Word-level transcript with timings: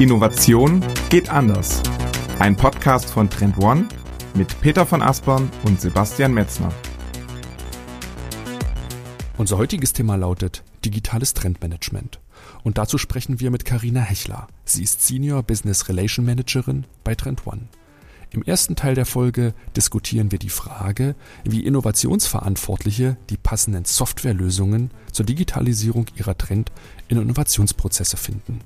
Innovation 0.00 0.82
geht 1.10 1.28
anders. 1.28 1.82
Ein 2.38 2.56
Podcast 2.56 3.10
von 3.10 3.28
Trend 3.28 3.58
One 3.58 3.86
mit 4.32 4.58
Peter 4.62 4.86
von 4.86 5.02
Aspern 5.02 5.50
und 5.64 5.78
Sebastian 5.78 6.32
Metzner. 6.32 6.72
Unser 9.36 9.58
heutiges 9.58 9.92
Thema 9.92 10.16
lautet 10.16 10.64
digitales 10.86 11.34
Trendmanagement. 11.34 12.18
Und 12.62 12.78
dazu 12.78 12.96
sprechen 12.96 13.40
wir 13.40 13.50
mit 13.50 13.66
Karina 13.66 14.00
Hechler. 14.00 14.46
Sie 14.64 14.84
ist 14.84 15.06
Senior 15.06 15.42
Business 15.42 15.90
Relation 15.90 16.24
Managerin 16.24 16.86
bei 17.04 17.14
Trend 17.14 17.46
One. 17.46 17.68
Im 18.30 18.42
ersten 18.42 18.76
Teil 18.76 18.94
der 18.94 19.04
Folge 19.04 19.52
diskutieren 19.76 20.32
wir 20.32 20.38
die 20.38 20.48
Frage, 20.48 21.14
wie 21.44 21.66
Innovationsverantwortliche 21.66 23.18
die 23.28 23.36
passenden 23.36 23.84
Softwarelösungen 23.84 24.92
zur 25.12 25.26
Digitalisierung 25.26 26.06
ihrer 26.16 26.38
Trend- 26.38 26.72
in 27.08 27.20
Innovationsprozesse 27.20 28.16
finden. 28.16 28.60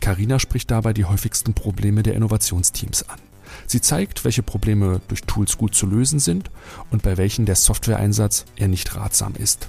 Karina 0.00 0.38
spricht 0.38 0.70
dabei 0.70 0.92
die 0.92 1.04
häufigsten 1.04 1.54
Probleme 1.54 2.02
der 2.02 2.14
Innovationsteams 2.14 3.08
an. 3.08 3.18
Sie 3.66 3.80
zeigt, 3.80 4.24
welche 4.24 4.42
Probleme 4.42 5.00
durch 5.08 5.22
Tools 5.22 5.56
gut 5.56 5.74
zu 5.74 5.86
lösen 5.86 6.18
sind 6.18 6.50
und 6.90 7.02
bei 7.02 7.16
welchen 7.16 7.46
der 7.46 7.56
Softwareeinsatz 7.56 8.44
eher 8.56 8.68
nicht 8.68 8.96
ratsam 8.96 9.34
ist. 9.36 9.68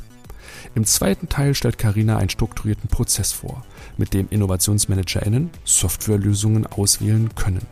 Im 0.74 0.86
zweiten 0.86 1.30
Teil 1.30 1.54
stellt 1.54 1.78
Karina 1.78 2.18
einen 2.18 2.30
strukturierten 2.30 2.90
Prozess 2.90 3.32
vor, 3.32 3.64
mit 3.98 4.14
dem 4.14 4.28
InnovationsmanagerInnen 4.30 5.50
Softwarelösungen 5.64 6.66
auswählen 6.68 7.30
können. 7.36 7.66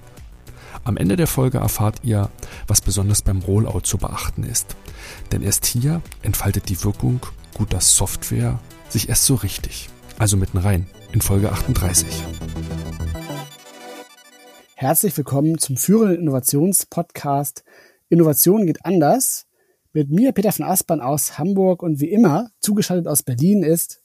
Am 0.86 0.98
Ende 0.98 1.16
der 1.16 1.28
Folge 1.28 1.60
erfahrt 1.60 2.00
ihr, 2.04 2.30
was 2.68 2.82
besonders 2.82 3.22
beim 3.22 3.40
Rollout 3.40 3.82
zu 3.82 3.98
beachten 3.98 4.44
ist. 4.44 4.76
Denn 5.32 5.42
erst 5.42 5.66
hier 5.66 6.02
entfaltet 6.22 6.70
die 6.70 6.84
Wirkung 6.84 7.22
guter 7.54 7.80
Software 7.82 8.60
sich 8.90 9.10
erst 9.10 9.26
so 9.26 9.36
richtig. 9.36 9.90
Also 10.18 10.38
mitten 10.38 10.58
rein 10.58 10.88
in 11.14 11.22
Folge 11.22 11.52
38. 11.52 12.08
Herzlich 14.76 15.16
willkommen 15.16 15.60
zum 15.60 15.78
führenden 15.78 16.18
Innovationspodcast 16.18 17.64
Innovation 18.10 18.66
geht 18.66 18.84
anders 18.84 19.46
mit 19.92 20.10
mir, 20.10 20.32
Peter 20.32 20.52
von 20.52 20.66
Aspern 20.66 21.02
aus 21.02 21.38
Hamburg 21.38 21.84
und 21.84 22.00
wie 22.00 22.10
immer 22.10 22.50
zugeschaltet 22.60 23.08
aus 23.08 23.22
Berlin 23.22 23.62
ist 23.62 24.02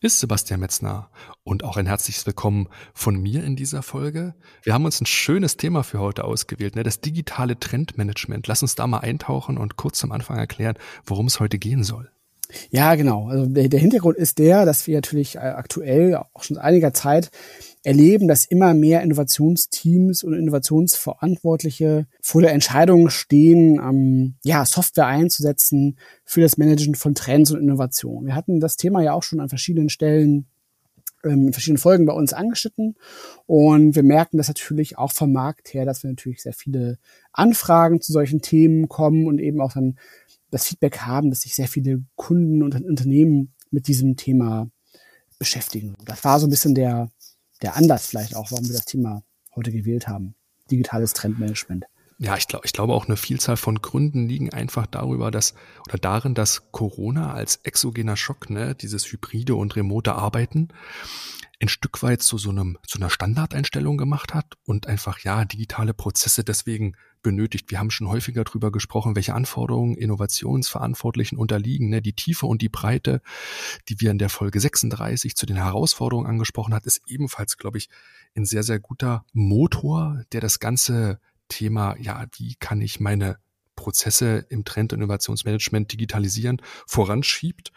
ist 0.00 0.20
Sebastian 0.20 0.60
Metzner 0.60 1.10
und 1.44 1.64
auch 1.64 1.78
ein 1.78 1.86
herzliches 1.86 2.26
Willkommen 2.26 2.68
von 2.92 3.16
mir 3.16 3.42
in 3.42 3.56
dieser 3.56 3.82
Folge. 3.82 4.34
Wir 4.62 4.74
haben 4.74 4.84
uns 4.84 5.00
ein 5.00 5.06
schönes 5.06 5.56
Thema 5.56 5.82
für 5.82 5.98
heute 5.98 6.24
ausgewählt, 6.24 6.76
ne? 6.76 6.82
das 6.82 7.00
digitale 7.00 7.58
Trendmanagement. 7.58 8.46
Lass 8.48 8.60
uns 8.60 8.74
da 8.74 8.86
mal 8.86 8.98
eintauchen 8.98 9.56
und 9.56 9.76
kurz 9.76 10.04
am 10.04 10.12
Anfang 10.12 10.36
erklären, 10.36 10.76
worum 11.06 11.26
es 11.26 11.40
heute 11.40 11.58
gehen 11.58 11.84
soll. 11.84 12.10
Ja, 12.70 12.94
genau. 12.94 13.28
Also 13.28 13.46
der, 13.46 13.68
der 13.68 13.80
Hintergrund 13.80 14.16
ist 14.16 14.38
der, 14.38 14.64
dass 14.64 14.86
wir 14.86 14.96
natürlich 14.96 15.36
äh, 15.36 15.40
aktuell 15.40 16.16
auch 16.16 16.42
schon 16.42 16.56
seit 16.56 16.64
einiger 16.64 16.92
Zeit 16.92 17.30
erleben, 17.82 18.28
dass 18.28 18.44
immer 18.44 18.74
mehr 18.74 19.02
Innovationsteams 19.02 20.22
und 20.22 20.34
Innovationsverantwortliche 20.34 22.06
vor 22.20 22.42
der 22.42 22.52
Entscheidung 22.52 23.08
stehen, 23.08 23.80
ähm, 23.80 24.34
ja, 24.44 24.64
Software 24.64 25.06
einzusetzen 25.06 25.98
für 26.24 26.42
das 26.42 26.58
Managen 26.58 26.94
von 26.94 27.14
Trends 27.14 27.50
und 27.50 27.60
Innovationen. 27.60 28.26
Wir 28.26 28.34
hatten 28.34 28.60
das 28.60 28.76
Thema 28.76 29.02
ja 29.02 29.12
auch 29.14 29.22
schon 29.22 29.40
an 29.40 29.48
verschiedenen 29.48 29.88
Stellen 29.88 30.46
in 31.24 31.52
verschiedenen 31.52 31.78
Folgen 31.78 32.06
bei 32.06 32.12
uns 32.12 32.32
angeschnitten. 32.32 32.96
Und 33.46 33.94
wir 33.94 34.02
merken 34.02 34.38
das 34.38 34.48
natürlich 34.48 34.98
auch 34.98 35.12
vom 35.12 35.32
Markt 35.32 35.74
her, 35.74 35.84
dass 35.84 36.02
wir 36.02 36.10
natürlich 36.10 36.42
sehr 36.42 36.52
viele 36.52 36.98
Anfragen 37.32 38.00
zu 38.00 38.12
solchen 38.12 38.40
Themen 38.40 38.88
kommen 38.88 39.26
und 39.26 39.38
eben 39.38 39.60
auch 39.60 39.72
dann 39.72 39.98
das 40.50 40.66
Feedback 40.66 40.98
haben, 41.00 41.30
dass 41.30 41.42
sich 41.42 41.54
sehr 41.54 41.68
viele 41.68 42.02
Kunden 42.16 42.62
und 42.62 42.74
Unternehmen 42.74 43.52
mit 43.70 43.86
diesem 43.86 44.16
Thema 44.16 44.70
beschäftigen. 45.38 45.96
Das 46.04 46.24
war 46.24 46.40
so 46.40 46.46
ein 46.46 46.50
bisschen 46.50 46.74
der, 46.74 47.08
der 47.62 47.76
Anlass 47.76 48.06
vielleicht 48.06 48.34
auch, 48.34 48.50
warum 48.50 48.66
wir 48.66 48.74
das 48.74 48.84
Thema 48.84 49.22
heute 49.54 49.72
gewählt 49.72 50.08
haben. 50.08 50.34
Digitales 50.70 51.12
Trendmanagement. 51.12 51.86
Ja, 52.22 52.36
ich 52.36 52.48
glaube, 52.48 52.66
ich 52.66 52.74
glaube 52.74 52.92
auch 52.92 53.06
eine 53.06 53.16
Vielzahl 53.16 53.56
von 53.56 53.80
Gründen 53.80 54.28
liegen 54.28 54.52
einfach 54.52 54.86
darüber, 54.86 55.30
dass 55.30 55.54
oder 55.88 55.96
darin, 55.96 56.34
dass 56.34 56.70
Corona 56.70 57.32
als 57.32 57.56
exogener 57.62 58.14
Schock, 58.14 58.50
ne, 58.50 58.74
dieses 58.74 59.10
hybride 59.10 59.54
und 59.54 59.74
remote 59.74 60.12
Arbeiten 60.12 60.68
ein 61.62 61.68
Stück 61.68 62.02
weit 62.02 62.20
zu 62.20 62.36
so 62.36 62.50
einem 62.50 62.76
zu 62.86 62.98
einer 62.98 63.08
Standardeinstellung 63.08 63.96
gemacht 63.96 64.34
hat 64.34 64.58
und 64.64 64.86
einfach 64.86 65.20
ja 65.20 65.46
digitale 65.46 65.94
Prozesse 65.94 66.44
deswegen 66.44 66.94
benötigt. 67.22 67.70
Wir 67.70 67.78
haben 67.78 67.90
schon 67.90 68.08
häufiger 68.08 68.44
darüber 68.44 68.70
gesprochen, 68.70 69.16
welche 69.16 69.34
Anforderungen 69.34 69.96
Innovationsverantwortlichen 69.96 71.38
unterliegen. 71.38 71.88
Ne? 71.88 72.02
Die 72.02 72.12
Tiefe 72.12 72.44
und 72.44 72.60
die 72.60 72.68
Breite, 72.68 73.22
die 73.88 73.98
wir 73.98 74.10
in 74.10 74.18
der 74.18 74.28
Folge 74.28 74.60
36 74.60 75.36
zu 75.36 75.46
den 75.46 75.56
Herausforderungen 75.56 76.26
angesprochen 76.26 76.74
hat, 76.74 76.84
ist 76.84 77.00
ebenfalls, 77.06 77.56
glaube 77.56 77.78
ich, 77.78 77.88
ein 78.36 78.44
sehr, 78.44 78.62
sehr 78.62 78.78
guter 78.78 79.24
Motor, 79.32 80.22
der 80.32 80.42
das 80.42 80.60
ganze 80.60 81.18
Thema, 81.50 81.96
ja, 81.98 82.26
wie 82.36 82.54
kann 82.54 82.80
ich 82.80 82.98
meine 82.98 83.36
Prozesse 83.76 84.46
im 84.48 84.64
Trend- 84.64 84.92
und 84.92 85.00
Innovationsmanagement 85.00 85.92
digitalisieren, 85.92 86.62
voranschiebt 86.86 87.72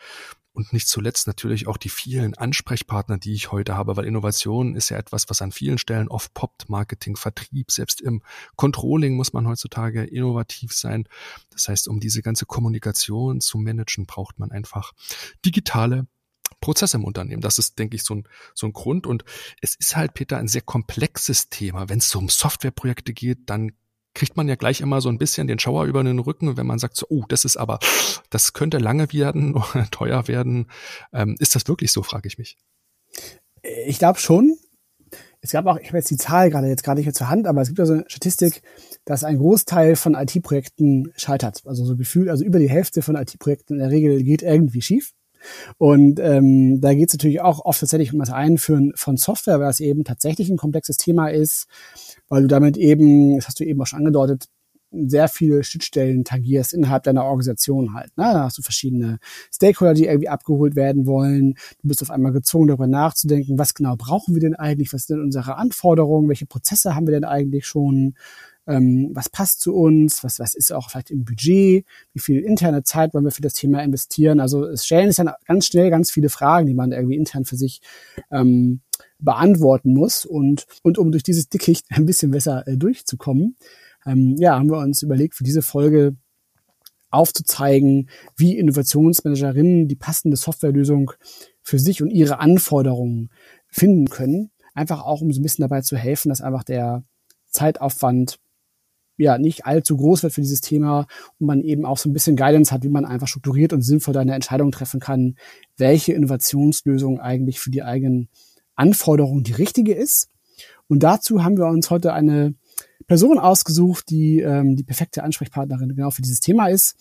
und 0.53 0.71
nicht 0.71 0.87
zuletzt 0.87 1.25
natürlich 1.27 1.67
auch 1.67 1.77
die 1.77 1.89
vielen 1.89 2.35
Ansprechpartner, 2.35 3.17
die 3.17 3.33
ich 3.33 3.51
heute 3.51 3.75
habe, 3.75 3.97
weil 3.97 4.05
Innovation 4.05 4.75
ist 4.75 4.89
ja 4.89 4.97
etwas, 4.97 5.29
was 5.29 5.41
an 5.41 5.51
vielen 5.51 5.79
Stellen 5.79 6.07
oft 6.07 6.33
poppt, 6.33 6.69
Marketing, 6.69 7.15
Vertrieb, 7.15 7.71
selbst 7.71 8.01
im 8.01 8.21
Controlling 8.55 9.15
muss 9.15 9.33
man 9.33 9.47
heutzutage 9.47 10.03
innovativ 10.03 10.73
sein. 10.73 11.07
Das 11.49 11.67
heißt, 11.67 11.87
um 11.87 11.99
diese 11.99 12.21
ganze 12.21 12.45
Kommunikation 12.45 13.41
zu 13.41 13.57
managen, 13.57 14.05
braucht 14.05 14.39
man 14.39 14.51
einfach 14.51 14.93
digitale 15.43 16.05
Prozesse 16.59 16.97
im 16.97 17.03
Unternehmen. 17.03 17.41
Das 17.41 17.59
ist, 17.59 17.79
denke 17.79 17.95
ich, 17.95 18.03
so 18.03 18.15
ein, 18.15 18.27
so 18.53 18.67
ein 18.67 18.73
Grund. 18.73 19.07
Und 19.07 19.23
es 19.61 19.75
ist 19.75 19.95
halt, 19.95 20.13
Peter, 20.13 20.37
ein 20.37 20.47
sehr 20.47 20.61
komplexes 20.61 21.49
Thema. 21.49 21.89
Wenn 21.89 21.99
es 21.99 22.09
so 22.09 22.19
um 22.19 22.29
Softwareprojekte 22.29 23.13
geht, 23.13 23.49
dann 23.49 23.71
kriegt 24.13 24.37
man 24.37 24.47
ja 24.47 24.55
gleich 24.55 24.81
immer 24.81 25.01
so 25.01 25.09
ein 25.09 25.17
bisschen 25.17 25.47
den 25.47 25.59
Schauer 25.59 25.85
über 25.85 26.03
den 26.03 26.19
Rücken, 26.19 26.55
wenn 26.57 26.67
man 26.67 26.79
sagt 26.79 26.97
so, 26.97 27.05
oh, 27.09 27.23
das 27.27 27.45
ist 27.45 27.57
aber, 27.57 27.79
das 28.29 28.53
könnte 28.53 28.77
lange 28.77 29.11
werden 29.11 29.55
teuer 29.91 30.27
werden. 30.27 30.67
Ähm, 31.11 31.35
ist 31.39 31.55
das 31.55 31.67
wirklich 31.67 31.91
so, 31.91 32.03
frage 32.03 32.27
ich 32.27 32.37
mich. 32.37 32.57
Ich 33.85 33.99
glaube 33.99 34.19
schon. 34.19 34.57
Es 35.41 35.51
gab 35.51 35.65
auch, 35.65 35.77
ich 35.77 35.87
habe 35.87 35.97
jetzt 35.97 36.09
die 36.09 36.17
Zahl 36.17 36.49
gerade 36.49 36.67
jetzt 36.67 36.83
gerade 36.83 36.99
nicht 36.99 37.05
mehr 37.05 37.13
zur 37.13 37.29
Hand, 37.29 37.47
aber 37.47 37.61
es 37.61 37.67
gibt 37.67 37.79
ja 37.79 37.85
so 37.85 37.93
eine 37.93 38.05
Statistik, 38.07 38.61
dass 39.03 39.25
ein 39.25 39.37
Großteil 39.37 39.97
von 39.97 40.15
IT-Projekten 40.15 41.11
scheitert. 41.17 41.63
Also 41.65 41.83
so 41.83 41.97
gefühlt, 41.97 42.29
also 42.29 42.45
über 42.45 42.59
die 42.59 42.69
Hälfte 42.69 43.01
von 43.01 43.17
IT-Projekten 43.17 43.73
in 43.73 43.79
der 43.79 43.91
Regel 43.91 44.23
geht 44.23 44.41
irgendwie 44.41 44.81
schief. 44.81 45.11
Und 45.77 46.19
ähm, 46.19 46.81
da 46.81 46.93
geht 46.93 47.09
es 47.09 47.13
natürlich 47.13 47.41
auch 47.41 47.63
oft 47.65 47.79
tatsächlich 47.79 48.13
um 48.13 48.19
das 48.19 48.31
Einführen 48.31 48.93
von 48.95 49.17
Software, 49.17 49.59
weil 49.59 49.67
das 49.67 49.79
eben 49.79 50.03
tatsächlich 50.03 50.49
ein 50.49 50.57
komplexes 50.57 50.97
Thema 50.97 51.29
ist, 51.29 51.67
weil 52.29 52.43
du 52.43 52.47
damit 52.47 52.77
eben, 52.77 53.35
das 53.35 53.47
hast 53.47 53.59
du 53.59 53.63
eben 53.63 53.81
auch 53.81 53.87
schon 53.87 53.99
angedeutet, 53.99 54.47
sehr 54.93 55.27
viele 55.27 55.63
Schnittstellen 55.63 56.23
tagierst 56.23 56.73
innerhalb 56.73 57.03
deiner 57.03 57.23
Organisation 57.23 57.93
halt. 57.93 58.15
Ne? 58.17 58.25
Da 58.25 58.43
hast 58.43 58.57
du 58.57 58.61
verschiedene 58.61 59.17
Stakeholder, 59.53 59.93
die 59.93 60.05
irgendwie 60.05 60.29
abgeholt 60.29 60.75
werden 60.75 61.05
wollen. 61.05 61.55
Du 61.81 61.87
bist 61.87 62.01
auf 62.01 62.11
einmal 62.11 62.31
gezwungen, 62.31 62.67
darüber 62.67 62.87
nachzudenken, 62.87 63.57
was 63.57 63.73
genau 63.73 63.95
brauchen 63.95 64.35
wir 64.35 64.41
denn 64.41 64.55
eigentlich, 64.55 64.93
was 64.93 65.07
sind 65.07 65.19
unsere 65.19 65.57
Anforderungen, 65.57 66.29
welche 66.29 66.45
Prozesse 66.45 66.95
haben 66.95 67.07
wir 67.07 67.13
denn 67.13 67.23
eigentlich 67.23 67.65
schon, 67.65 68.15
ähm, 68.67 69.11
was 69.13 69.29
passt 69.29 69.61
zu 69.61 69.75
uns, 69.75 70.23
was, 70.23 70.39
was 70.39 70.53
ist 70.53 70.71
auch 70.71 70.89
vielleicht 70.89 71.11
im 71.11 71.25
Budget, 71.25 71.85
wie 72.13 72.19
viel 72.19 72.39
interne 72.39 72.83
Zeit 72.83 73.13
wollen 73.13 73.25
wir 73.25 73.31
für 73.31 73.41
das 73.41 73.53
Thema 73.53 73.83
investieren. 73.83 74.39
Also 74.39 74.65
es 74.65 74.85
stellen 74.85 75.09
sich 75.09 75.17
dann 75.17 75.31
ganz 75.45 75.67
schnell 75.67 75.89
ganz 75.89 76.11
viele 76.11 76.29
Fragen, 76.29 76.67
die 76.67 76.73
man 76.73 76.91
irgendwie 76.91 77.17
intern 77.17 77.45
für 77.45 77.57
sich 77.57 77.81
ähm, 78.31 78.81
beantworten 79.19 79.93
muss. 79.93 80.25
Und, 80.25 80.65
und 80.81 80.97
um 80.97 81.11
durch 81.11 81.23
dieses 81.23 81.49
Dickicht 81.49 81.85
ein 81.89 82.05
bisschen 82.05 82.31
besser 82.31 82.67
äh, 82.67 82.77
durchzukommen, 82.77 83.57
ähm, 84.05 84.35
ja, 84.37 84.57
haben 84.57 84.69
wir 84.69 84.79
uns 84.79 85.01
überlegt, 85.01 85.35
für 85.35 85.43
diese 85.43 85.61
Folge 85.61 86.15
aufzuzeigen, 87.09 88.09
wie 88.35 88.57
Innovationsmanagerinnen 88.57 89.87
die 89.87 89.95
passende 89.95 90.35
Softwarelösung 90.35 91.11
für 91.61 91.79
sich 91.79 92.01
und 92.01 92.09
ihre 92.09 92.39
Anforderungen 92.39 93.29
finden 93.67 94.09
können. 94.09 94.51
Einfach 94.73 95.03
auch, 95.03 95.21
um 95.21 95.31
so 95.31 95.39
ein 95.39 95.43
bisschen 95.43 95.61
dabei 95.61 95.81
zu 95.81 95.95
helfen, 95.95 96.29
dass 96.29 96.41
einfach 96.41 96.63
der 96.63 97.03
Zeitaufwand 97.51 98.39
ja 99.17 99.37
nicht 99.37 99.65
allzu 99.65 99.97
groß 99.97 100.23
wird 100.23 100.33
für 100.33 100.41
dieses 100.41 100.61
Thema 100.61 101.07
und 101.39 101.47
man 101.47 101.61
eben 101.61 101.85
auch 101.85 101.97
so 101.97 102.09
ein 102.09 102.13
bisschen 102.13 102.35
Guidance 102.35 102.71
hat, 102.71 102.83
wie 102.83 102.89
man 102.89 103.05
einfach 103.05 103.27
strukturiert 103.27 103.73
und 103.73 103.81
sinnvoll 103.81 104.17
eine 104.17 104.33
Entscheidung 104.33 104.71
treffen 104.71 104.99
kann, 104.99 105.35
welche 105.77 106.13
Innovationslösung 106.13 107.19
eigentlich 107.19 107.59
für 107.59 107.71
die 107.71 107.83
eigenen 107.83 108.29
Anforderungen 108.75 109.43
die 109.43 109.53
richtige 109.53 109.93
ist. 109.93 110.29
Und 110.87 111.03
dazu 111.03 111.43
haben 111.43 111.57
wir 111.57 111.67
uns 111.67 111.89
heute 111.89 112.13
eine 112.13 112.55
Person 113.07 113.39
ausgesucht, 113.39 114.09
die 114.09 114.39
ähm, 114.39 114.75
die 114.75 114.83
perfekte 114.83 115.23
Ansprechpartnerin 115.23 115.95
genau 115.95 116.09
für 116.09 116.21
dieses 116.21 116.39
Thema 116.39 116.67
ist, 116.67 116.95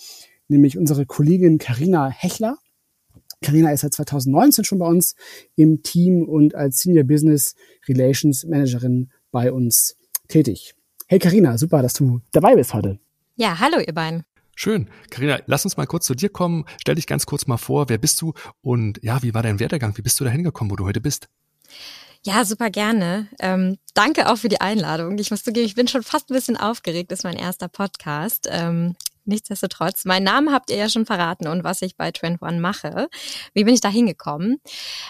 nämlich 0.49 0.79
unsere 0.79 1.07
Kollegin 1.07 1.59
Karina 1.59 2.09
Hechler. 2.09 2.59
Karina 3.43 3.73
ist 3.73 3.81
seit 3.81 3.95
2019 3.95 4.65
schon 4.65 4.79
bei 4.79 4.87
uns 4.87 5.15
im 5.57 5.83
Team 5.83 6.29
und 6.29 6.55
als 6.55 6.79
Senior 6.79 7.05
Business 7.05 7.55
Relations 7.89 8.45
Managerin 8.45 9.11
bei 9.31 9.53
uns 9.53 9.97
tätig. 10.29 10.75
Hey 11.09 11.19
Karina, 11.19 11.59
super, 11.59 11.83
dass 11.83 11.95
du 11.95 12.21
dabei 12.33 12.55
bist 12.55 12.73
heute. 12.75 12.99
Ja, 13.37 13.59
hallo 13.59 13.79
ihr 13.79 13.95
beiden. 13.95 14.25
Schön. 14.55 14.89
Karina, 15.11 15.41
lass 15.47 15.65
uns 15.65 15.77
mal 15.77 15.87
kurz 15.87 16.07
zu 16.07 16.15
dir 16.15 16.29
kommen. 16.29 16.65
Stell 16.81 16.95
dich 16.95 17.07
ganz 17.07 17.27
kurz 17.27 17.47
mal 17.47 17.57
vor, 17.57 17.89
wer 17.89 17.99
bist 17.99 18.21
du 18.21 18.35
und 18.61 19.03
ja, 19.03 19.23
wie 19.23 19.35
war 19.35 19.43
dein 19.43 19.59
Werdegang? 19.61 19.97
Wie 19.97 20.03
bist 20.03 20.21
du 20.21 20.25
da 20.25 20.31
hingekommen, 20.31 20.71
wo 20.71 20.77
du 20.77 20.85
heute 20.85 21.01
bist? 21.01 21.29
Ja, 22.25 22.45
super 22.45 22.71
gerne. 22.71 23.27
Ähm, 23.41 23.79
danke 23.95 24.31
auch 24.31 24.37
für 24.37 24.49
die 24.49 24.61
Einladung. 24.61 25.19
Ich 25.19 25.31
muss 25.31 25.43
zugeben, 25.43 25.67
ich 25.67 25.75
bin 25.75 25.89
schon 25.89 26.05
fast 26.05 26.31
ein 26.31 26.35
bisschen 26.35 26.57
aufgeregt. 26.57 27.11
Das 27.11 27.21
ist 27.21 27.25
mein 27.25 27.37
erster 27.37 27.69
Podcast. 27.69 28.49
Ähm, 28.51 28.95
nichtsdestotrotz, 29.25 30.05
meinen 30.05 30.25
Namen 30.25 30.53
habt 30.53 30.71
ihr 30.71 30.77
ja 30.77 30.89
schon 30.89 31.07
verraten 31.07 31.47
und 31.47 31.65
was 31.65 31.83
ich 31.83 31.97
bei 31.97 32.11
Trend 32.11 32.43
One 32.43 32.61
mache. 32.61 33.09
Wie 33.55 33.65
bin 33.65 33.75
ich 33.75 33.81
da 33.81 33.89
hingekommen? 33.89 34.59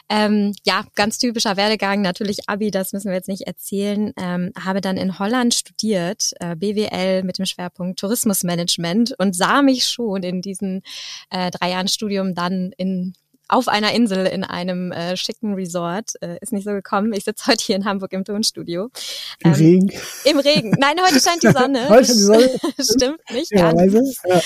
Ähm, 0.08 0.54
ja, 0.64 0.84
ganz 0.94 1.18
typischer 1.18 1.56
Werdegang. 1.56 2.02
Natürlich 2.02 2.48
Abi, 2.48 2.70
das 2.70 2.92
müssen 2.92 3.08
wir 3.08 3.16
jetzt 3.16 3.28
nicht 3.28 3.46
erzählen. 3.46 4.12
Ähm, 4.16 4.52
habe 4.58 4.80
dann 4.80 4.96
in 4.96 5.18
Holland 5.18 5.54
studiert, 5.54 6.32
äh, 6.40 6.56
BWL 6.56 7.22
mit 7.22 7.38
dem 7.38 7.46
Schwerpunkt 7.46 7.98
Tourismusmanagement 8.00 9.14
und 9.18 9.36
sah 9.36 9.62
mich 9.62 9.86
schon 9.86 10.22
in 10.22 10.42
diesen 10.42 10.82
äh, 11.30 11.50
drei 11.50 11.70
Jahren 11.70 11.88
Studium 11.88 12.34
dann 12.34 12.72
in 12.76 13.14
auf 13.52 13.68
einer 13.68 13.92
Insel 13.92 14.26
in 14.26 14.44
einem 14.44 14.92
äh, 14.92 15.14
schicken 15.14 15.52
Resort. 15.52 16.14
Äh, 16.22 16.38
ist 16.40 16.52
nicht 16.52 16.64
so 16.64 16.70
gekommen. 16.70 17.12
Ich 17.12 17.24
sitze 17.24 17.46
heute 17.46 17.62
hier 17.62 17.76
in 17.76 17.84
Hamburg 17.84 18.14
im 18.14 18.24
Tonstudio. 18.24 18.88
Im 19.44 19.50
ähm, 19.50 19.52
Regen? 19.52 19.92
Im 20.24 20.38
Regen. 20.38 20.74
Nein, 20.78 20.96
heute 21.04 21.20
scheint 21.20 21.42
die 21.42 21.50
Sonne. 21.50 21.86
heute 21.90 22.06
scheint 22.06 22.18
die 22.18 22.22
Sonne. 22.22 22.50
Stimmt 22.80 23.20
nicht. 23.30 23.52
Ja, 23.52 23.72
ja. 23.74 24.40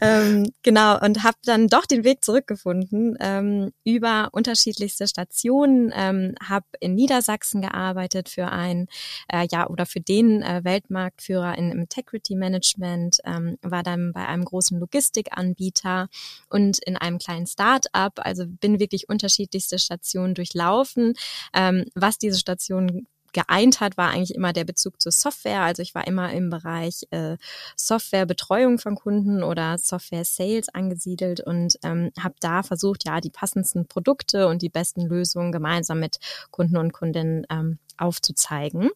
ähm, 0.02 0.52
genau, 0.62 1.00
und 1.00 1.24
habe 1.24 1.38
dann 1.44 1.68
doch 1.68 1.86
den 1.86 2.04
Weg 2.04 2.22
zurückgefunden 2.22 3.16
ähm, 3.20 3.72
über 3.84 4.28
unterschiedlichste 4.32 5.08
Stationen. 5.08 5.90
Ähm, 5.96 6.34
habe 6.46 6.66
in 6.80 6.94
Niedersachsen 6.94 7.62
gearbeitet 7.62 8.28
für 8.28 8.48
ein, 8.48 8.86
äh, 9.32 9.46
ja, 9.50 9.66
oder 9.66 9.86
für 9.86 10.00
den 10.00 10.42
äh, 10.42 10.60
Weltmarktführer 10.62 11.56
in 11.56 11.72
Integrity 11.72 12.34
Management, 12.34 13.18
ähm, 13.24 13.56
war 13.62 13.82
dann 13.82 14.12
bei 14.12 14.26
einem 14.26 14.44
großen 14.44 14.78
Logistikanbieter 14.78 16.08
und 16.50 16.78
in 16.84 16.98
einem 16.98 17.16
kleinen 17.16 17.46
Start-up 17.46 18.25
also 18.26 18.44
bin 18.46 18.80
wirklich 18.80 19.08
unterschiedlichste 19.08 19.78
Stationen 19.78 20.34
durchlaufen. 20.34 21.14
Ähm, 21.54 21.86
was 21.94 22.18
diese 22.18 22.38
Stationen 22.38 23.06
geeint 23.36 23.80
hat, 23.80 23.98
war 23.98 24.10
eigentlich 24.10 24.34
immer 24.34 24.54
der 24.54 24.64
Bezug 24.64 25.00
zur 25.00 25.12
Software. 25.12 25.60
Also 25.60 25.82
ich 25.82 25.94
war 25.94 26.06
immer 26.06 26.32
im 26.32 26.48
Bereich 26.48 27.06
äh, 27.10 27.36
Softwarebetreuung 27.76 28.78
von 28.78 28.94
Kunden 28.96 29.42
oder 29.42 29.76
Software 29.76 30.24
Sales 30.24 30.70
angesiedelt 30.70 31.40
und 31.40 31.76
ähm, 31.82 32.12
habe 32.18 32.34
da 32.40 32.62
versucht, 32.62 33.06
ja, 33.06 33.20
die 33.20 33.30
passendsten 33.30 33.86
Produkte 33.86 34.48
und 34.48 34.62
die 34.62 34.70
besten 34.70 35.02
Lösungen 35.02 35.52
gemeinsam 35.52 36.00
mit 36.00 36.18
Kunden 36.50 36.78
und 36.78 36.92
Kundinnen 36.92 37.46
ähm, 37.50 37.78
aufzuzeigen. 37.98 38.90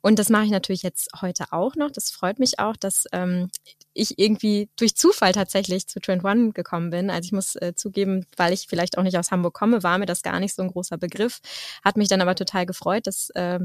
Und 0.00 0.18
das 0.18 0.28
mache 0.28 0.44
ich 0.44 0.50
natürlich 0.50 0.82
jetzt 0.82 1.08
heute 1.20 1.46
auch 1.52 1.76
noch. 1.76 1.90
Das 1.90 2.10
freut 2.10 2.38
mich 2.38 2.58
auch, 2.58 2.76
dass 2.76 3.04
ähm, 3.12 3.50
ich 3.94 4.18
irgendwie 4.18 4.68
durch 4.76 4.96
Zufall 4.96 5.32
tatsächlich 5.32 5.86
zu 5.86 6.00
Trend 6.00 6.24
One 6.24 6.52
gekommen 6.52 6.90
bin. 6.90 7.10
Also 7.10 7.26
ich 7.26 7.32
muss 7.32 7.56
äh, 7.56 7.74
zugeben, 7.74 8.26
weil 8.36 8.52
ich 8.52 8.66
vielleicht 8.68 8.98
auch 8.98 9.02
nicht 9.02 9.18
aus 9.18 9.30
Hamburg 9.30 9.54
komme, 9.54 9.82
war 9.82 9.98
mir 9.98 10.06
das 10.06 10.22
gar 10.22 10.40
nicht 10.40 10.54
so 10.54 10.62
ein 10.62 10.70
großer 10.70 10.98
Begriff. 10.98 11.40
Hat 11.84 11.96
mich 11.96 12.08
dann 12.08 12.20
aber 12.20 12.34
total 12.34 12.66
gefreut, 12.66 13.06
dass 13.06 13.30
äh, 13.30 13.60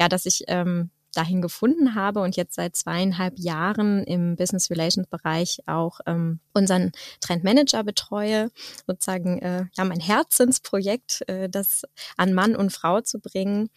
ja, 0.00 0.08
dass 0.08 0.26
ich 0.26 0.44
ähm, 0.48 0.90
dahin 1.12 1.42
gefunden 1.42 1.94
habe 1.94 2.20
und 2.20 2.36
jetzt 2.36 2.54
seit 2.54 2.76
zweieinhalb 2.76 3.38
Jahren 3.38 4.04
im 4.04 4.36
Business 4.36 4.70
Relations 4.70 5.06
Bereich 5.08 5.58
auch 5.66 6.00
ähm, 6.06 6.40
unseren 6.54 6.92
Trendmanager 7.20 7.84
betreue, 7.84 8.50
sozusagen 8.86 9.38
äh, 9.40 9.66
ja 9.76 9.84
mein 9.84 10.00
Herzensprojekt, 10.00 11.22
äh, 11.28 11.48
das 11.48 11.82
an 12.16 12.34
Mann 12.34 12.56
und 12.56 12.72
Frau 12.72 13.00
zu 13.00 13.20
bringen. 13.20 13.68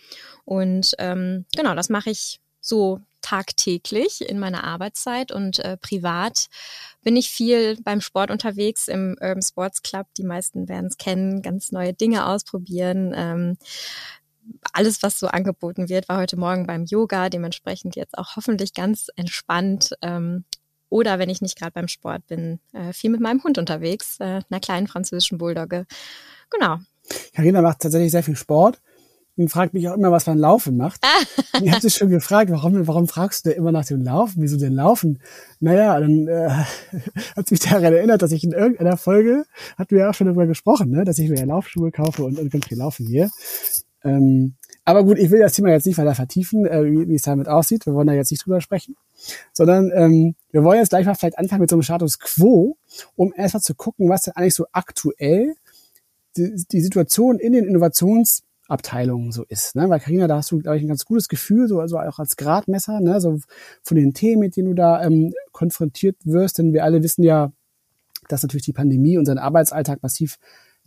Und 0.45 0.95
ähm, 0.97 1.45
genau, 1.55 1.75
das 1.75 1.89
mache 1.89 2.09
ich 2.09 2.39
so 2.61 2.99
tagtäglich 3.21 4.21
in 4.27 4.37
meiner 4.37 4.63
Arbeitszeit 4.63 5.31
und 5.31 5.57
äh, 5.59 5.77
privat 5.77 6.47
bin 7.03 7.15
ich 7.15 7.29
viel 7.29 7.77
beim 7.81 8.01
Sport 8.01 8.29
unterwegs 8.29 8.87
im 8.87 9.17
Urban 9.19 9.41
Sports 9.41 9.81
Club. 9.81 10.07
Die 10.17 10.23
meisten 10.23 10.69
werden 10.69 10.87
es 10.87 10.97
kennen, 10.97 11.41
ganz 11.41 11.71
neue 11.71 11.93
Dinge 11.93 12.27
ausprobieren. 12.27 13.13
Ähm, 13.15 13.57
alles, 14.73 15.03
was 15.03 15.19
so 15.19 15.27
angeboten 15.27 15.89
wird, 15.89 16.09
war 16.09 16.19
heute 16.19 16.37
Morgen 16.37 16.65
beim 16.67 16.85
Yoga, 16.85 17.29
dementsprechend 17.29 17.95
jetzt 17.95 18.17
auch 18.17 18.35
hoffentlich 18.35 18.73
ganz 18.73 19.07
entspannt. 19.15 19.91
Ähm, 20.01 20.45
oder 20.89 21.19
wenn 21.19 21.29
ich 21.29 21.41
nicht 21.41 21.57
gerade 21.57 21.71
beim 21.71 21.87
Sport 21.87 22.27
bin, 22.27 22.59
äh, 22.73 22.93
viel 22.93 23.09
mit 23.09 23.21
meinem 23.21 23.43
Hund 23.43 23.57
unterwegs, 23.57 24.17
äh, 24.19 24.41
einer 24.49 24.59
kleinen 24.61 24.87
französischen 24.87 25.37
Bulldogge. 25.37 25.85
Genau. 26.49 26.77
Karina 27.33 27.61
macht 27.61 27.81
tatsächlich 27.81 28.11
sehr 28.11 28.23
viel 28.23 28.35
Sport 28.35 28.81
und 29.37 29.49
fragt 29.49 29.73
mich 29.73 29.89
auch 29.89 29.95
immer, 29.95 30.11
was 30.11 30.27
man 30.27 30.37
Laufen 30.37 30.77
macht. 30.77 31.01
ich 31.61 31.71
habe 31.71 31.81
sich 31.81 31.95
schon 31.95 32.09
gefragt, 32.09 32.51
warum, 32.51 32.87
warum 32.87 33.07
fragst 33.07 33.45
du 33.45 33.51
immer 33.51 33.71
nach 33.71 33.85
dem 33.85 34.03
Laufen? 34.03 34.41
Wieso 34.41 34.57
denn 34.57 34.73
Laufen? 34.73 35.21
Naja, 35.59 35.99
dann 35.99 36.27
äh, 36.27 36.49
hat 37.35 37.51
mich 37.51 37.59
daran 37.59 37.93
erinnert, 37.93 38.21
dass 38.21 38.31
ich 38.31 38.43
in 38.43 38.51
irgendeiner 38.51 38.97
Folge, 38.97 39.45
hatten 39.77 39.91
wir 39.91 40.03
ja 40.03 40.09
auch 40.09 40.13
schon 40.13 40.27
darüber 40.27 40.47
gesprochen, 40.47 40.91
ne, 40.91 41.03
dass 41.03 41.19
ich 41.19 41.29
mir 41.29 41.39
ja 41.39 41.45
Laufschuhe 41.45 41.91
kaufe 41.91 42.23
und, 42.23 42.39
und 42.39 42.51
ganz 42.51 42.67
viel 42.67 42.77
laufen 42.77 43.05
hier. 43.07 43.29
Ähm, 44.05 44.53
aber 44.85 45.03
gut, 45.03 45.17
ich 45.17 45.31
will 45.31 45.39
das 45.39 45.53
Thema 45.53 45.71
jetzt 45.71 45.87
nicht 45.87 45.97
weiter 45.97 46.13
vertiefen, 46.13 46.65
äh, 46.67 46.85
wie, 46.85 47.09
wie 47.09 47.15
es 47.15 47.23
damit 47.23 47.47
aussieht. 47.47 47.87
Wir 47.87 47.95
wollen 47.95 48.07
da 48.07 48.13
jetzt 48.13 48.29
nicht 48.29 48.45
drüber 48.45 48.61
sprechen, 48.61 48.95
sondern 49.51 49.91
ähm, 49.93 50.35
wir 50.51 50.63
wollen 50.63 50.77
jetzt 50.77 50.89
gleich 50.89 51.07
mal 51.07 51.15
vielleicht 51.15 51.39
anfangen 51.39 51.61
mit 51.61 51.71
so 51.71 51.75
einem 51.75 51.81
Status 51.83 52.19
Quo, 52.19 52.77
um 53.15 53.33
erstmal 53.35 53.61
zu 53.61 53.73
gucken, 53.73 54.07
was 54.07 54.21
denn 54.21 54.35
eigentlich 54.35 54.53
so 54.53 54.67
aktuell 54.71 55.55
die, 56.37 56.63
die 56.71 56.81
Situation 56.81 57.39
in 57.39 57.53
den 57.53 57.65
Innovationsabteilungen 57.65 59.31
so 59.31 59.43
ist. 59.49 59.75
Ne? 59.75 59.89
Weil 59.89 59.99
Karina, 59.99 60.27
da 60.27 60.37
hast 60.37 60.51
du, 60.51 60.59
glaube 60.59 60.77
ich, 60.77 60.83
ein 60.83 60.89
ganz 60.89 61.05
gutes 61.05 61.29
Gefühl, 61.29 61.67
so 61.67 61.79
also 61.79 61.97
auch 61.97 62.19
als 62.19 62.37
Gradmesser, 62.37 62.99
ne? 62.99 63.19
so 63.19 63.39
von 63.81 63.97
den 63.97 64.13
Themen, 64.13 64.41
mit 64.41 64.55
denen 64.55 64.69
du 64.69 64.75
da 64.75 65.03
ähm, 65.03 65.33
konfrontiert 65.51 66.17
wirst. 66.25 66.59
Denn 66.59 66.73
wir 66.73 66.83
alle 66.83 67.01
wissen 67.01 67.23
ja, 67.23 67.51
dass 68.29 68.43
natürlich 68.43 68.65
die 68.65 68.73
Pandemie 68.73 69.17
unseren 69.17 69.39
Arbeitsalltag 69.39 70.03
massiv 70.03 70.37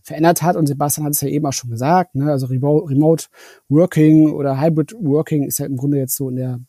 verändert 0.08 0.42
hat. 0.42 0.56
Und 0.56 0.66
Sebastian 0.66 1.06
hat 1.06 1.14
es 1.14 1.20
ja 1.20 1.28
eben 1.28 1.46
auch 1.46 1.52
schon 1.52 1.70
gesagt, 1.70 2.14
ne? 2.14 2.30
also 2.30 2.46
Remote 2.46 3.26
Working 3.68 4.32
oder 4.32 4.60
Hybrid 4.60 4.94
Working 4.94 5.44
ist 5.44 5.58
ja 5.58 5.66
im 5.66 5.76
Grunde 5.76 5.98
jetzt 5.98 6.16
so 6.16 6.28
in 6.28 6.36
der 6.36 6.60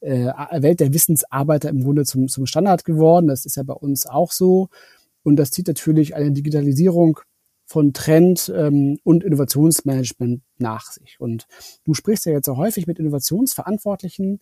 äh, 0.00 0.32
Welt 0.62 0.80
der 0.80 0.92
Wissensarbeiter 0.92 1.68
im 1.68 1.82
Grunde 1.82 2.04
zum, 2.04 2.28
zum 2.28 2.46
Standard 2.46 2.84
geworden. 2.84 3.26
Das 3.26 3.44
ist 3.44 3.56
ja 3.56 3.62
bei 3.62 3.74
uns 3.74 4.06
auch 4.06 4.32
so. 4.32 4.68
Und 5.22 5.36
das 5.36 5.50
zieht 5.50 5.68
natürlich 5.68 6.14
eine 6.14 6.32
Digitalisierung 6.32 7.20
von 7.66 7.92
Trend 7.92 8.50
ähm, 8.56 8.98
und 9.04 9.22
Innovationsmanagement 9.24 10.40
nach 10.56 10.90
sich. 10.90 11.16
Und 11.20 11.46
du 11.84 11.92
sprichst 11.92 12.24
ja 12.24 12.32
jetzt 12.32 12.46
so 12.46 12.56
häufig 12.56 12.86
mit 12.86 12.98
Innovationsverantwortlichen 12.98 14.40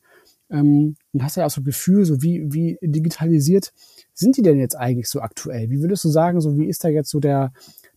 ähm, 0.49 0.97
und 1.13 1.23
hast 1.25 1.37
ja 1.37 1.45
auch 1.45 1.51
so 1.51 1.61
ein 1.61 1.65
Gefühl, 1.65 2.05
so 2.05 2.23
wie, 2.23 2.45
wie 2.53 2.79
digitalisiert 2.83 3.73
sind 4.15 4.37
die 4.37 4.43
denn 4.43 4.61
jetzt 4.61 4.77
eigentlich 4.77 5.09
so 5.09 5.21
aktuell? 5.21 5.71
Wie 5.71 5.81
würdest 5.81 6.05
du 6.05 6.09
sagen, 6.09 6.41
so 6.41 6.57
wie 6.57 6.67
ist 6.67 6.85
da 6.85 6.89
jetzt 6.89 7.11
so 7.11 7.19
der, 7.19 7.53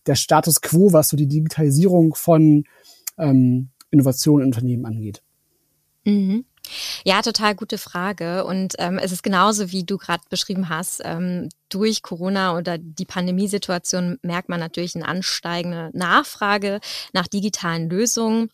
der 0.06 0.14
Status 0.14 0.60
quo, 0.60 0.92
was 0.92 1.08
so 1.08 1.16
die 1.16 1.26
Digitalisierung 1.26 2.14
von 2.14 2.64
ähm, 3.18 3.70
Innovationen 3.90 4.42
in 4.42 4.52
Unternehmen 4.52 4.86
angeht? 4.86 5.22
Mhm. 6.04 6.44
Ja, 7.04 7.22
total 7.22 7.54
gute 7.54 7.78
Frage. 7.78 8.44
Und 8.44 8.74
ähm, 8.78 8.98
es 8.98 9.12
ist 9.12 9.22
genauso, 9.22 9.72
wie 9.72 9.84
du 9.84 9.98
gerade 9.98 10.22
beschrieben 10.28 10.68
hast. 10.68 11.00
Ähm, 11.04 11.48
durch 11.68 12.02
Corona 12.02 12.56
oder 12.56 12.78
die 12.78 13.04
Pandemiesituation 13.04 14.18
merkt 14.22 14.48
man 14.48 14.60
natürlich 14.60 14.94
eine 14.94 15.08
ansteigende 15.08 15.90
Nachfrage 15.92 16.80
nach 17.12 17.26
digitalen 17.26 17.88
Lösungen. 17.90 18.50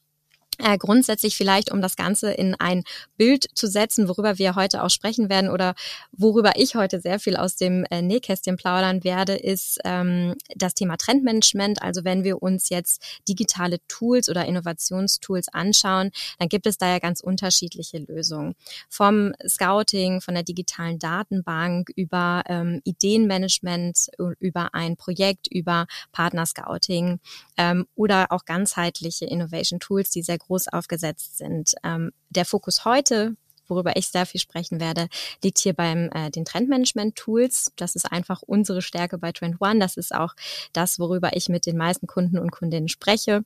Äh, 0.59 0.79
grundsätzlich 0.79 1.37
vielleicht, 1.37 1.71
um 1.71 1.83
das 1.83 1.97
Ganze 1.97 2.33
in 2.33 2.55
ein 2.55 2.85
Bild 3.17 3.47
zu 3.55 3.67
setzen, 3.67 4.09
worüber 4.09 4.39
wir 4.39 4.55
heute 4.55 4.83
auch 4.83 4.91
sprechen 4.91 5.29
werden 5.29 5.51
oder 5.51 5.75
worüber 6.13 6.53
ich 6.57 6.75
heute 6.75 7.01
sehr 7.01 7.19
viel 7.19 7.37
aus 7.37 7.57
dem 7.57 7.85
äh, 7.91 8.03
Nähkästchen 8.03 8.57
plaudern 8.57 9.05
werde, 9.05 9.35
ist 9.35 9.79
ähm, 9.85 10.35
das 10.55 10.75
Thema 10.75 10.97
Trendmanagement. 10.97 11.83
Also 11.83 12.05
wenn 12.05 12.25
wir 12.25 12.43
uns 12.43 12.69
jetzt 12.71 13.03
digitale 13.29 13.79
Tools 13.89 14.29
oder 14.29 14.47
Innovationstools 14.47 15.49
anschauen, 15.49 16.11
dann 16.39 16.49
gibt 16.49 16.67
es 16.67 16.79
da 16.79 16.89
ja 16.89 16.99
ganz 16.99 17.21
unterschiedliche 17.21 17.99
Lösungen. 17.99 18.55
Vom 18.89 19.33
Scouting, 19.47 20.21
von 20.21 20.35
der 20.35 20.43
digitalen 20.43 20.99
Datenbank 20.99 21.91
über 21.95 22.43
ähm, 22.49 22.81
Ideenmanagement, 22.85 24.09
über 24.39 24.75
ein 24.75 24.97
Projekt, 24.97 25.49
über 25.49 25.87
Partnerscouting 26.13 27.21
ähm, 27.57 27.87
oder 27.95 28.27
auch 28.31 28.45
ganzheitliche 28.45 29.27
Innovation 29.27 29.81
Tools, 29.81 30.11
die 30.11 30.23
sehr 30.23 30.39
groß 30.47 30.69
aufgesetzt 30.69 31.39
sind. 31.39 31.75
Ähm, 31.85 32.13
der 32.31 32.45
Fokus 32.45 32.85
heute 32.85 33.37
worüber 33.69 33.97
ich 33.97 34.09
sehr 34.09 34.27
viel 34.27 34.41
sprechen 34.41 34.81
werde, 34.81 35.09
liegt 35.43 35.59
hier 35.59 35.73
beim 35.73 36.11
äh, 36.13 36.31
den 36.31 36.45
Trendmanagement-Tools. 36.45 37.73
Das 37.77 37.97
ist 37.97 38.11
einfach 38.11 38.43
unsere 38.43 38.83
Stärke 38.83 39.19
bei 39.19 39.33
Trend 39.33 39.61
One. 39.61 39.79
Das 39.79 39.97
ist 39.97 40.15
auch 40.15 40.35
das, 40.73 40.99
worüber 40.99 41.37
ich 41.37 41.49
mit 41.49 41.67
den 41.67 41.77
meisten 41.77 42.07
Kunden 42.07 42.39
und 42.39 42.51
Kundinnen 42.51 42.89
spreche. 42.89 43.45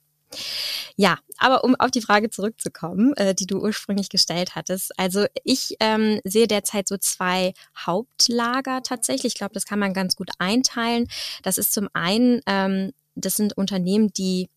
Ja, 0.97 1.19
aber 1.39 1.65
um 1.65 1.75
auf 1.75 1.91
die 1.91 2.03
Frage 2.03 2.31
zurückzukommen, 2.31 3.15
äh, 3.15 3.35
die 3.35 3.47
du 3.47 3.59
ursprünglich 3.61 4.11
gestellt 4.11 4.55
hattest. 4.55 4.97
Also 4.99 5.27
ich 5.43 5.77
ähm, 5.81 6.21
sehe 6.25 6.47
derzeit 6.47 6.87
so 6.87 6.97
zwei 6.99 7.53
Hauptlager 7.77 8.83
tatsächlich. 8.83 9.33
Ich 9.33 9.39
glaube, 9.39 9.55
das 9.55 9.65
kann 9.65 9.81
man 9.81 9.93
ganz 9.93 10.15
gut 10.15 10.31
einteilen. 10.39 11.09
Das 11.43 11.59
ist 11.59 11.73
zum 11.73 11.89
einen, 11.95 12.43
ähm, 12.47 12.93
das 13.17 13.37
sind 13.37 13.57
Unternehmen, 13.57 14.13
die 14.13 14.49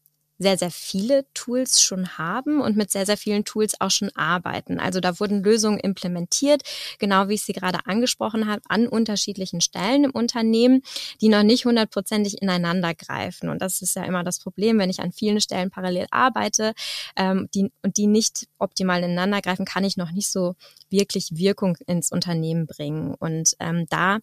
sehr, 0.44 0.58
sehr 0.58 0.70
viele 0.70 1.26
Tools 1.34 1.82
schon 1.82 2.18
haben 2.18 2.62
und 2.62 2.78
mit 2.78 2.92
sehr, 2.92 3.08
sehr 3.08 3.18
vielen 3.18 3.46
Tools 3.46 3.80
auch 3.82 3.90
schon 3.90 4.12
arbeiten. 4.16 4.80
Also 4.80 5.00
da 5.00 5.20
wurden 5.20 5.44
Lösungen 5.44 5.80
implementiert, 5.80 6.62
genau 7.00 7.28
wie 7.30 7.34
ich 7.34 7.44
sie 7.44 7.54
gerade 7.54 7.80
angesprochen 7.86 8.48
habe, 8.48 8.62
an 8.70 8.88
unterschiedlichen 8.88 9.62
Stellen 9.62 10.04
im 10.04 10.12
Unternehmen, 10.12 10.84
die 11.22 11.30
noch 11.30 11.44
nicht 11.44 11.66
hundertprozentig 11.66 12.42
ineinander 12.42 12.94
greifen. 12.94 13.50
Und 13.50 13.62
das 13.62 13.82
ist 13.82 13.96
ja 13.96 14.04
immer 14.04 14.24
das 14.24 14.40
Problem, 14.40 14.78
wenn 14.78 14.92
ich 14.92 15.00
an 15.00 15.12
vielen 15.12 15.42
Stellen 15.42 15.72
parallel 15.72 16.06
arbeite 16.12 16.74
ähm, 17.16 17.50
die, 17.56 17.72
und 17.82 17.98
die 17.98 18.08
nicht 18.08 18.48
optimal 18.60 19.00
ineinander 19.00 19.42
greifen, 19.42 19.66
kann 19.66 19.84
ich 19.84 19.98
noch 19.98 20.12
nicht 20.12 20.30
so 20.30 20.56
wirklich 20.90 21.30
Wirkung 21.32 21.78
ins 21.88 22.12
Unternehmen 22.12 22.68
bringen. 22.68 23.16
Und 23.16 23.56
ähm, 23.60 23.88
da 23.90 24.20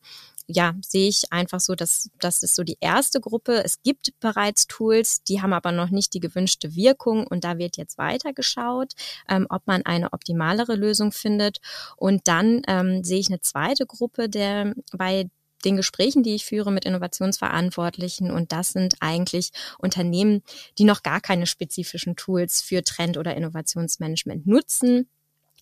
ja, 0.53 0.75
sehe 0.85 1.09
ich 1.09 1.33
einfach 1.33 1.61
so, 1.61 1.75
dass 1.75 2.11
das 2.19 2.43
ist 2.43 2.55
so 2.55 2.65
die 2.65 2.79
erste 2.81 3.21
Gruppe. 3.21 3.63
Es 3.65 3.83
gibt 3.83 4.13
bereits 4.21 4.67
Tools, 4.67 5.23
die 5.25 5.43
haben 5.43 5.53
aber 5.53 5.73
noch 5.73 5.91
nicht 5.91 6.15
die 6.15 6.21
gewünschte 6.21 6.75
Wirkung 6.75 7.27
und 7.27 7.45
da 7.45 7.59
wird 7.59 7.77
jetzt 7.77 7.99
weitergeschaut, 7.99 8.93
ähm, 9.29 9.47
ob 9.49 9.67
man 9.67 9.83
eine 9.85 10.13
optimalere 10.13 10.75
Lösung 10.75 11.13
findet. 11.13 11.59
Und 11.97 12.27
dann 12.29 12.63
ähm, 12.67 13.05
sehe 13.05 13.21
ich 13.21 13.29
eine 13.29 13.41
zweite 13.41 13.87
Gruppe, 13.87 14.29
der 14.29 14.75
bei 14.93 15.31
den 15.65 15.77
Gesprächen, 15.77 16.23
die 16.23 16.35
ich 16.35 16.47
führe 16.47 16.73
mit 16.73 16.85
Innovationsverantwortlichen. 16.85 18.31
Und 18.31 18.53
das 18.53 18.71
sind 18.73 18.95
eigentlich 19.01 19.51
Unternehmen, 19.79 20.43
die 20.79 20.85
noch 20.85 21.03
gar 21.03 21.21
keine 21.21 21.47
spezifischen 21.47 22.17
Tools 22.17 22.63
für 22.63 22.83
Trend- 22.83 23.19
oder 23.19 23.37
Innovationsmanagement 23.37 24.47
nutzen 24.47 25.09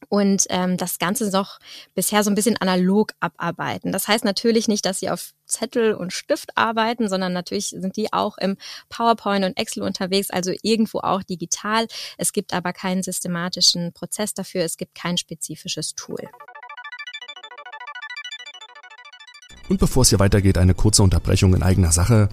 und 0.09 0.47
ähm, 0.50 0.76
das 0.76 0.99
Ganze 0.99 1.31
noch 1.31 1.59
bisher 1.95 2.23
so 2.23 2.31
ein 2.31 2.35
bisschen 2.35 2.57
analog 2.57 3.12
abarbeiten. 3.21 3.93
Das 3.93 4.09
heißt 4.09 4.25
natürlich 4.25 4.69
nicht, 4.69 4.85
dass 4.85 5.00
sie 5.00 5.11
auf 5.11 5.35
Zettel 5.47 5.95
und 5.95 6.12
Stift 6.12 6.57
arbeiten, 6.57 7.09
sondern 7.09 7.33
natürlich 7.33 7.69
sind 7.69 7.97
die 7.97 8.12
auch 8.12 8.38
im 8.38 8.57
PowerPoint 8.88 9.45
und 9.45 9.57
Excel 9.57 9.83
unterwegs, 9.83 10.31
also 10.31 10.52
irgendwo 10.62 10.99
auch 10.99 11.23
digital. 11.23 11.87
Es 12.17 12.33
gibt 12.33 12.52
aber 12.52 12.73
keinen 12.73 13.02
systematischen 13.02 13.93
Prozess 13.93 14.35
dafür, 14.35 14.62
es 14.62 14.76
gibt 14.76 14.95
kein 14.95 15.17
spezifisches 15.17 15.95
Tool. 15.95 16.28
Und 19.69 19.79
bevor 19.79 20.03
es 20.03 20.09
hier 20.09 20.19
weitergeht, 20.19 20.57
eine 20.57 20.75
kurze 20.75 21.03
Unterbrechung 21.03 21.55
in 21.55 21.63
eigener 21.63 21.93
Sache. 21.93 22.29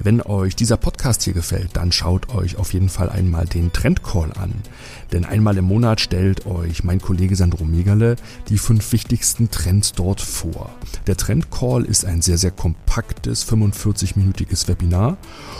Wenn 0.00 0.22
euch 0.22 0.54
dieser 0.54 0.76
Podcast 0.76 1.24
hier 1.24 1.32
gefällt, 1.32 1.70
dann 1.76 1.90
schaut 1.90 2.32
euch 2.32 2.56
auf 2.56 2.72
jeden 2.72 2.88
Fall 2.88 3.10
einmal 3.10 3.46
den 3.46 3.72
Trendcall 3.72 4.32
an. 4.32 4.54
Denn 5.12 5.24
einmal 5.24 5.56
im 5.56 5.64
Monat 5.64 6.00
stellt 6.00 6.46
euch 6.46 6.84
mein 6.84 7.00
Kollege 7.00 7.34
Sandro 7.34 7.64
Megale 7.64 8.14
die 8.48 8.58
fünf 8.58 8.92
wichtigsten 8.92 9.50
Trends 9.50 9.92
dort 9.92 10.20
vor. 10.20 10.70
Der 11.08 11.16
Trendcall 11.16 11.84
ist 11.84 12.04
ein 12.04 12.22
sehr, 12.22 12.38
sehr 12.38 12.52
kompaktes 12.52 13.46
45-minütiges 13.50 14.68
Webinar 14.68 15.16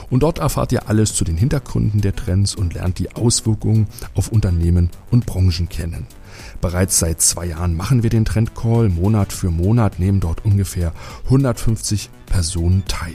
und 0.09 0.23
dort 0.23 0.39
erfahrt 0.39 0.71
ihr 0.71 0.89
alles 0.89 1.15
zu 1.15 1.25
den 1.25 1.37
Hintergründen 1.37 2.01
der 2.01 2.15
Trends 2.15 2.55
und 2.55 2.75
lernt 2.75 3.01
die 3.01 3.17
Auswirkungen 3.17 3.89
auf 4.15 4.29
Unternehmen 4.29 4.91
und 5.11 5.27
Branchen 5.27 5.69
kennen. 5.69 6.07
Bereits 6.61 6.99
seit 6.99 7.21
zwei 7.21 7.47
Jahren 7.47 7.77
machen 7.77 8.03
wir 8.03 8.11
den 8.11 8.25
Trendcall. 8.25 8.89
Monat 8.89 9.33
für 9.33 9.51
Monat 9.51 9.99
nehmen 9.99 10.21
dort 10.21 10.45
ungefähr 10.45 10.93
150 11.25 12.11
Personen 12.27 12.85
teil. 12.87 13.15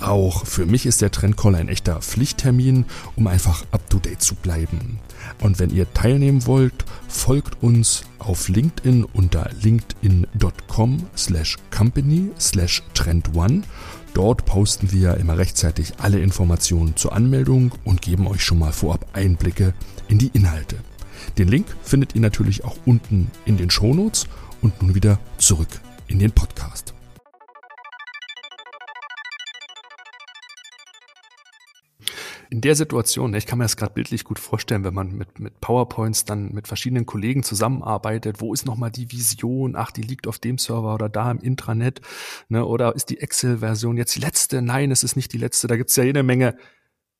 Auch 0.00 0.44
für 0.44 0.66
mich 0.66 0.86
ist 0.86 1.00
der 1.00 1.10
Trendcall 1.10 1.54
ein 1.54 1.68
echter 1.68 2.00
Pflichttermin, 2.00 2.84
um 3.16 3.26
einfach 3.26 3.64
up-to-date 3.70 4.20
zu 4.20 4.34
bleiben. 4.34 4.98
Und 5.40 5.58
wenn 5.58 5.70
ihr 5.70 5.92
teilnehmen 5.94 6.46
wollt, 6.46 6.84
folgt 7.08 7.62
uns 7.62 8.04
auf 8.18 8.48
LinkedIn 8.48 9.04
unter 9.04 9.50
linkedin.com 9.62 11.06
slash 11.16 11.56
company 11.70 12.30
slash 12.38 12.82
trendone. 12.94 13.62
Dort 14.14 14.44
posten 14.44 14.92
wir 14.92 15.16
immer 15.16 15.38
rechtzeitig 15.38 15.94
alle 15.98 16.20
Informationen 16.20 16.96
zur 16.96 17.12
Anmeldung 17.12 17.72
und 17.84 18.00
geben 18.02 18.26
euch 18.26 18.44
schon 18.44 18.58
mal 18.58 18.72
vorab 18.72 19.06
Einblicke 19.12 19.74
in 20.08 20.18
die 20.18 20.30
Inhalte. 20.34 20.76
Den 21.38 21.48
Link 21.48 21.66
findet 21.82 22.14
ihr 22.14 22.20
natürlich 22.20 22.64
auch 22.64 22.76
unten 22.84 23.30
in 23.44 23.56
den 23.56 23.70
Shownotes 23.70 24.26
und 24.62 24.80
nun 24.82 24.94
wieder 24.94 25.18
zurück 25.38 25.80
in 26.06 26.18
den 26.18 26.32
Podcast. 26.32 26.94
in 32.54 32.60
der 32.60 32.76
Situation, 32.76 33.34
ich 33.34 33.46
kann 33.46 33.58
mir 33.58 33.64
das 33.64 33.76
gerade 33.76 33.94
bildlich 33.94 34.22
gut 34.22 34.38
vorstellen, 34.38 34.84
wenn 34.84 34.94
man 34.94 35.10
mit, 35.10 35.40
mit 35.40 35.60
PowerPoints 35.60 36.24
dann 36.24 36.52
mit 36.52 36.68
verschiedenen 36.68 37.04
Kollegen 37.04 37.42
zusammenarbeitet, 37.42 38.40
wo 38.40 38.54
ist 38.54 38.64
nochmal 38.64 38.92
die 38.92 39.10
Vision? 39.10 39.74
Ach, 39.74 39.90
die 39.90 40.02
liegt 40.02 40.28
auf 40.28 40.38
dem 40.38 40.58
Server 40.58 40.94
oder 40.94 41.08
da 41.08 41.32
im 41.32 41.40
Intranet, 41.40 42.00
ne? 42.48 42.64
Oder 42.64 42.94
ist 42.94 43.10
die 43.10 43.18
Excel-Version 43.18 43.96
jetzt 43.96 44.14
die 44.14 44.20
letzte? 44.20 44.62
Nein, 44.62 44.92
es 44.92 45.02
ist 45.02 45.16
nicht 45.16 45.32
die 45.32 45.38
letzte. 45.38 45.66
Da 45.66 45.76
gibt's 45.76 45.96
ja 45.96 46.04
jede 46.04 46.22
Menge 46.22 46.56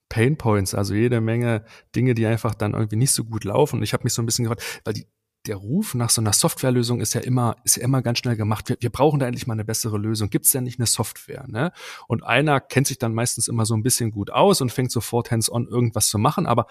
Pain 0.08 0.36
Points, 0.36 0.74
also 0.74 0.94
jede 0.94 1.20
Menge 1.20 1.64
Dinge, 1.94 2.14
die 2.14 2.26
einfach 2.26 2.54
dann 2.54 2.74
irgendwie 2.74 2.96
nicht 2.96 3.12
so 3.12 3.24
gut 3.24 3.44
laufen. 3.44 3.76
Und 3.76 3.82
ich 3.82 3.92
habe 3.92 4.04
mich 4.04 4.12
so 4.12 4.22
ein 4.22 4.26
bisschen 4.26 4.44
gefragt, 4.44 4.80
weil 4.84 4.94
die, 4.94 5.06
der 5.46 5.56
Ruf 5.56 5.94
nach 5.94 6.10
so 6.10 6.20
einer 6.20 6.32
Softwarelösung 6.32 7.00
ist 7.00 7.14
ja 7.14 7.20
immer, 7.20 7.56
ist 7.64 7.76
ja 7.76 7.82
immer 7.82 8.00
ganz 8.00 8.18
schnell 8.18 8.36
gemacht. 8.36 8.68
Wir, 8.68 8.76
wir 8.80 8.90
brauchen 8.90 9.20
da 9.20 9.26
endlich 9.26 9.46
mal 9.46 9.54
eine 9.54 9.64
bessere 9.64 9.98
Lösung. 9.98 10.30
Gibt 10.30 10.46
es 10.46 10.52
denn 10.52 10.64
nicht 10.64 10.78
eine 10.78 10.86
Software? 10.86 11.44
Ne? 11.48 11.72
Und 12.08 12.24
einer 12.24 12.60
kennt 12.60 12.86
sich 12.86 12.98
dann 12.98 13.14
meistens 13.14 13.48
immer 13.48 13.66
so 13.66 13.74
ein 13.74 13.82
bisschen 13.82 14.10
gut 14.10 14.30
aus 14.30 14.60
und 14.60 14.72
fängt 14.72 14.90
sofort 14.90 15.30
hands-on 15.30 15.66
irgendwas 15.68 16.08
zu 16.08 16.18
machen. 16.18 16.46
Aber 16.46 16.66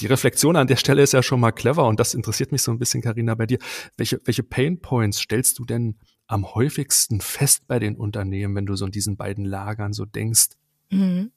die 0.00 0.06
Reflexion 0.06 0.56
an 0.56 0.66
der 0.66 0.76
Stelle 0.76 1.02
ist 1.02 1.12
ja 1.12 1.22
schon 1.22 1.40
mal 1.40 1.52
clever 1.52 1.86
und 1.86 1.98
das 1.98 2.12
interessiert 2.12 2.52
mich 2.52 2.62
so 2.62 2.70
ein 2.70 2.78
bisschen, 2.78 3.00
Karina, 3.00 3.34
bei 3.34 3.46
dir. 3.46 3.58
Welche, 3.96 4.20
welche 4.24 4.42
Pain 4.42 4.80
Points 4.80 5.18
stellst 5.18 5.58
du 5.58 5.64
denn 5.64 5.96
am 6.26 6.54
häufigsten 6.54 7.20
fest 7.20 7.66
bei 7.66 7.78
den 7.78 7.96
Unternehmen, 7.96 8.54
wenn 8.56 8.66
du 8.66 8.76
so 8.76 8.84
in 8.84 8.92
diesen 8.92 9.16
beiden 9.16 9.44
Lagern 9.44 9.94
so 9.94 10.04
denkst? 10.04 10.48
Mhm. 10.90 11.30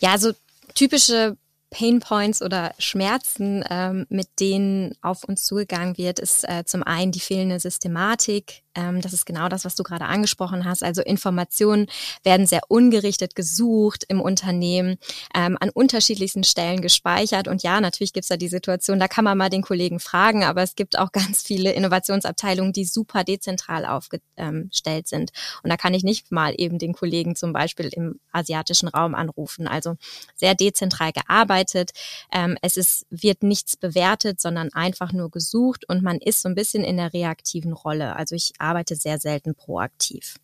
Ja, 0.00 0.12
also 0.12 0.32
typische 0.74 1.36
Pain 1.70 2.00
Points 2.00 2.40
oder 2.40 2.74
Schmerzen, 2.78 3.62
ähm, 3.68 4.06
mit 4.08 4.28
denen 4.40 4.94
auf 5.02 5.24
uns 5.24 5.44
zugegangen 5.44 5.98
wird, 5.98 6.18
ist 6.18 6.48
äh, 6.48 6.64
zum 6.64 6.82
einen 6.82 7.12
die 7.12 7.20
fehlende 7.20 7.60
Systematik, 7.60 8.62
das 8.74 9.12
ist 9.12 9.26
genau 9.26 9.48
das, 9.48 9.64
was 9.64 9.74
du 9.74 9.82
gerade 9.82 10.04
angesprochen 10.04 10.64
hast. 10.64 10.82
Also 10.84 11.02
Informationen 11.02 11.86
werden 12.22 12.46
sehr 12.46 12.60
ungerichtet 12.68 13.34
gesucht 13.34 14.04
im 14.08 14.20
Unternehmen, 14.20 14.98
ähm, 15.34 15.56
an 15.60 15.70
unterschiedlichsten 15.70 16.44
Stellen 16.44 16.80
gespeichert. 16.80 17.48
Und 17.48 17.62
ja, 17.62 17.80
natürlich 17.80 18.12
gibt 18.12 18.24
es 18.24 18.28
da 18.28 18.36
die 18.36 18.48
Situation, 18.48 19.00
da 19.00 19.08
kann 19.08 19.24
man 19.24 19.36
mal 19.36 19.50
den 19.50 19.62
Kollegen 19.62 20.00
fragen, 20.00 20.44
aber 20.44 20.62
es 20.62 20.76
gibt 20.76 20.98
auch 20.98 21.12
ganz 21.12 21.42
viele 21.42 21.72
Innovationsabteilungen, 21.72 22.72
die 22.72 22.84
super 22.84 23.24
dezentral 23.24 23.84
aufgestellt 23.84 25.08
sind. 25.08 25.32
Und 25.62 25.70
da 25.70 25.76
kann 25.76 25.94
ich 25.94 26.04
nicht 26.04 26.30
mal 26.30 26.54
eben 26.56 26.78
den 26.78 26.92
Kollegen 26.92 27.34
zum 27.34 27.52
Beispiel 27.52 27.88
im 27.88 28.20
asiatischen 28.32 28.88
Raum 28.88 29.14
anrufen. 29.14 29.66
Also 29.66 29.96
sehr 30.36 30.54
dezentral 30.54 31.12
gearbeitet. 31.12 31.90
Ähm, 32.32 32.56
es 32.62 32.76
ist, 32.76 33.06
wird 33.10 33.42
nichts 33.42 33.76
bewertet, 33.76 34.40
sondern 34.40 34.72
einfach 34.72 35.12
nur 35.12 35.30
gesucht 35.30 35.88
und 35.88 36.02
man 36.02 36.18
ist 36.18 36.42
so 36.42 36.48
ein 36.48 36.54
bisschen 36.54 36.84
in 36.84 36.96
der 36.96 37.12
reaktiven 37.12 37.72
Rolle. 37.72 38.14
Also 38.14 38.34
ich 38.34 38.52
arbeite 38.58 38.67
sehr 38.96 39.18
selten 39.18 39.54
proaktiv. 39.54 40.36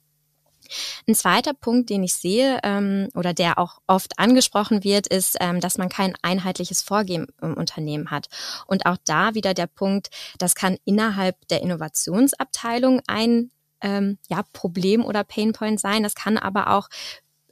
Ein 1.06 1.14
zweiter 1.14 1.52
Punkt, 1.54 1.90
den 1.90 2.02
ich 2.02 2.14
sehe 2.14 2.58
ähm, 2.62 3.08
oder 3.14 3.34
der 3.34 3.58
auch 3.58 3.80
oft 3.86 4.18
angesprochen 4.18 4.84
wird, 4.84 5.06
ist, 5.06 5.36
ähm, 5.40 5.60
dass 5.60 5.78
man 5.78 5.88
kein 5.88 6.14
einheitliches 6.22 6.82
Vorgehen 6.82 7.26
im 7.42 7.54
Unternehmen 7.54 8.10
hat. 8.10 8.28
Und 8.66 8.86
auch 8.86 8.96
da 9.04 9.34
wieder 9.34 9.54
der 9.54 9.66
Punkt, 9.66 10.08
das 10.38 10.54
kann 10.54 10.78
innerhalb 10.84 11.36
der 11.48 11.62
Innovationsabteilung 11.62 13.02
ein 13.06 13.50
ähm, 13.82 14.18
ja, 14.28 14.42
Problem 14.52 15.04
oder 15.04 15.24
Painpoint 15.24 15.78
sein. 15.78 16.02
Das 16.02 16.14
kann 16.14 16.38
aber 16.38 16.70
auch 16.70 16.88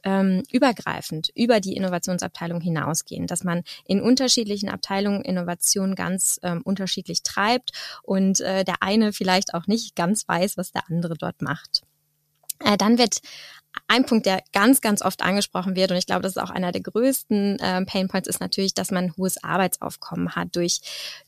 ähm, 0.03 0.43
übergreifend 0.51 1.29
über 1.35 1.59
die 1.59 1.75
Innovationsabteilung 1.75 2.61
hinausgehen, 2.61 3.27
dass 3.27 3.43
man 3.43 3.63
in 3.85 4.01
unterschiedlichen 4.01 4.69
Abteilungen 4.69 5.21
Innovation 5.21 5.95
ganz 5.95 6.39
ähm, 6.43 6.61
unterschiedlich 6.63 7.23
treibt 7.23 7.71
und 8.03 8.41
äh, 8.41 8.63
der 8.63 8.81
eine 8.81 9.13
vielleicht 9.13 9.53
auch 9.53 9.67
nicht 9.67 9.95
ganz 9.95 10.27
weiß, 10.27 10.57
was 10.57 10.71
der 10.71 10.83
andere 10.89 11.15
dort 11.15 11.41
macht. 11.41 11.83
Äh, 12.59 12.77
dann 12.77 12.97
wird 12.97 13.19
ein 13.87 14.05
Punkt, 14.05 14.25
der 14.25 14.43
ganz, 14.51 14.81
ganz 14.81 15.01
oft 15.01 15.23
angesprochen 15.23 15.75
wird, 15.75 15.91
und 15.91 15.97
ich 15.97 16.05
glaube, 16.05 16.21
das 16.21 16.35
ist 16.35 16.41
auch 16.41 16.49
einer 16.49 16.71
der 16.71 16.81
größten 16.81 17.59
äh, 17.59 17.85
Painpoints, 17.85 18.27
ist 18.27 18.39
natürlich, 18.39 18.73
dass 18.73 18.91
man 18.91 19.05
ein 19.05 19.17
hohes 19.17 19.43
Arbeitsaufkommen 19.43 20.35
hat 20.35 20.55
durch 20.55 20.79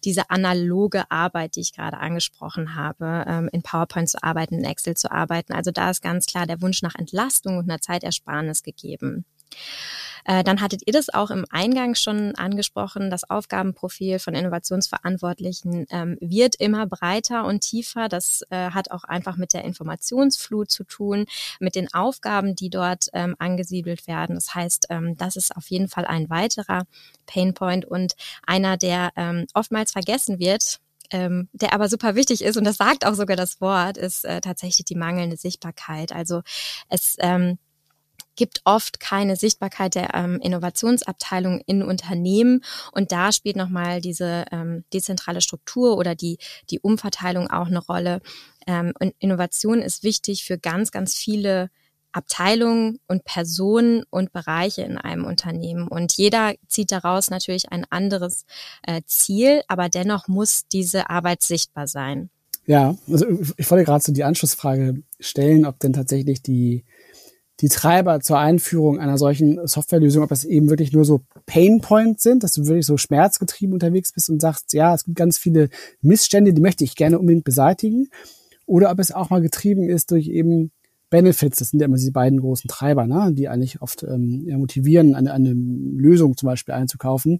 diese 0.03 0.29
analoge 0.29 1.09
Arbeit, 1.09 1.55
die 1.55 1.61
ich 1.61 1.73
gerade 1.73 1.97
angesprochen 1.97 2.75
habe, 2.75 3.25
ähm, 3.27 3.49
in 3.51 3.63
PowerPoint 3.63 4.09
zu 4.09 4.21
arbeiten, 4.23 4.55
in 4.55 4.63
Excel 4.63 4.95
zu 4.95 5.11
arbeiten. 5.11 5.53
Also 5.53 5.71
da 5.71 5.89
ist 5.89 6.01
ganz 6.01 6.25
klar 6.25 6.45
der 6.45 6.61
Wunsch 6.61 6.81
nach 6.81 6.95
Entlastung 6.95 7.57
und 7.57 7.69
einer 7.69 7.81
Zeitersparnis 7.81 8.63
gegeben. 8.63 9.25
Äh, 10.25 10.43
dann 10.43 10.59
hattet 10.59 10.81
ihr 10.85 10.93
das 10.93 11.13
auch 11.13 11.29
im 11.29 11.45
Eingang 11.49 11.93
schon 11.93 12.33
angesprochen. 12.35 13.11
Das 13.11 13.29
Aufgabenprofil 13.29 14.17
von 14.17 14.33
Innovationsverantwortlichen 14.33 15.85
ähm, 15.91 16.17
wird 16.19 16.55
immer 16.55 16.87
breiter 16.87 17.45
und 17.45 17.61
tiefer. 17.61 18.09
Das 18.09 18.41
äh, 18.49 18.71
hat 18.71 18.89
auch 18.89 19.03
einfach 19.03 19.37
mit 19.37 19.53
der 19.53 19.63
Informationsflut 19.63 20.71
zu 20.71 20.83
tun, 20.83 21.25
mit 21.59 21.75
den 21.75 21.93
Aufgaben, 21.93 22.55
die 22.55 22.71
dort 22.71 23.07
ähm, 23.13 23.35
angesiedelt 23.37 24.07
werden. 24.07 24.35
Das 24.35 24.55
heißt, 24.55 24.87
ähm, 24.89 25.15
das 25.15 25.35
ist 25.35 25.55
auf 25.55 25.69
jeden 25.69 25.87
Fall 25.87 26.05
ein 26.05 26.29
weiterer 26.29 26.85
Painpoint 27.27 27.85
und 27.85 28.15
einer, 28.47 28.77
der 28.77 29.11
ähm, 29.15 29.45
oftmals 29.53 29.91
vergessen 29.91 30.39
wird, 30.39 30.79
ähm, 31.11 31.49
der 31.53 31.73
aber 31.73 31.87
super 31.87 32.15
wichtig 32.15 32.43
ist, 32.43 32.57
und 32.57 32.63
das 32.63 32.77
sagt 32.77 33.05
auch 33.05 33.13
sogar 33.13 33.37
das 33.37 33.61
Wort, 33.61 33.95
ist 33.95 34.25
äh, 34.25 34.41
tatsächlich 34.41 34.85
die 34.85 34.95
mangelnde 34.95 35.37
Sichtbarkeit. 35.37 36.11
Also 36.11 36.41
es 36.89 37.15
ähm, 37.19 37.59
gibt 38.35 38.61
oft 38.65 38.99
keine 38.99 39.35
Sichtbarkeit 39.35 39.95
der 39.95 40.13
ähm, 40.13 40.39
Innovationsabteilung 40.41 41.61
in 41.65 41.83
Unternehmen 41.83 42.61
und 42.91 43.11
da 43.11 43.31
spielt 43.31 43.55
nochmal 43.55 44.01
diese 44.01 44.45
ähm, 44.51 44.83
dezentrale 44.93 45.41
Struktur 45.41 45.97
oder 45.97 46.15
die, 46.15 46.37
die 46.69 46.79
Umverteilung 46.79 47.49
auch 47.49 47.67
eine 47.67 47.79
Rolle. 47.79 48.21
Ähm, 48.67 48.93
und 48.99 49.13
Innovation 49.19 49.81
ist 49.81 50.03
wichtig 50.03 50.43
für 50.43 50.57
ganz, 50.57 50.91
ganz 50.91 51.15
viele 51.15 51.69
Abteilungen 52.15 52.99
und 53.07 53.25
Personen 53.25 54.03
und 54.09 54.31
Bereiche 54.31 54.83
in 54.83 54.97
einem 54.97 55.25
Unternehmen. 55.25 55.87
Und 55.87 56.13
jeder 56.13 56.53
zieht 56.67 56.91
daraus 56.91 57.29
natürlich 57.29 57.71
ein 57.71 57.85
anderes 57.89 58.45
äh, 58.83 59.01
Ziel, 59.05 59.63
aber 59.67 59.89
dennoch 59.89 60.29
muss 60.29 60.65
diese 60.71 61.09
Arbeit 61.09 61.41
sichtbar 61.41 61.87
sein. 61.87 62.29
Ja, 62.67 62.95
also 63.07 63.25
ich 63.57 63.69
wollte 63.69 63.83
gerade 63.83 64.03
so 64.03 64.13
die 64.13 64.23
Anschlussfrage 64.23 65.03
stellen, 65.19 65.65
ob 65.65 65.79
denn 65.79 65.93
tatsächlich 65.93 66.41
die, 66.41 66.85
die 67.61 67.69
Treiber 67.69 68.19
zur 68.19 68.37
Einführung 68.37 68.99
einer 68.99 69.17
solchen 69.17 69.65
Softwarelösung, 69.65 70.23
ob 70.23 70.29
das 70.29 70.43
eben 70.43 70.69
wirklich 70.69 70.91
nur 70.91 71.05
so 71.05 71.21
Pain 71.45 71.79
Points 71.81 72.23
sind, 72.23 72.43
dass 72.43 72.51
du 72.51 72.65
wirklich 72.65 72.85
so 72.85 72.97
schmerzgetrieben 72.97 73.73
unterwegs 73.73 74.11
bist 74.11 74.29
und 74.29 74.41
sagst, 74.41 74.73
ja, 74.73 74.93
es 74.93 75.05
gibt 75.05 75.17
ganz 75.17 75.37
viele 75.37 75.69
Missstände, 76.01 76.53
die 76.53 76.61
möchte 76.61 76.83
ich 76.83 76.95
gerne 76.95 77.17
unbedingt 77.17 77.45
beseitigen. 77.45 78.09
Oder 78.65 78.91
ob 78.91 78.99
es 78.99 79.11
auch 79.11 79.29
mal 79.29 79.41
getrieben 79.41 79.89
ist 79.89 80.11
durch 80.11 80.27
eben 80.27 80.71
Benefits, 81.09 81.59
das 81.59 81.69
sind 81.69 81.79
ja 81.79 81.85
immer 81.85 81.97
diese 81.97 82.11
beiden 82.11 82.39
großen 82.41 82.67
Treiber, 82.67 83.07
ne, 83.07 83.31
die 83.31 83.47
eigentlich 83.47 83.81
oft 83.81 84.03
ähm, 84.03 84.45
motivieren, 84.57 85.15
eine, 85.15 85.33
eine 85.33 85.53
Lösung 85.53 86.35
zum 86.35 86.47
Beispiel 86.47 86.73
einzukaufen. 86.73 87.39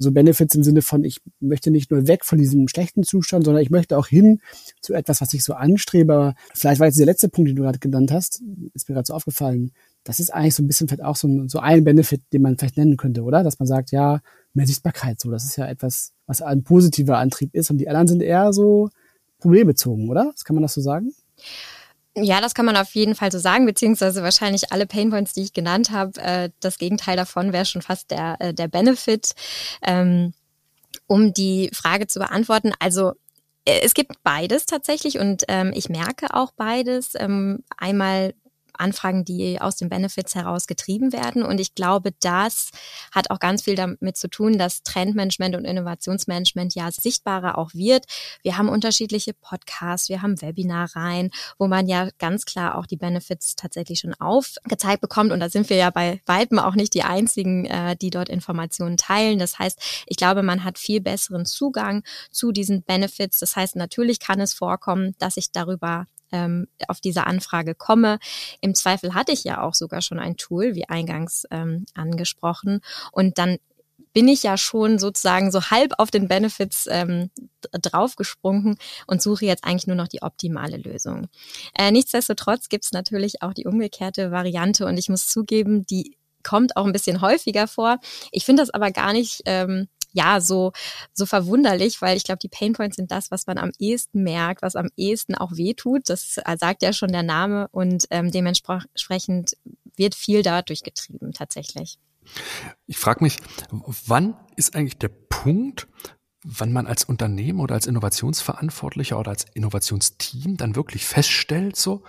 Also 0.00 0.12
Benefits 0.12 0.54
im 0.54 0.62
Sinne 0.62 0.80
von, 0.80 1.04
ich 1.04 1.20
möchte 1.40 1.70
nicht 1.70 1.90
nur 1.90 2.08
weg 2.08 2.24
von 2.24 2.38
diesem 2.38 2.68
schlechten 2.68 3.02
Zustand, 3.02 3.44
sondern 3.44 3.62
ich 3.62 3.68
möchte 3.68 3.98
auch 3.98 4.06
hin 4.06 4.40
zu 4.80 4.94
etwas, 4.94 5.20
was 5.20 5.34
ich 5.34 5.44
so 5.44 5.52
anstrebe. 5.52 6.14
Aber 6.14 6.34
vielleicht 6.54 6.80
war 6.80 6.86
jetzt 6.86 6.98
der 6.98 7.04
letzte 7.04 7.28
Punkt, 7.28 7.50
den 7.50 7.56
du 7.56 7.62
gerade 7.62 7.78
genannt 7.78 8.10
hast, 8.10 8.42
ist 8.72 8.88
mir 8.88 8.94
gerade 8.94 9.06
so 9.06 9.12
aufgefallen. 9.12 9.72
Das 10.02 10.18
ist 10.18 10.32
eigentlich 10.32 10.54
so 10.54 10.62
ein 10.62 10.66
bisschen 10.66 10.88
vielleicht 10.88 11.04
auch 11.04 11.16
so 11.16 11.28
ein, 11.28 11.50
so 11.50 11.58
ein 11.58 11.84
Benefit, 11.84 12.22
den 12.32 12.40
man 12.40 12.56
vielleicht 12.56 12.78
nennen 12.78 12.96
könnte, 12.96 13.22
oder? 13.22 13.42
Dass 13.42 13.58
man 13.58 13.66
sagt, 13.66 13.90
ja, 13.90 14.22
mehr 14.54 14.66
Sichtbarkeit, 14.66 15.20
so. 15.20 15.30
Das 15.30 15.44
ist 15.44 15.56
ja 15.56 15.66
etwas, 15.66 16.14
was 16.26 16.40
ein 16.40 16.62
positiver 16.62 17.18
Antrieb 17.18 17.54
ist. 17.54 17.70
Und 17.70 17.76
die 17.76 17.88
anderen 17.90 18.08
sind 18.08 18.22
eher 18.22 18.54
so 18.54 18.88
problembezogen, 19.38 20.08
oder? 20.08 20.30
Das 20.32 20.44
kann 20.44 20.56
man 20.56 20.62
das 20.62 20.72
so 20.72 20.80
sagen? 20.80 21.12
Ja, 22.16 22.40
das 22.40 22.54
kann 22.54 22.66
man 22.66 22.76
auf 22.76 22.94
jeden 22.94 23.14
Fall 23.14 23.30
so 23.30 23.38
sagen, 23.38 23.66
beziehungsweise 23.66 24.22
wahrscheinlich 24.22 24.72
alle 24.72 24.86
Painpoints, 24.86 25.32
die 25.32 25.42
ich 25.42 25.52
genannt 25.52 25.90
habe. 25.90 26.20
Äh, 26.20 26.50
das 26.60 26.78
Gegenteil 26.78 27.16
davon 27.16 27.52
wäre 27.52 27.64
schon 27.64 27.82
fast 27.82 28.10
der, 28.10 28.36
äh, 28.40 28.52
der 28.52 28.68
Benefit. 28.68 29.32
Ähm, 29.82 30.34
um 31.06 31.32
die 31.32 31.70
Frage 31.72 32.08
zu 32.08 32.18
beantworten, 32.18 32.72
also 32.80 33.12
äh, 33.64 33.80
es 33.82 33.94
gibt 33.94 34.22
beides 34.24 34.66
tatsächlich 34.66 35.18
und 35.18 35.44
ähm, 35.48 35.72
ich 35.74 35.88
merke 35.88 36.34
auch 36.34 36.52
beides. 36.52 37.12
Ähm, 37.16 37.62
einmal 37.76 38.34
Anfragen, 38.80 39.24
die 39.24 39.60
aus 39.60 39.76
den 39.76 39.88
Benefits 39.88 40.34
heraus 40.34 40.66
getrieben 40.66 41.12
werden. 41.12 41.42
Und 41.42 41.60
ich 41.60 41.74
glaube, 41.74 42.12
das 42.20 42.70
hat 43.12 43.30
auch 43.30 43.38
ganz 43.38 43.62
viel 43.62 43.74
damit 43.74 44.16
zu 44.16 44.28
tun, 44.28 44.58
dass 44.58 44.82
Trendmanagement 44.82 45.54
und 45.56 45.64
Innovationsmanagement 45.64 46.74
ja 46.74 46.90
sichtbarer 46.90 47.58
auch 47.58 47.74
wird. 47.74 48.06
Wir 48.42 48.56
haben 48.56 48.68
unterschiedliche 48.68 49.34
Podcasts, 49.34 50.08
wir 50.08 50.22
haben 50.22 50.40
Webinareien, 50.40 51.30
wo 51.58 51.68
man 51.68 51.86
ja 51.86 52.08
ganz 52.18 52.44
klar 52.44 52.76
auch 52.76 52.86
die 52.86 52.96
Benefits 52.96 53.56
tatsächlich 53.56 54.00
schon 54.00 54.14
aufgezeigt 54.14 55.00
bekommt. 55.00 55.32
Und 55.32 55.40
da 55.40 55.48
sind 55.48 55.70
wir 55.70 55.76
ja 55.76 55.90
bei 55.90 56.20
weitem 56.26 56.58
auch 56.58 56.74
nicht 56.74 56.94
die 56.94 57.02
einzigen, 57.02 57.66
äh, 57.66 57.96
die 57.96 58.10
dort 58.10 58.28
Informationen 58.28 58.96
teilen. 58.96 59.38
Das 59.38 59.58
heißt, 59.58 60.04
ich 60.06 60.16
glaube, 60.16 60.42
man 60.42 60.64
hat 60.64 60.78
viel 60.78 61.00
besseren 61.00 61.46
Zugang 61.46 62.02
zu 62.30 62.52
diesen 62.52 62.82
Benefits. 62.82 63.38
Das 63.38 63.56
heißt, 63.56 63.76
natürlich 63.76 64.20
kann 64.20 64.40
es 64.40 64.54
vorkommen, 64.54 65.14
dass 65.18 65.36
ich 65.36 65.52
darüber 65.52 66.06
ähm, 66.32 66.66
auf 66.88 67.00
diese 67.00 67.26
Anfrage 67.26 67.74
komme. 67.74 68.18
Im 68.60 68.74
Zweifel 68.74 69.14
hatte 69.14 69.32
ich 69.32 69.44
ja 69.44 69.62
auch 69.62 69.74
sogar 69.74 70.02
schon 70.02 70.18
ein 70.18 70.36
Tool, 70.36 70.74
wie 70.74 70.88
eingangs 70.88 71.46
ähm, 71.50 71.86
angesprochen. 71.94 72.80
Und 73.12 73.38
dann 73.38 73.58
bin 74.12 74.28
ich 74.28 74.42
ja 74.42 74.56
schon 74.56 74.98
sozusagen 74.98 75.50
so 75.52 75.70
halb 75.70 75.92
auf 75.98 76.10
den 76.10 76.28
Benefits 76.28 76.86
ähm, 76.90 77.30
draufgesprungen 77.72 78.76
und 79.06 79.22
suche 79.22 79.46
jetzt 79.46 79.64
eigentlich 79.64 79.86
nur 79.86 79.96
noch 79.96 80.08
die 80.08 80.22
optimale 80.22 80.78
Lösung. 80.78 81.28
Äh, 81.78 81.92
nichtsdestotrotz 81.92 82.68
gibt 82.68 82.84
es 82.84 82.92
natürlich 82.92 83.42
auch 83.42 83.54
die 83.54 83.66
umgekehrte 83.66 84.30
Variante 84.30 84.86
und 84.86 84.98
ich 84.98 85.08
muss 85.08 85.28
zugeben, 85.28 85.86
die 85.86 86.16
kommt 86.42 86.76
auch 86.76 86.86
ein 86.86 86.92
bisschen 86.92 87.20
häufiger 87.20 87.68
vor. 87.68 87.98
Ich 88.32 88.44
finde 88.44 88.62
das 88.62 88.70
aber 88.70 88.90
gar 88.90 89.12
nicht 89.12 89.42
ähm, 89.44 89.88
ja 90.12 90.40
so, 90.40 90.72
so 91.12 91.26
verwunderlich, 91.26 92.00
weil 92.02 92.16
ich 92.16 92.24
glaube, 92.24 92.38
die 92.38 92.48
Painpoints 92.48 92.96
sind 92.96 93.10
das, 93.10 93.30
was 93.30 93.46
man 93.46 93.58
am 93.58 93.72
ehesten 93.78 94.22
merkt, 94.22 94.62
was 94.62 94.76
am 94.76 94.88
ehesten 94.96 95.34
auch 95.34 95.52
wehtut. 95.52 96.08
Das 96.08 96.40
sagt 96.58 96.82
ja 96.82 96.92
schon 96.92 97.12
der 97.12 97.22
Name 97.22 97.68
und 97.70 98.06
ähm, 98.10 98.30
dementsprechend 98.30 99.56
wird 99.96 100.14
viel 100.14 100.42
dadurch 100.42 100.82
getrieben 100.82 101.32
tatsächlich. 101.32 101.98
Ich 102.86 102.98
frage 102.98 103.24
mich, 103.24 103.38
wann 103.70 104.36
ist 104.56 104.74
eigentlich 104.74 104.98
der 104.98 105.08
Punkt, 105.08 105.88
wann 106.44 106.72
man 106.72 106.86
als 106.86 107.04
Unternehmen 107.04 107.60
oder 107.60 107.74
als 107.74 107.86
Innovationsverantwortlicher 107.86 109.18
oder 109.18 109.30
als 109.30 109.46
Innovationsteam 109.54 110.56
dann 110.56 110.76
wirklich 110.76 111.06
feststellt, 111.06 111.76
so, 111.76 112.02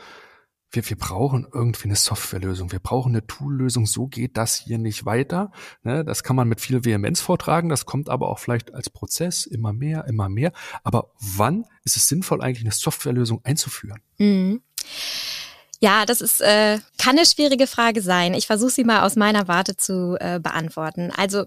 wir, 0.72 0.90
wir 0.90 0.98
brauchen 0.98 1.48
irgendwie 1.52 1.86
eine 1.86 1.96
Softwarelösung, 1.96 2.72
wir 2.72 2.80
brauchen 2.80 3.12
eine 3.12 3.26
Toollösung, 3.28 3.86
so 3.86 4.08
geht 4.08 4.38
das 4.38 4.56
hier 4.56 4.78
nicht 4.78 5.06
weiter. 5.06 5.52
Ne, 5.84 6.06
das 6.06 6.24
kann 6.24 6.36
man 6.36 6.48
mit 6.48 6.62
viel 6.62 6.86
Vehemenz 6.86 7.22
vortragen, 7.22 7.70
das 7.70 7.86
kommt 7.86 8.10
aber 8.10 8.30
auch 8.30 8.40
vielleicht 8.40 8.74
als 8.74 8.90
Prozess 8.90 9.46
immer 9.46 9.74
mehr, 9.74 10.06
immer 10.08 10.30
mehr. 10.30 10.54
Aber 10.84 11.12
wann 11.20 11.66
ist 11.84 11.98
es 11.98 12.08
sinnvoll, 12.08 12.42
eigentlich 12.42 12.64
eine 12.64 12.72
Softwarelösung 12.72 13.42
einzuführen? 13.44 14.02
Mhm. 14.18 14.62
Ja, 15.80 16.06
das 16.06 16.22
ist 16.22 16.42
äh, 16.42 16.80
kann 16.98 17.18
eine 17.18 17.26
schwierige 17.26 17.66
Frage 17.66 18.02
sein. 18.02 18.36
Ich 18.36 18.46
versuche 18.48 18.70
sie 18.70 18.84
mal 18.84 19.02
aus 19.02 19.16
meiner 19.16 19.48
Warte 19.48 19.76
zu 19.76 20.16
äh, 20.20 20.40
beantworten. 20.40 21.12
Also 21.16 21.46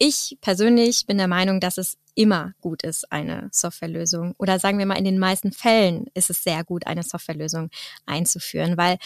ich 0.00 0.38
persönlich 0.40 1.04
bin 1.06 1.18
der 1.18 1.28
Meinung, 1.28 1.60
dass 1.60 1.76
es 1.76 1.98
immer 2.14 2.54
gut 2.60 2.82
ist, 2.82 3.12
eine 3.12 3.48
Softwarelösung. 3.52 4.34
Oder 4.38 4.58
sagen 4.58 4.78
wir 4.78 4.86
mal, 4.86 4.98
in 4.98 5.04
den 5.04 5.18
meisten 5.18 5.52
Fällen 5.52 6.06
ist 6.14 6.30
es 6.30 6.42
sehr 6.42 6.64
gut, 6.64 6.86
eine 6.86 7.02
Softwarelösung 7.02 7.70
einzuführen, 8.06 8.76
weil 8.78 8.96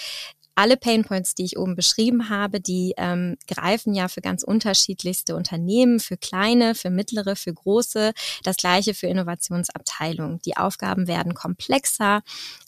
alle 0.54 0.76
Painpoints, 0.76 1.34
die 1.34 1.44
ich 1.44 1.58
oben 1.58 1.74
beschrieben 1.74 2.28
habe, 2.28 2.60
die 2.60 2.94
ähm, 2.96 3.36
greifen 3.48 3.92
ja 3.92 4.06
für 4.06 4.20
ganz 4.20 4.44
unterschiedlichste 4.44 5.34
Unternehmen, 5.34 5.98
für 5.98 6.16
kleine, 6.16 6.76
für 6.76 6.90
mittlere, 6.90 7.34
für 7.34 7.52
große. 7.52 8.12
Das 8.44 8.56
gleiche 8.56 8.94
für 8.94 9.08
Innovationsabteilungen. 9.08 10.38
Die 10.44 10.56
Aufgaben 10.56 11.08
werden 11.08 11.34
komplexer. 11.34 12.22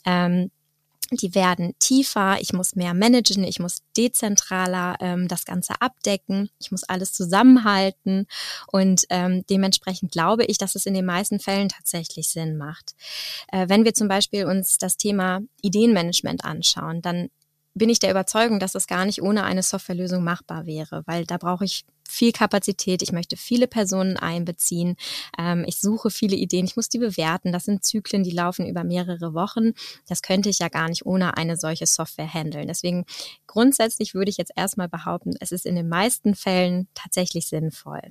Ähm, 0.05 0.51
die 1.11 1.35
werden 1.35 1.73
tiefer, 1.79 2.37
ich 2.39 2.53
muss 2.53 2.75
mehr 2.75 2.93
managen, 2.93 3.43
ich 3.43 3.59
muss 3.59 3.79
dezentraler 3.95 4.97
ähm, 4.99 5.27
das 5.27 5.45
Ganze 5.45 5.81
abdecken, 5.81 6.49
ich 6.59 6.71
muss 6.71 6.83
alles 6.83 7.13
zusammenhalten 7.13 8.27
und 8.71 9.05
ähm, 9.09 9.45
dementsprechend 9.49 10.11
glaube 10.11 10.45
ich, 10.45 10.57
dass 10.57 10.75
es 10.75 10.85
in 10.85 10.93
den 10.93 11.05
meisten 11.05 11.39
Fällen 11.39 11.69
tatsächlich 11.69 12.29
Sinn 12.29 12.57
macht. 12.57 12.95
Äh, 13.51 13.69
wenn 13.69 13.85
wir 13.85 13.93
zum 13.93 14.07
Beispiel 14.07 14.45
uns 14.45 14.77
das 14.77 14.97
Thema 14.97 15.41
Ideenmanagement 15.61 16.45
anschauen, 16.45 17.01
dann 17.01 17.29
bin 17.77 17.89
ich 17.89 17.99
der 17.99 18.11
Überzeugung, 18.11 18.59
dass 18.59 18.71
das 18.71 18.87
gar 18.87 19.05
nicht 19.05 19.21
ohne 19.21 19.43
eine 19.43 19.63
Softwarelösung 19.63 20.23
machbar 20.23 20.65
wäre, 20.65 21.03
weil 21.05 21.25
da 21.25 21.37
brauche 21.37 21.65
ich 21.65 21.85
viel 22.07 22.31
Kapazität, 22.31 23.01
ich 23.01 23.11
möchte 23.11 23.37
viele 23.37 23.67
Personen 23.67 24.17
einbeziehen, 24.17 24.95
ähm, 25.37 25.63
ich 25.67 25.79
suche 25.79 26.09
viele 26.09 26.35
Ideen, 26.35 26.65
ich 26.65 26.75
muss 26.75 26.89
die 26.89 26.99
bewerten. 26.99 27.51
Das 27.51 27.65
sind 27.65 27.83
Zyklen, 27.83 28.23
die 28.23 28.31
laufen 28.31 28.67
über 28.67 28.83
mehrere 28.83 29.33
Wochen. 29.33 29.73
Das 30.07 30.21
könnte 30.21 30.49
ich 30.49 30.59
ja 30.59 30.69
gar 30.69 30.89
nicht 30.89 31.05
ohne 31.05 31.37
eine 31.37 31.57
solche 31.57 31.85
Software 31.85 32.31
handeln. 32.31 32.67
Deswegen 32.67 33.05
grundsätzlich 33.45 34.13
würde 34.13 34.29
ich 34.29 34.37
jetzt 34.37 34.53
erstmal 34.55 34.89
behaupten, 34.89 35.35
es 35.39 35.51
ist 35.51 35.65
in 35.65 35.75
den 35.75 35.89
meisten 35.89 36.35
Fällen 36.35 36.87
tatsächlich 36.93 37.47
sinnvoll. 37.47 38.01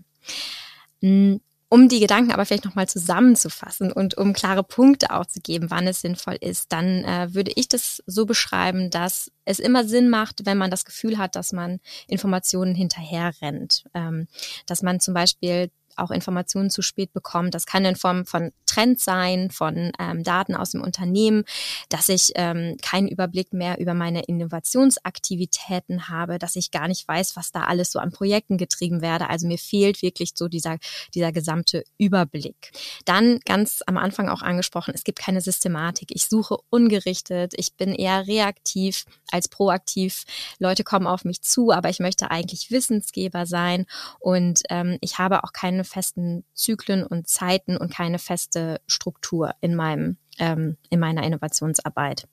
Hm, 1.02 1.40
um 1.68 1.88
die 1.88 2.00
Gedanken 2.00 2.32
aber 2.32 2.46
vielleicht 2.46 2.64
nochmal 2.64 2.88
zusammenzufassen 2.88 3.90
und 3.90 4.16
um 4.16 4.32
klare 4.32 4.62
Punkte 4.62 5.10
auch 5.10 5.26
zu 5.26 5.40
geben, 5.40 5.70
wann 5.70 5.86
es 5.86 6.00
sinnvoll 6.00 6.36
ist, 6.40 6.72
dann 6.72 7.04
äh, 7.04 7.34
würde 7.34 7.52
ich 7.56 7.66
das 7.68 8.02
so 8.06 8.24
beschreiben, 8.24 8.90
dass 8.90 9.32
es 9.44 9.58
immer 9.58 9.84
Sinn 9.84 10.08
macht, 10.08 10.46
wenn 10.46 10.58
man 10.58 10.70
das 10.70 10.84
Gefühl 10.84 11.18
hat, 11.18 11.34
dass 11.34 11.52
man 11.52 11.80
Informationen 12.06 12.74
hinterher 12.74 13.32
rennt. 13.42 13.84
Ähm, 13.94 14.28
dass 14.66 14.82
man 14.82 15.00
zum 15.00 15.14
Beispiel 15.14 15.70
auch 15.96 16.10
Informationen 16.10 16.70
zu 16.70 16.82
spät 16.82 17.12
bekommt. 17.12 17.54
Das 17.54 17.66
kann 17.66 17.84
in 17.84 17.96
Form 17.96 18.26
von 18.26 18.52
Trends 18.66 19.04
sein, 19.04 19.50
von 19.50 19.92
ähm, 19.98 20.22
Daten 20.22 20.54
aus 20.54 20.70
dem 20.70 20.82
Unternehmen, 20.82 21.44
dass 21.88 22.08
ich 22.08 22.32
ähm, 22.34 22.76
keinen 22.82 23.08
Überblick 23.08 23.52
mehr 23.52 23.78
über 23.78 23.94
meine 23.94 24.22
Innovationsaktivitäten 24.24 26.08
habe, 26.08 26.38
dass 26.38 26.56
ich 26.56 26.70
gar 26.70 26.88
nicht 26.88 27.06
weiß, 27.08 27.36
was 27.36 27.52
da 27.52 27.64
alles 27.64 27.90
so 27.92 27.98
an 27.98 28.12
Projekten 28.12 28.58
getrieben 28.58 29.00
werde. 29.00 29.30
Also 29.30 29.46
mir 29.46 29.58
fehlt 29.58 30.02
wirklich 30.02 30.32
so 30.34 30.48
dieser, 30.48 30.78
dieser 31.14 31.32
gesamte 31.32 31.84
Überblick. 31.96 32.72
Dann 33.04 33.40
ganz 33.44 33.82
am 33.86 33.96
Anfang 33.96 34.28
auch 34.28 34.42
angesprochen, 34.42 34.92
es 34.94 35.04
gibt 35.04 35.18
keine 35.18 35.40
Systematik. 35.40 36.10
Ich 36.12 36.26
suche 36.26 36.58
ungerichtet, 36.70 37.54
ich 37.56 37.74
bin 37.74 37.94
eher 37.94 38.26
reaktiv 38.26 39.04
als 39.30 39.48
proaktiv. 39.48 40.24
Leute 40.58 40.84
kommen 40.84 41.06
auf 41.06 41.24
mich 41.24 41.42
zu, 41.42 41.70
aber 41.72 41.88
ich 41.88 42.00
möchte 42.00 42.30
eigentlich 42.30 42.70
Wissensgeber 42.70 43.46
sein 43.46 43.86
und 44.18 44.62
ähm, 44.68 44.98
ich 45.00 45.18
habe 45.18 45.44
auch 45.44 45.52
keine 45.52 45.84
festen 45.86 46.44
Zyklen 46.54 47.04
und 47.04 47.28
Zeiten 47.28 47.76
und 47.76 47.92
keine 47.92 48.18
feste 48.18 48.80
Struktur 48.86 49.54
in 49.60 49.74
meinem 49.74 50.18
ähm, 50.38 50.76
in 50.90 51.00
meiner 51.00 51.22
Innovationsarbeit. 51.24 52.28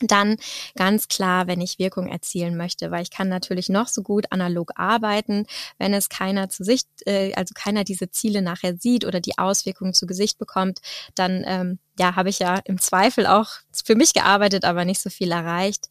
Dann 0.00 0.36
ganz 0.74 1.08
klar, 1.08 1.46
wenn 1.46 1.60
ich 1.60 1.78
Wirkung 1.78 2.08
erzielen 2.08 2.56
möchte, 2.56 2.90
weil 2.90 3.02
ich 3.02 3.10
kann 3.10 3.28
natürlich 3.28 3.70
noch 3.70 3.88
so 3.88 4.02
gut 4.02 4.26
analog 4.30 4.72
arbeiten, 4.74 5.46
wenn 5.78 5.94
es 5.94 6.10
keiner 6.10 6.50
zu 6.50 6.64
Sicht, 6.64 6.86
äh, 7.06 7.32
also 7.34 7.54
keiner 7.54 7.82
diese 7.82 8.10
Ziele 8.10 8.42
nachher 8.42 8.76
sieht 8.76 9.06
oder 9.06 9.20
die 9.20 9.38
Auswirkungen 9.38 9.94
zu 9.94 10.06
Gesicht 10.06 10.38
bekommt, 10.38 10.80
dann 11.14 11.44
ähm, 11.46 11.78
ja, 11.98 12.14
habe 12.14 12.28
ich 12.28 12.38
ja 12.38 12.60
im 12.64 12.78
Zweifel 12.78 13.26
auch 13.26 13.48
für 13.84 13.94
mich 13.94 14.12
gearbeitet, 14.12 14.64
aber 14.64 14.84
nicht 14.84 15.00
so 15.00 15.10
viel 15.10 15.30
erreicht. 15.30 15.88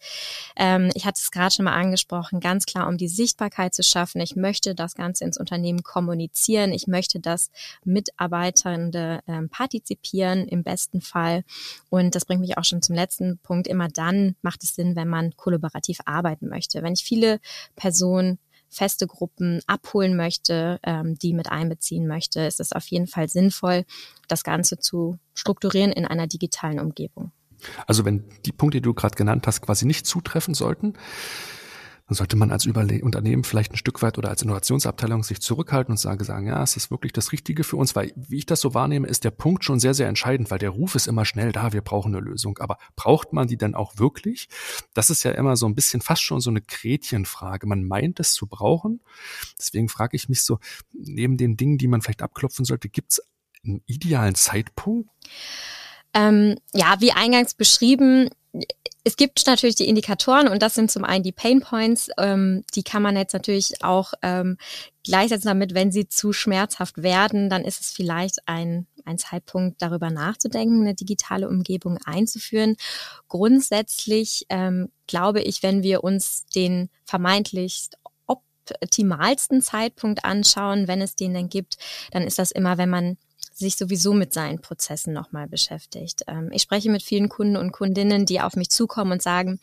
Ähm, 0.55 0.91
ich 0.93 1.05
hatte 1.05 1.19
es 1.21 1.31
gerade 1.31 1.53
schon 1.53 1.65
mal 1.65 1.73
angesprochen, 1.73 2.39
ganz 2.39 2.65
klar, 2.65 2.87
um 2.87 2.97
die 2.97 3.07
Sichtbarkeit 3.07 3.73
zu 3.73 3.83
schaffen. 3.83 4.21
Ich 4.21 4.35
möchte 4.35 4.75
das 4.75 4.95
Ganze 4.95 5.23
ins 5.23 5.39
Unternehmen 5.39 5.83
kommunizieren. 5.83 6.73
Ich 6.73 6.87
möchte, 6.87 7.19
dass 7.19 7.49
Mitarbeitende 7.83 9.21
ähm, 9.27 9.49
partizipieren 9.49 10.47
im 10.47 10.63
besten 10.63 11.01
Fall. 11.01 11.43
Und 11.89 12.15
das 12.15 12.25
bringt 12.25 12.41
mich 12.41 12.57
auch 12.57 12.65
schon 12.65 12.81
zum 12.81 12.95
letzten 12.95 13.39
Punkt. 13.39 13.67
Immer 13.67 13.87
dann 13.87 14.35
macht 14.41 14.63
es 14.63 14.75
Sinn, 14.75 14.95
wenn 14.95 15.07
man 15.07 15.35
kollaborativ 15.35 15.99
arbeiten 16.05 16.47
möchte. 16.47 16.83
Wenn 16.83 16.93
ich 16.93 17.03
viele 17.03 17.39
Personen 17.75 18.39
feste 18.69 19.07
Gruppen 19.07 19.61
abholen 19.67 20.15
möchte, 20.15 20.79
ähm, 20.83 21.17
die 21.17 21.33
mit 21.33 21.51
einbeziehen 21.51 22.07
möchte, 22.07 22.41
ist 22.41 22.59
es 22.59 22.71
auf 22.71 22.85
jeden 22.87 23.07
Fall 23.07 23.29
sinnvoll, 23.29 23.85
das 24.27 24.43
Ganze 24.43 24.77
zu 24.77 25.17
strukturieren 25.33 25.91
in 25.91 26.05
einer 26.05 26.27
digitalen 26.27 26.79
Umgebung. 26.79 27.31
Also 27.87 28.05
wenn 28.05 28.25
die 28.45 28.51
Punkte, 28.51 28.77
die 28.77 28.83
du 28.83 28.93
gerade 28.93 29.15
genannt 29.15 29.47
hast, 29.47 29.61
quasi 29.61 29.85
nicht 29.85 30.05
zutreffen 30.05 30.53
sollten, 30.53 30.93
dann 32.07 32.15
sollte 32.15 32.35
man 32.35 32.51
als 32.51 32.65
Überle 32.65 33.03
Unternehmen 33.03 33.43
vielleicht 33.43 33.73
ein 33.73 33.77
Stück 33.77 34.03
weit 34.03 34.19
oder 34.19 34.29
als 34.29 34.43
Innovationsabteilung 34.43 35.23
sich 35.23 35.41
zurückhalten 35.41 35.91
und 35.91 35.97
sagen, 35.97 36.23
sagen, 36.23 36.47
ja, 36.47 36.61
ist 36.63 36.91
wirklich 36.91 37.13
das 37.13 37.31
Richtige 37.31 37.63
für 37.63 37.77
uns, 37.77 37.95
weil 37.95 38.13
wie 38.15 38.37
ich 38.37 38.45
das 38.45 38.61
so 38.61 38.75
wahrnehme, 38.75 39.07
ist 39.07 39.23
der 39.23 39.31
Punkt 39.31 39.63
schon 39.65 39.79
sehr, 39.79 39.95
sehr 39.95 40.07
entscheidend, 40.07 40.51
weil 40.51 40.59
der 40.59 40.69
Ruf 40.69 40.93
ist 40.93 41.07
immer 41.07 41.25
schnell 41.25 41.51
da, 41.51 41.73
wir 41.73 41.81
brauchen 41.81 42.15
eine 42.15 42.23
Lösung. 42.23 42.59
Aber 42.59 42.77
braucht 42.95 43.33
man 43.33 43.47
die 43.47 43.57
dann 43.57 43.73
auch 43.73 43.97
wirklich? 43.97 44.49
Das 44.93 45.09
ist 45.09 45.23
ja 45.23 45.31
immer 45.31 45.55
so 45.55 45.65
ein 45.65 45.73
bisschen 45.73 46.01
fast 46.01 46.21
schon 46.21 46.41
so 46.41 46.51
eine 46.51 46.61
Gretchenfrage. 46.61 47.65
Man 47.65 47.83
meint 47.83 48.19
es 48.19 48.33
zu 48.33 48.45
brauchen. 48.45 49.01
Deswegen 49.57 49.89
frage 49.89 50.15
ich 50.15 50.29
mich 50.29 50.43
so, 50.43 50.59
neben 50.93 51.37
den 51.37 51.57
Dingen, 51.57 51.79
die 51.79 51.87
man 51.87 52.01
vielleicht 52.01 52.21
abklopfen 52.21 52.65
sollte, 52.65 52.87
gibt 52.87 53.13
es 53.13 53.21
einen 53.63 53.81
idealen 53.87 54.35
Zeitpunkt? 54.35 55.09
Ähm, 56.13 56.55
ja, 56.71 56.97
wie 56.99 57.11
eingangs 57.11 57.55
beschrieben, 57.55 58.29
es 59.07 59.17
gibt 59.17 59.45
natürlich 59.45 59.75
die 59.75 59.87
Indikatoren 59.87 60.47
und 60.47 60.63
das 60.63 60.73
sind 60.73 60.89
zum 60.89 61.05
einen 61.05 61.23
die 61.23 61.31
Pain 61.31 61.61
Points. 61.61 62.09
Ähm, 62.17 62.63
die 62.73 62.81
kann 62.81 63.03
man 63.03 63.15
jetzt 63.15 63.33
natürlich 63.33 63.83
auch 63.83 64.13
ähm, 64.23 64.57
gleichsetzen 65.03 65.47
damit, 65.47 65.75
wenn 65.75 65.91
sie 65.91 66.09
zu 66.09 66.33
schmerzhaft 66.33 67.03
werden, 67.03 67.47
dann 67.47 67.63
ist 67.63 67.79
es 67.79 67.91
vielleicht 67.91 68.39
ein, 68.47 68.87
ein 69.05 69.19
Zeitpunkt, 69.19 69.79
darüber 69.79 70.09
nachzudenken, 70.09 70.81
eine 70.81 70.95
digitale 70.95 71.47
Umgebung 71.47 71.99
einzuführen. 72.03 72.77
Grundsätzlich 73.27 74.47
ähm, 74.49 74.89
glaube 75.05 75.41
ich, 75.41 75.61
wenn 75.61 75.83
wir 75.83 76.03
uns 76.03 76.47
den 76.47 76.89
vermeintlich 77.05 77.89
optimalsten 78.25 79.61
Zeitpunkt 79.61 80.25
anschauen, 80.25 80.87
wenn 80.87 81.03
es 81.03 81.15
den 81.15 81.35
denn 81.35 81.49
gibt, 81.49 81.77
dann 82.09 82.23
ist 82.23 82.39
das 82.39 82.49
immer, 82.51 82.79
wenn 82.79 82.89
man 82.89 83.17
sich 83.57 83.77
sowieso 83.77 84.13
mit 84.13 84.33
seinen 84.33 84.59
Prozessen 84.59 85.13
nochmal 85.13 85.47
beschäftigt. 85.47 86.23
Ähm, 86.27 86.49
ich 86.51 86.61
spreche 86.61 86.91
mit 86.91 87.01
vielen 87.01 87.29
Kunden 87.29 87.55
und 87.55 87.71
Kundinnen, 87.71 88.25
die 88.25 88.41
auf 88.41 88.57
mich 88.57 88.69
zukommen 88.69 89.13
und 89.13 89.21
sagen, 89.21 89.59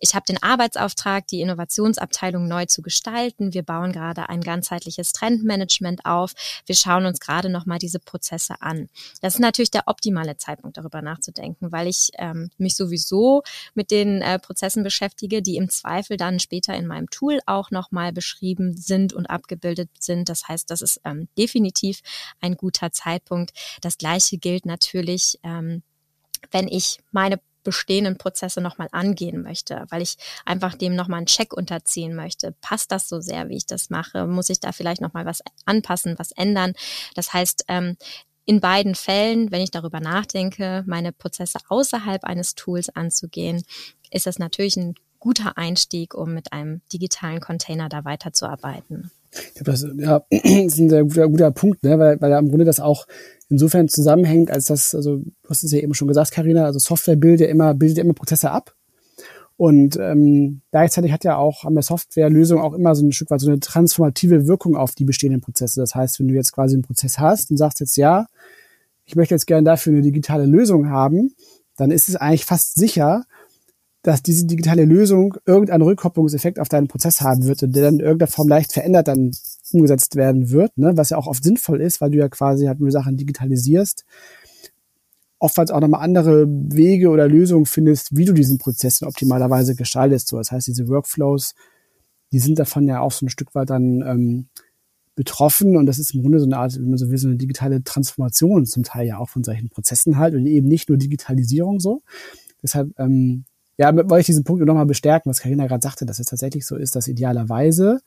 ich 0.00 0.16
habe 0.16 0.26
den 0.26 0.42
Arbeitsauftrag, 0.42 1.28
die 1.28 1.40
Innovationsabteilung 1.40 2.48
neu 2.48 2.66
zu 2.66 2.82
gestalten. 2.82 3.54
Wir 3.54 3.62
bauen 3.62 3.92
gerade 3.92 4.28
ein 4.28 4.40
ganzheitliches 4.40 5.12
Trendmanagement 5.12 6.04
auf. 6.04 6.32
Wir 6.66 6.74
schauen 6.74 7.06
uns 7.06 7.20
gerade 7.20 7.48
nochmal 7.48 7.78
diese 7.78 8.00
Prozesse 8.00 8.54
an. 8.60 8.88
Das 9.22 9.34
ist 9.34 9.40
natürlich 9.40 9.70
der 9.70 9.86
optimale 9.86 10.36
Zeitpunkt, 10.36 10.76
darüber 10.76 11.00
nachzudenken, 11.00 11.70
weil 11.70 11.86
ich 11.86 12.10
ähm, 12.18 12.50
mich 12.58 12.74
sowieso 12.74 13.42
mit 13.74 13.92
den 13.92 14.22
äh, 14.22 14.40
Prozessen 14.40 14.82
beschäftige, 14.82 15.40
die 15.40 15.56
im 15.56 15.70
Zweifel 15.70 16.16
dann 16.16 16.40
später 16.40 16.74
in 16.74 16.88
meinem 16.88 17.10
Tool 17.10 17.38
auch 17.46 17.70
nochmal 17.70 18.12
beschrieben 18.12 18.76
sind 18.76 19.12
und 19.12 19.26
abgebildet 19.26 19.90
sind. 20.00 20.28
Das 20.28 20.48
heißt, 20.48 20.68
das 20.68 20.82
ist 20.82 21.00
ähm, 21.04 21.28
definitiv 21.38 22.00
ein 22.40 22.56
guter 22.56 22.90
Zeitpunkt, 22.90 23.35
Punkt. 23.36 23.52
Das 23.82 23.98
Gleiche 23.98 24.38
gilt 24.38 24.64
natürlich, 24.64 25.38
ähm, 25.42 25.82
wenn 26.50 26.68
ich 26.68 27.00
meine 27.10 27.38
bestehenden 27.64 28.16
Prozesse 28.16 28.60
nochmal 28.60 28.88
angehen 28.92 29.42
möchte, 29.42 29.84
weil 29.90 30.00
ich 30.00 30.16
einfach 30.44 30.74
dem 30.74 30.94
nochmal 30.94 31.18
einen 31.18 31.26
Check 31.26 31.52
unterziehen 31.52 32.14
möchte. 32.14 32.54
Passt 32.60 32.92
das 32.92 33.08
so 33.08 33.20
sehr, 33.20 33.48
wie 33.48 33.56
ich 33.56 33.66
das 33.66 33.90
mache? 33.90 34.26
Muss 34.26 34.48
ich 34.50 34.60
da 34.60 34.70
vielleicht 34.72 35.00
nochmal 35.00 35.26
was 35.26 35.42
anpassen, 35.64 36.14
was 36.18 36.30
ändern? 36.32 36.74
Das 37.14 37.32
heißt, 37.32 37.64
ähm, 37.68 37.96
in 38.44 38.60
beiden 38.60 38.94
Fällen, 38.94 39.50
wenn 39.50 39.60
ich 39.60 39.72
darüber 39.72 39.98
nachdenke, 39.98 40.84
meine 40.86 41.12
Prozesse 41.12 41.58
außerhalb 41.68 42.24
eines 42.24 42.54
Tools 42.54 42.88
anzugehen, 42.88 43.64
ist 44.10 44.26
das 44.26 44.38
natürlich 44.38 44.76
ein 44.76 44.94
guter 45.18 45.58
Einstieg, 45.58 46.14
um 46.14 46.32
mit 46.32 46.52
einem 46.52 46.82
digitalen 46.92 47.40
Container 47.40 47.88
da 47.88 48.04
weiterzuarbeiten. 48.04 49.10
Ich 49.48 49.54
glaube, 49.54 49.72
das, 49.72 49.86
ja, 49.96 50.22
ist 50.30 50.78
ein 50.78 50.90
sehr 50.90 51.04
guter, 51.04 51.28
guter 51.28 51.50
Punkt, 51.50 51.82
ne? 51.82 51.98
weil, 51.98 52.20
weil 52.20 52.30
ja 52.30 52.38
im 52.38 52.48
Grunde 52.48 52.64
das 52.64 52.80
auch 52.80 53.06
insofern 53.48 53.88
zusammenhängt, 53.88 54.50
als 54.50 54.66
das, 54.66 54.94
also 54.94 55.18
du 55.18 55.32
hast 55.48 55.62
es 55.62 55.72
ja 55.72 55.80
eben 55.80 55.94
schon 55.94 56.08
gesagt, 56.08 56.32
Karina, 56.32 56.64
also 56.64 56.78
Software 56.78 57.16
bildet 57.16 57.42
ja 57.42 57.46
immer, 57.48 57.74
bildet 57.74 57.98
ja 57.98 58.04
immer 58.04 58.14
Prozesse 58.14 58.50
ab. 58.50 58.74
Und 59.58 59.96
ähm, 59.96 60.60
gleichzeitig 60.70 61.12
hat 61.12 61.24
ja 61.24 61.36
auch 61.36 61.64
an 61.64 61.74
der 61.74 61.82
Softwarelösung 61.82 62.60
auch 62.60 62.74
immer 62.74 62.94
so 62.94 63.06
ein 63.06 63.12
Stück 63.12 63.30
weit 63.30 63.40
so 63.40 63.48
eine 63.48 63.60
transformative 63.60 64.46
Wirkung 64.46 64.76
auf 64.76 64.94
die 64.94 65.04
bestehenden 65.04 65.40
Prozesse. 65.40 65.80
Das 65.80 65.94
heißt, 65.94 66.20
wenn 66.20 66.28
du 66.28 66.34
jetzt 66.34 66.52
quasi 66.52 66.74
einen 66.74 66.82
Prozess 66.82 67.18
hast 67.18 67.50
und 67.50 67.56
sagst 67.56 67.80
jetzt 67.80 67.96
ja, 67.96 68.26
ich 69.06 69.16
möchte 69.16 69.34
jetzt 69.34 69.46
gerne 69.46 69.64
dafür 69.64 69.94
eine 69.94 70.02
digitale 70.02 70.44
Lösung 70.44 70.90
haben, 70.90 71.34
dann 71.76 71.90
ist 71.90 72.08
es 72.08 72.16
eigentlich 72.16 72.44
fast 72.44 72.74
sicher, 72.74 73.24
dass 74.06 74.22
diese 74.22 74.46
digitale 74.46 74.84
Lösung 74.84 75.36
irgendeinen 75.46 75.82
Rückkopplungseffekt 75.82 76.60
auf 76.60 76.68
deinen 76.68 76.86
Prozess 76.86 77.22
haben 77.22 77.44
wird 77.44 77.64
und 77.64 77.74
der 77.74 77.82
dann 77.82 77.94
in 77.94 78.00
irgendeiner 78.00 78.30
Form 78.30 78.46
leicht 78.46 78.72
verändert 78.72 79.08
dann 79.08 79.32
umgesetzt 79.72 80.14
werden 80.14 80.50
wird, 80.50 80.78
ne? 80.78 80.96
was 80.96 81.10
ja 81.10 81.16
auch 81.16 81.26
oft 81.26 81.42
sinnvoll 81.42 81.80
ist, 81.80 82.00
weil 82.00 82.12
du 82.12 82.18
ja 82.18 82.28
quasi 82.28 82.66
halt 82.66 82.78
nur 82.78 82.92
Sachen 82.92 83.16
digitalisierst, 83.16 84.04
oftmals 85.40 85.72
auch 85.72 85.80
nochmal 85.80 86.02
andere 86.02 86.46
Wege 86.46 87.08
oder 87.08 87.26
Lösungen 87.26 87.66
findest, 87.66 88.16
wie 88.16 88.24
du 88.24 88.32
diesen 88.32 88.58
Prozess 88.58 89.00
in 89.00 89.08
optimaler 89.08 89.50
Weise 89.50 89.74
gestaltest. 89.74 90.28
So, 90.28 90.38
das 90.38 90.52
heißt, 90.52 90.68
diese 90.68 90.86
Workflows, 90.86 91.56
die 92.30 92.38
sind 92.38 92.60
davon 92.60 92.86
ja 92.86 93.00
auch 93.00 93.10
so 93.10 93.26
ein 93.26 93.28
Stück 93.28 93.56
weit 93.56 93.70
dann 93.70 94.02
ähm, 94.02 94.46
betroffen 95.16 95.76
und 95.76 95.86
das 95.86 95.98
ist 95.98 96.14
im 96.14 96.22
Grunde 96.22 96.38
so 96.38 96.46
eine 96.46 96.58
Art, 96.58 96.76
wenn 96.76 96.90
man 96.90 96.98
so 96.98 97.10
will, 97.10 97.18
so 97.18 97.26
eine 97.26 97.38
digitale 97.38 97.82
Transformation 97.82 98.66
zum 98.66 98.84
Teil 98.84 99.08
ja 99.08 99.18
auch 99.18 99.30
von 99.30 99.42
solchen 99.42 99.68
Prozessen 99.68 100.16
halt 100.16 100.36
und 100.36 100.46
eben 100.46 100.68
nicht 100.68 100.88
nur 100.88 100.96
Digitalisierung 100.96 101.80
so. 101.80 102.02
Deshalb 102.62 102.96
ähm, 103.00 103.46
ja, 103.78 103.94
wollte 103.94 104.20
ich 104.20 104.26
diesen 104.26 104.44
Punkt 104.44 104.64
nochmal 104.64 104.86
bestärken, 104.86 105.30
was 105.30 105.40
Karina 105.40 105.66
gerade 105.66 105.82
sagte, 105.82 106.06
dass 106.06 106.18
es 106.18 106.26
tatsächlich 106.26 106.64
so 106.66 106.76
ist, 106.76 106.96
dass 106.96 107.08
idealerweise 107.08 108.00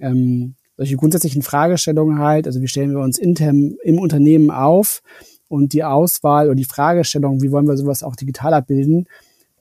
ähm, 0.00 0.54
solche 0.76 0.96
grundsätzlichen 0.96 1.42
Fragestellungen 1.42 2.18
halt, 2.18 2.46
also 2.46 2.60
wie 2.60 2.68
stellen 2.68 2.90
wir 2.90 3.00
uns 3.00 3.18
intern 3.18 3.76
im 3.82 3.98
Unternehmen 3.98 4.50
auf 4.50 5.02
und 5.48 5.72
die 5.72 5.84
Auswahl 5.84 6.46
oder 6.46 6.54
die 6.54 6.64
Fragestellung, 6.64 7.42
wie 7.42 7.52
wollen 7.52 7.68
wir 7.68 7.76
sowas 7.76 8.02
auch 8.02 8.16
digital 8.16 8.54
abbilden, 8.54 9.06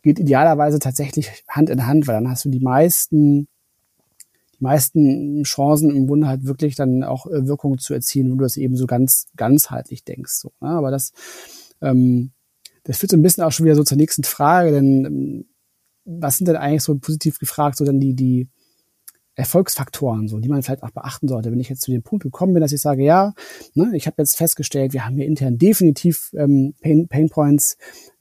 geht 0.02 0.20
idealerweise 0.20 0.80
tatsächlich 0.80 1.44
Hand 1.48 1.70
in 1.70 1.86
Hand, 1.86 2.08
weil 2.08 2.16
dann 2.16 2.30
hast 2.30 2.46
du 2.46 2.50
die 2.50 2.62
meisten 2.62 3.48
die 4.60 4.64
meisten 4.64 5.44
Chancen 5.44 5.96
im 5.96 6.08
Grunde 6.08 6.28
halt 6.28 6.46
wirklich 6.46 6.76
dann 6.76 7.04
auch 7.04 7.28
äh, 7.28 7.48
Wirkung 7.48 7.78
zu 7.78 7.94
erzielen, 7.94 8.32
wo 8.32 8.36
du 8.36 8.44
das 8.44 8.58
eben 8.58 8.76
so 8.76 8.88
ganz 8.88 9.28
ganzheitlich 9.38 10.04
denkst. 10.04 10.34
So, 10.34 10.52
ne? 10.60 10.70
Aber 10.70 10.92
das 10.92 11.14
ähm, 11.82 12.32
das 12.90 12.98
führt 12.98 13.12
so 13.12 13.18
ein 13.18 13.22
bisschen 13.22 13.44
auch 13.44 13.52
schon 13.52 13.68
wieder 13.68 13.76
so 13.76 13.84
zur 13.84 13.98
nächsten 13.98 14.24
Frage, 14.24 14.72
denn 14.72 15.06
ähm, 15.06 15.46
was 16.06 16.38
sind 16.38 16.48
denn 16.48 16.56
eigentlich 16.56 16.82
so 16.82 16.98
positiv 16.98 17.38
gefragt, 17.38 17.78
so 17.78 17.86
dann 17.86 18.00
die, 18.00 18.16
die 18.16 18.50
Erfolgsfaktoren, 19.36 20.28
so, 20.28 20.40
die 20.40 20.50
man 20.50 20.64
vielleicht 20.64 20.82
auch 20.82 20.90
beachten 20.90 21.28
sollte, 21.28 21.52
wenn 21.52 21.60
ich 21.60 21.70
jetzt 21.70 21.84
zu 21.84 21.92
dem 21.92 22.02
Punkt 22.02 22.24
gekommen 22.24 22.54
bin, 22.54 22.62
dass 22.62 22.72
ich 22.72 22.82
sage, 22.82 23.04
ja, 23.04 23.36
ne, 23.76 23.92
ich 23.94 24.08
habe 24.08 24.16
jetzt 24.18 24.38
festgestellt, 24.38 24.94
wir 24.94 25.06
haben 25.06 25.18
hier 25.18 25.28
intern 25.28 25.60
definitiv 25.60 26.32
ähm, 26.36 26.74
Pain, 26.82 27.08
Pain 27.08 27.30
Points, 27.30 27.78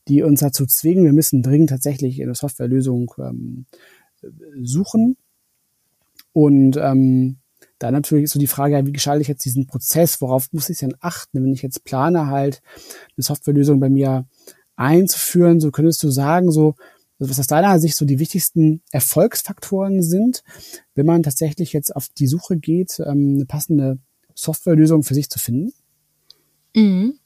die 0.06 0.22
uns 0.22 0.40
dazu 0.40 0.66
zwingen, 0.66 1.04
wir 1.04 1.14
müssen 1.14 1.42
dringend 1.42 1.70
tatsächlich 1.70 2.22
eine 2.22 2.34
Softwarelösung 2.34 3.10
ähm, 3.20 3.64
suchen. 4.60 5.16
Und 6.34 6.76
ähm, 6.76 7.38
dann 7.78 7.94
natürlich 7.94 8.24
ist 8.24 8.32
so 8.32 8.38
die 8.38 8.46
Frage, 8.46 8.84
wie 8.84 8.92
gestalte 8.92 9.22
ich 9.22 9.28
jetzt 9.28 9.46
diesen 9.46 9.66
Prozess, 9.66 10.20
worauf 10.20 10.52
muss 10.52 10.68
ich 10.68 10.76
denn 10.76 10.94
achten, 11.00 11.42
wenn 11.42 11.54
ich 11.54 11.62
jetzt 11.62 11.84
plane, 11.84 12.26
halt 12.26 12.60
eine 13.16 13.24
Softwarelösung 13.24 13.80
bei 13.80 13.88
mir 13.88 14.26
einzuführen, 14.78 15.60
so 15.60 15.70
könntest 15.70 16.02
du 16.02 16.10
sagen, 16.10 16.50
so, 16.50 16.74
was 17.18 17.40
aus 17.40 17.48
deiner 17.48 17.78
Sicht 17.80 17.96
so 17.96 18.04
die 18.04 18.18
wichtigsten 18.18 18.80
Erfolgsfaktoren 18.92 20.02
sind, 20.02 20.42
wenn 20.94 21.06
man 21.06 21.22
tatsächlich 21.22 21.72
jetzt 21.72 21.94
auf 21.94 22.08
die 22.16 22.28
Suche 22.28 22.56
geht, 22.56 23.00
ähm, 23.00 23.34
eine 23.36 23.46
passende 23.46 23.98
Softwarelösung 24.34 25.02
für 25.02 25.14
sich 25.14 25.28
zu 25.28 25.38
finden? 25.38 25.72
Mhm. 26.74 27.18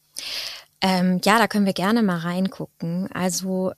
Ähm, 0.80 1.20
ja, 1.24 1.38
da 1.38 1.46
können 1.46 1.66
wir 1.66 1.74
gerne 1.74 2.02
mal 2.02 2.18
reingucken. 2.18 3.08
Also 3.12 3.72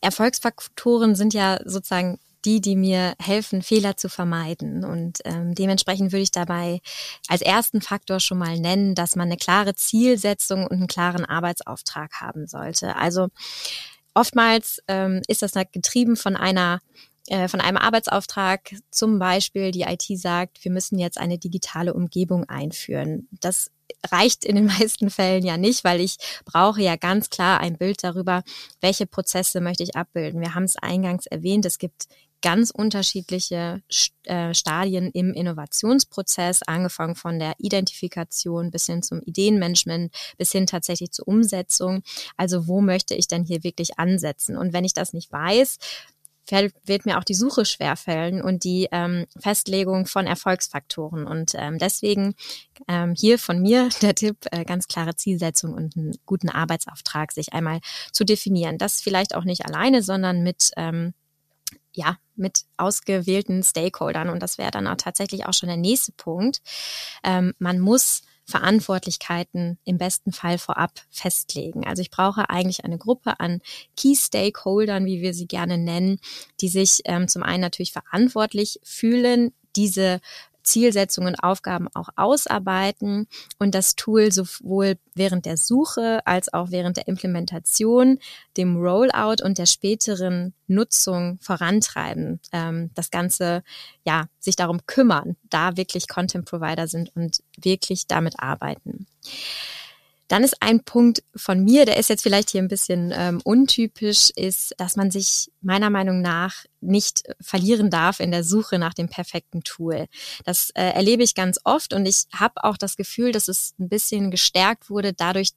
Erfolgsfaktoren 0.00 1.14
sind 1.14 1.34
ja 1.34 1.60
sozusagen 1.64 2.18
die, 2.44 2.60
die 2.60 2.76
mir 2.76 3.14
helfen, 3.20 3.62
Fehler 3.62 3.96
zu 3.96 4.08
vermeiden. 4.08 4.84
Und 4.84 5.18
ähm, 5.24 5.54
dementsprechend 5.54 6.12
würde 6.12 6.22
ich 6.22 6.30
dabei 6.30 6.80
als 7.28 7.42
ersten 7.42 7.80
Faktor 7.80 8.20
schon 8.20 8.38
mal 8.38 8.58
nennen, 8.58 8.94
dass 8.94 9.16
man 9.16 9.28
eine 9.28 9.36
klare 9.36 9.74
Zielsetzung 9.74 10.64
und 10.64 10.72
einen 10.72 10.86
klaren 10.86 11.24
Arbeitsauftrag 11.24 12.20
haben 12.20 12.46
sollte. 12.46 12.96
Also 12.96 13.28
oftmals 14.14 14.80
ähm, 14.88 15.22
ist 15.28 15.42
das 15.42 15.52
getrieben 15.72 16.16
von 16.16 16.36
einer 16.36 16.80
äh, 17.28 17.48
von 17.48 17.60
einem 17.60 17.76
Arbeitsauftrag, 17.76 18.74
zum 18.90 19.18
Beispiel 19.18 19.70
die 19.70 19.82
IT 19.82 20.04
sagt, 20.18 20.64
wir 20.64 20.72
müssen 20.72 20.98
jetzt 20.98 21.18
eine 21.18 21.38
digitale 21.38 21.92
Umgebung 21.92 22.48
einführen. 22.48 23.28
Das 23.42 23.70
reicht 24.10 24.44
in 24.44 24.56
den 24.56 24.66
meisten 24.78 25.10
Fällen 25.10 25.44
ja 25.44 25.56
nicht, 25.58 25.84
weil 25.84 26.00
ich 26.00 26.16
brauche 26.46 26.80
ja 26.80 26.96
ganz 26.96 27.28
klar 27.28 27.60
ein 27.60 27.76
Bild 27.76 28.02
darüber, 28.02 28.42
welche 28.80 29.06
Prozesse 29.06 29.60
möchte 29.60 29.82
ich 29.82 29.94
abbilden. 29.94 30.40
Wir 30.40 30.54
haben 30.54 30.64
es 30.64 30.76
eingangs 30.76 31.26
erwähnt, 31.26 31.66
es 31.66 31.78
gibt 31.78 32.06
ganz 32.42 32.70
unterschiedliche 32.70 33.82
äh, 34.24 34.54
Stadien 34.54 35.10
im 35.10 35.32
Innovationsprozess, 35.32 36.62
angefangen 36.62 37.14
von 37.14 37.38
der 37.38 37.54
Identifikation 37.58 38.70
bis 38.70 38.86
hin 38.86 39.02
zum 39.02 39.20
Ideenmanagement, 39.22 40.14
bis 40.36 40.52
hin 40.52 40.66
tatsächlich 40.66 41.12
zur 41.12 41.28
Umsetzung. 41.28 42.02
Also 42.36 42.66
wo 42.68 42.80
möchte 42.80 43.14
ich 43.14 43.26
denn 43.26 43.44
hier 43.44 43.64
wirklich 43.64 43.98
ansetzen? 43.98 44.56
Und 44.56 44.72
wenn 44.72 44.84
ich 44.84 44.94
das 44.94 45.12
nicht 45.12 45.32
weiß, 45.32 45.78
wird 46.50 47.04
mir 47.04 47.18
auch 47.18 47.24
die 47.24 47.34
Suche 47.34 47.64
schwerfällen 47.64 48.40
und 48.40 48.64
die 48.64 48.88
ähm, 48.90 49.26
Festlegung 49.38 50.06
von 50.06 50.26
Erfolgsfaktoren. 50.26 51.26
Und 51.26 51.52
ähm, 51.54 51.78
deswegen 51.78 52.34
ähm, 52.88 53.14
hier 53.14 53.38
von 53.38 53.60
mir 53.60 53.88
der 54.02 54.14
Tipp, 54.14 54.38
äh, 54.50 54.64
ganz 54.64 54.88
klare 54.88 55.14
Zielsetzung 55.14 55.74
und 55.74 55.96
einen 55.96 56.16
guten 56.24 56.48
Arbeitsauftrag 56.48 57.32
sich 57.32 57.52
einmal 57.52 57.80
zu 58.12 58.24
definieren. 58.24 58.78
Das 58.78 59.02
vielleicht 59.02 59.34
auch 59.34 59.44
nicht 59.44 59.66
alleine, 59.66 60.02
sondern 60.02 60.42
mit 60.42 60.70
ähm, 60.76 61.12
ja, 61.98 62.16
mit 62.36 62.60
ausgewählten 62.76 63.62
Stakeholdern. 63.64 64.28
Und 64.28 64.40
das 64.40 64.56
wäre 64.56 64.70
dann 64.70 64.86
auch 64.86 64.96
tatsächlich 64.96 65.46
auch 65.46 65.52
schon 65.52 65.68
der 65.68 65.76
nächste 65.76 66.12
Punkt. 66.12 66.62
Ähm, 67.24 67.54
man 67.58 67.80
muss 67.80 68.22
Verantwortlichkeiten 68.44 69.78
im 69.84 69.98
besten 69.98 70.32
Fall 70.32 70.58
vorab 70.58 70.92
festlegen. 71.10 71.86
Also 71.86 72.00
ich 72.00 72.10
brauche 72.10 72.48
eigentlich 72.48 72.84
eine 72.84 72.96
Gruppe 72.96 73.40
an 73.40 73.60
Key 73.96 74.14
Stakeholdern, 74.14 75.04
wie 75.04 75.20
wir 75.20 75.34
sie 75.34 75.46
gerne 75.46 75.76
nennen, 75.76 76.18
die 76.60 76.68
sich 76.68 77.00
ähm, 77.04 77.26
zum 77.26 77.42
einen 77.42 77.60
natürlich 77.60 77.92
verantwortlich 77.92 78.78
fühlen, 78.84 79.52
diese 79.76 80.20
Zielsetzungen 80.68 81.34
und 81.34 81.40
Aufgaben 81.42 81.88
auch 81.94 82.10
ausarbeiten 82.16 83.26
und 83.58 83.74
das 83.74 83.96
Tool 83.96 84.30
sowohl 84.30 84.98
während 85.14 85.46
der 85.46 85.56
Suche 85.56 86.20
als 86.26 86.52
auch 86.52 86.70
während 86.70 86.96
der 86.96 87.08
Implementation, 87.08 88.18
dem 88.56 88.76
Rollout 88.76 89.42
und 89.42 89.58
der 89.58 89.66
späteren 89.66 90.54
Nutzung 90.66 91.38
vorantreiben. 91.40 92.40
Ähm, 92.52 92.90
das 92.94 93.10
Ganze, 93.10 93.62
ja, 94.04 94.26
sich 94.38 94.56
darum 94.56 94.86
kümmern, 94.86 95.36
da 95.48 95.76
wirklich 95.76 96.06
Content 96.06 96.44
Provider 96.44 96.86
sind 96.86 97.14
und 97.16 97.42
wirklich 97.56 98.06
damit 98.06 98.38
arbeiten. 98.38 99.06
Dann 100.28 100.44
ist 100.44 100.62
ein 100.62 100.84
Punkt 100.84 101.22
von 101.34 101.64
mir, 101.64 101.86
der 101.86 101.96
ist 101.96 102.08
jetzt 102.08 102.22
vielleicht 102.22 102.50
hier 102.50 102.62
ein 102.62 102.68
bisschen 102.68 103.12
ähm, 103.14 103.40
untypisch, 103.44 104.30
ist, 104.36 104.74
dass 104.78 104.96
man 104.96 105.10
sich 105.10 105.50
meiner 105.60 105.90
Meinung 105.90 106.20
nach 106.20 106.64
nicht 106.80 107.22
verlieren 107.40 107.90
darf 107.90 108.20
in 108.20 108.30
der 108.30 108.44
Suche 108.44 108.78
nach 108.78 108.94
dem 108.94 109.08
perfekten 109.08 109.62
Tool. 109.62 110.06
Das 110.44 110.70
äh, 110.70 110.90
erlebe 110.90 111.22
ich 111.22 111.34
ganz 111.34 111.58
oft 111.64 111.92
und 111.94 112.06
ich 112.06 112.26
habe 112.34 112.62
auch 112.62 112.76
das 112.76 112.96
Gefühl, 112.96 113.32
dass 113.32 113.48
es 113.48 113.74
ein 113.78 113.88
bisschen 113.88 114.30
gestärkt 114.30 114.90
wurde 114.90 115.12
dadurch, 115.12 115.50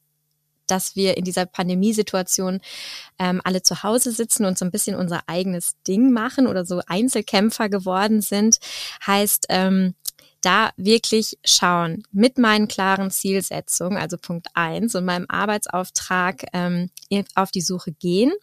dass 0.67 0.95
wir 0.95 1.17
in 1.17 1.25
dieser 1.25 1.45
Pandemiesituation 1.45 2.61
ähm, 3.19 3.41
alle 3.43 3.61
zu 3.61 3.83
Hause 3.83 4.11
sitzen 4.11 4.45
und 4.45 4.57
so 4.57 4.63
ein 4.63 4.71
bisschen 4.71 4.95
unser 4.95 5.21
eigenes 5.27 5.75
Ding 5.87 6.11
machen 6.11 6.47
oder 6.47 6.65
so 6.65 6.81
Einzelkämpfer 6.87 7.67
geworden 7.67 8.21
sind, 8.21 8.57
heißt, 9.05 9.47
ähm, 9.49 9.95
da 10.41 10.71
wirklich 10.75 11.37
schauen 11.45 12.03
mit 12.11 12.37
meinen 12.37 12.67
klaren 12.67 13.11
Zielsetzungen, 13.11 13.97
also 13.97 14.17
Punkt 14.17 14.47
eins 14.53 14.95
und 14.95 15.05
meinem 15.05 15.25
Arbeitsauftrag 15.29 16.45
ähm, 16.53 16.89
auf 17.35 17.51
die 17.51 17.61
Suche 17.61 17.91
gehen 17.91 18.33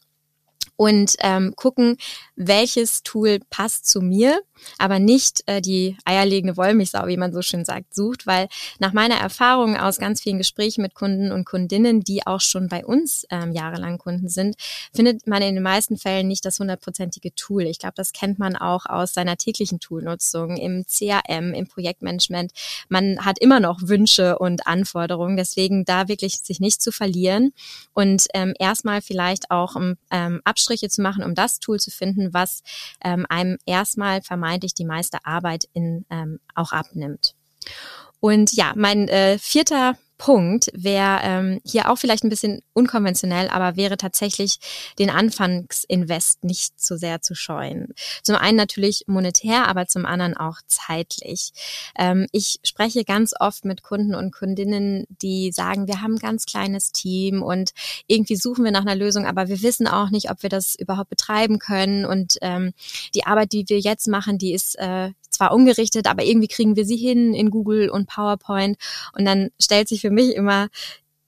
und 0.77 1.17
ähm, 1.21 1.55
gucken, 1.57 1.97
welches 2.37 3.03
Tool 3.03 3.41
passt 3.51 3.87
zu 3.87 4.01
mir, 4.01 4.41
aber 4.79 4.99
nicht 4.99 5.43
äh, 5.47 5.61
die 5.61 5.97
eierlegende 6.05 6.57
Wollmilchsau, 6.57 7.07
wie 7.07 7.17
man 7.17 7.33
so 7.33 7.43
schön 7.43 7.65
sagt, 7.65 7.95
sucht, 7.95 8.27
weil 8.27 8.49
nach 8.79 8.93
meiner 8.93 9.17
Erfahrung 9.17 9.77
aus 9.77 9.99
ganz 9.99 10.21
vielen 10.21 10.39
Gesprächen 10.39 10.83
mit 10.83 10.95
Kunden 10.95 11.33
und 11.33 11.45
Kundinnen, 11.45 12.01
die 12.01 12.27
auch 12.27 12.41
schon 12.41 12.69
bei 12.69 12.85
uns 12.85 13.27
ähm, 13.31 13.53
jahrelang 13.53 13.99
Kunden 13.99 14.29
sind, 14.29 14.57
findet 14.95 15.27
man 15.27 15.43
in 15.43 15.55
den 15.55 15.63
meisten 15.63 15.97
Fällen 15.97 16.29
nicht 16.29 16.45
das 16.45 16.59
hundertprozentige 16.59 17.35
Tool. 17.35 17.63
Ich 17.63 17.79
glaube, 17.79 17.95
das 17.97 18.13
kennt 18.13 18.39
man 18.39 18.57
auch 18.57 18.87
aus 18.87 19.15
seiner 19.15 19.37
täglichen 19.37 19.81
Toolnutzung 19.81 20.57
im 20.57 20.85
CRM, 20.87 21.55
im 21.55 21.67
Projektmanagement. 21.67 22.53
Man 22.89 23.25
hat 23.25 23.39
immer 23.39 23.61
noch 23.61 23.81
Wünsche 23.83 24.39
und 24.39 24.67
Anforderungen, 24.67 25.37
deswegen 25.37 25.85
da 25.85 26.09
wirklich 26.09 26.39
sich 26.39 26.61
nicht 26.61 26.83
zu 26.83 26.93
verlieren 26.93 27.53
und 27.95 28.27
ähm, 28.35 28.55
erstmal 28.59 29.03
vielleicht 29.03 29.51
auch 29.51 29.77
ähm, 30.11 30.41
Abstriche 30.45 30.89
zu 30.89 31.03
machen, 31.03 31.25
um 31.25 31.35
das 31.35 31.61
Tool 31.61 31.79
zu 31.79 31.91
finden, 31.91 32.33
was 32.33 32.63
ähm, 33.05 33.27
einem 33.29 33.59
erstmal 33.67 34.23
vermeintlich 34.23 34.48
vermeintlich 34.49 34.75
die 34.75 34.85
meiste 34.85 35.19
Arbeit 35.25 35.69
in, 35.75 36.07
ähm, 36.11 36.41
auch 36.55 36.73
abnimmt. 36.73 37.35
Und 38.21 38.53
ja, 38.53 38.73
mein 38.75 39.09
äh, 39.09 39.39
vierter 39.39 39.97
Punkt 40.19 40.69
wäre 40.75 41.21
ähm, 41.23 41.61
hier 41.65 41.91
auch 41.91 41.97
vielleicht 41.97 42.25
ein 42.25 42.29
bisschen 42.29 42.61
unkonventionell, 42.73 43.49
aber 43.49 43.77
wäre 43.77 43.97
tatsächlich 43.97 44.59
den 44.99 45.11
Anfangsinvest 45.11 46.43
nicht 46.45 46.79
so 46.81 46.97
sehr 46.97 47.23
zu 47.23 47.37
scheuen. 47.37 47.95
Zum 48.25 48.35
einen 48.35 48.57
natürlich 48.57 49.05
monetär, 49.07 49.69
aber 49.69 49.87
zum 49.87 50.05
anderen 50.05 50.37
auch 50.37 50.59
zeitlich. 50.67 51.53
Ähm, 51.97 52.27
ich 52.33 52.59
spreche 52.65 53.05
ganz 53.05 53.33
oft 53.39 53.65
mit 53.65 53.83
Kunden 53.83 54.17
und 54.17 54.35
Kundinnen, 54.35 55.07
die 55.09 55.53
sagen, 55.53 55.87
wir 55.87 56.03
haben 56.03 56.15
ein 56.15 56.19
ganz 56.19 56.47
kleines 56.47 56.91
Team 56.91 57.43
und 57.43 57.71
irgendwie 58.09 58.37
suchen 58.37 58.65
wir 58.65 58.73
nach 58.73 58.83
einer 58.83 58.97
Lösung, 58.97 59.25
aber 59.25 59.49
wir 59.49 59.63
wissen 59.63 59.87
auch 59.87 60.11
nicht, 60.11 60.31
ob 60.31 60.43
wir 60.43 60.51
das 60.51 60.75
überhaupt 60.75 61.11
betreiben 61.11 61.61
können. 61.61 62.05
Und 62.05 62.39
ähm, 62.43 62.73
die 63.15 63.25
Arbeit, 63.25 63.53
die 63.53 63.69
wir 63.69 63.79
jetzt 63.79 64.09
machen, 64.09 64.37
die 64.39 64.53
ist 64.53 64.77
äh, 64.79 65.11
zwar 65.39 65.53
ungerichtet, 65.53 66.07
aber 66.07 66.25
irgendwie 66.25 66.49
kriegen 66.49 66.77
wir 66.77 66.85
sie 66.85 66.97
hin 66.97 67.33
in 67.33 67.51
Google 67.51 67.91
und 67.91 68.09
PowerPoint. 68.09 68.77
Und 69.17 69.25
dann 69.25 69.51
stellt 69.61 69.89
sich 69.89 70.01
für 70.01 70.11
mich 70.11 70.35
immer 70.35 70.69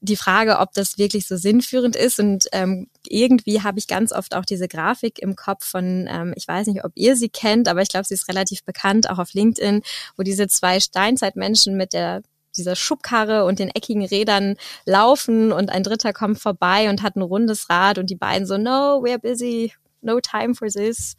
die 0.00 0.16
Frage, 0.16 0.58
ob 0.58 0.72
das 0.72 0.98
wirklich 0.98 1.28
so 1.28 1.36
sinnführend 1.36 1.94
ist. 1.94 2.18
Und 2.18 2.46
ähm, 2.52 2.88
irgendwie 3.06 3.62
habe 3.62 3.78
ich 3.78 3.86
ganz 3.86 4.12
oft 4.12 4.34
auch 4.34 4.44
diese 4.44 4.66
Grafik 4.66 5.18
im 5.18 5.36
Kopf 5.36 5.64
von, 5.64 6.08
ähm, 6.10 6.32
ich 6.36 6.48
weiß 6.48 6.66
nicht, 6.68 6.84
ob 6.84 6.92
ihr 6.94 7.16
sie 7.16 7.28
kennt, 7.28 7.68
aber 7.68 7.82
ich 7.82 7.88
glaube, 7.88 8.06
sie 8.06 8.14
ist 8.14 8.28
relativ 8.28 8.64
bekannt, 8.64 9.10
auch 9.10 9.18
auf 9.18 9.34
LinkedIn, 9.34 9.82
wo 10.16 10.22
diese 10.22 10.48
zwei 10.48 10.80
Steinzeitmenschen 10.80 11.76
mit 11.76 11.92
der 11.92 12.22
dieser 12.56 12.74
Schubkarre 12.74 13.44
und 13.44 13.60
den 13.60 13.68
eckigen 13.68 14.04
Rädern 14.04 14.56
laufen 14.84 15.52
und 15.52 15.70
ein 15.70 15.84
Dritter 15.84 16.12
kommt 16.12 16.40
vorbei 16.40 16.90
und 16.90 17.00
hat 17.00 17.14
ein 17.14 17.22
rundes 17.22 17.70
Rad 17.70 17.96
und 17.96 18.10
die 18.10 18.16
beiden 18.16 18.44
so, 18.44 18.58
no, 18.58 19.00
we're 19.04 19.18
busy, 19.18 19.72
no 20.02 20.20
time 20.20 20.54
for 20.54 20.68
this. 20.68 21.14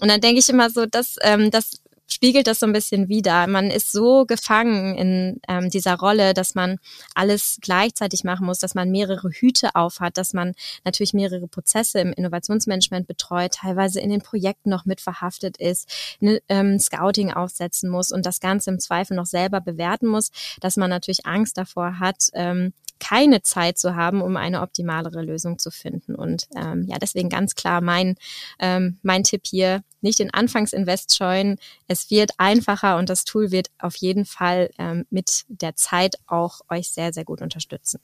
Und 0.00 0.08
dann 0.08 0.20
denke 0.20 0.40
ich 0.40 0.48
immer 0.48 0.70
so, 0.70 0.86
dass 0.86 1.16
ähm, 1.22 1.50
das 1.50 1.80
spiegelt 2.06 2.46
das 2.46 2.60
so 2.60 2.66
ein 2.66 2.72
bisschen 2.72 3.08
wider. 3.08 3.46
Man 3.46 3.70
ist 3.70 3.92
so 3.92 4.24
gefangen 4.26 4.96
in 4.96 5.40
ähm, 5.48 5.70
dieser 5.70 5.94
Rolle, 5.94 6.34
dass 6.34 6.54
man 6.54 6.78
alles 7.14 7.58
gleichzeitig 7.60 8.24
machen 8.24 8.46
muss, 8.46 8.58
dass 8.58 8.74
man 8.74 8.90
mehrere 8.90 9.30
Hüte 9.30 9.74
aufhat, 9.74 10.16
dass 10.16 10.32
man 10.32 10.54
natürlich 10.84 11.14
mehrere 11.14 11.48
Prozesse 11.48 12.00
im 12.00 12.12
Innovationsmanagement 12.12 13.06
betreut, 13.06 13.54
teilweise 13.54 14.00
in 14.00 14.10
den 14.10 14.22
Projekten 14.22 14.70
noch 14.70 14.84
mit 14.84 15.00
verhaftet 15.00 15.56
ist, 15.56 15.88
ne, 16.20 16.40
ähm, 16.48 16.78
Scouting 16.78 17.32
aufsetzen 17.32 17.90
muss 17.90 18.12
und 18.12 18.26
das 18.26 18.40
Ganze 18.40 18.70
im 18.70 18.80
Zweifel 18.80 19.16
noch 19.16 19.26
selber 19.26 19.60
bewerten 19.60 20.06
muss, 20.06 20.30
dass 20.60 20.76
man 20.76 20.90
natürlich 20.90 21.26
Angst 21.26 21.56
davor 21.56 21.98
hat, 21.98 22.28
ähm, 22.34 22.72
keine 23.00 23.42
Zeit 23.42 23.76
zu 23.76 23.96
haben, 23.96 24.22
um 24.22 24.36
eine 24.36 24.62
optimalere 24.62 25.22
Lösung 25.22 25.58
zu 25.58 25.70
finden. 25.70 26.14
Und 26.14 26.46
ähm, 26.56 26.86
ja, 26.88 26.98
deswegen 26.98 27.28
ganz 27.28 27.54
klar 27.54 27.80
mein, 27.80 28.16
ähm, 28.58 28.98
mein 29.02 29.24
Tipp 29.24 29.42
hier, 29.46 29.82
nicht 30.04 30.20
den 30.20 30.32
Anfangsinvest 30.32 31.16
scheuen. 31.16 31.56
Es 31.88 32.10
wird 32.10 32.32
einfacher 32.38 32.96
und 32.98 33.08
das 33.08 33.24
Tool 33.24 33.50
wird 33.50 33.70
auf 33.78 33.96
jeden 33.96 34.24
Fall 34.24 34.70
ähm, 34.78 35.04
mit 35.10 35.44
der 35.48 35.74
Zeit 35.74 36.16
auch 36.26 36.60
euch 36.70 36.90
sehr, 36.90 37.12
sehr 37.12 37.24
gut 37.24 37.42
unterstützen. 37.42 37.98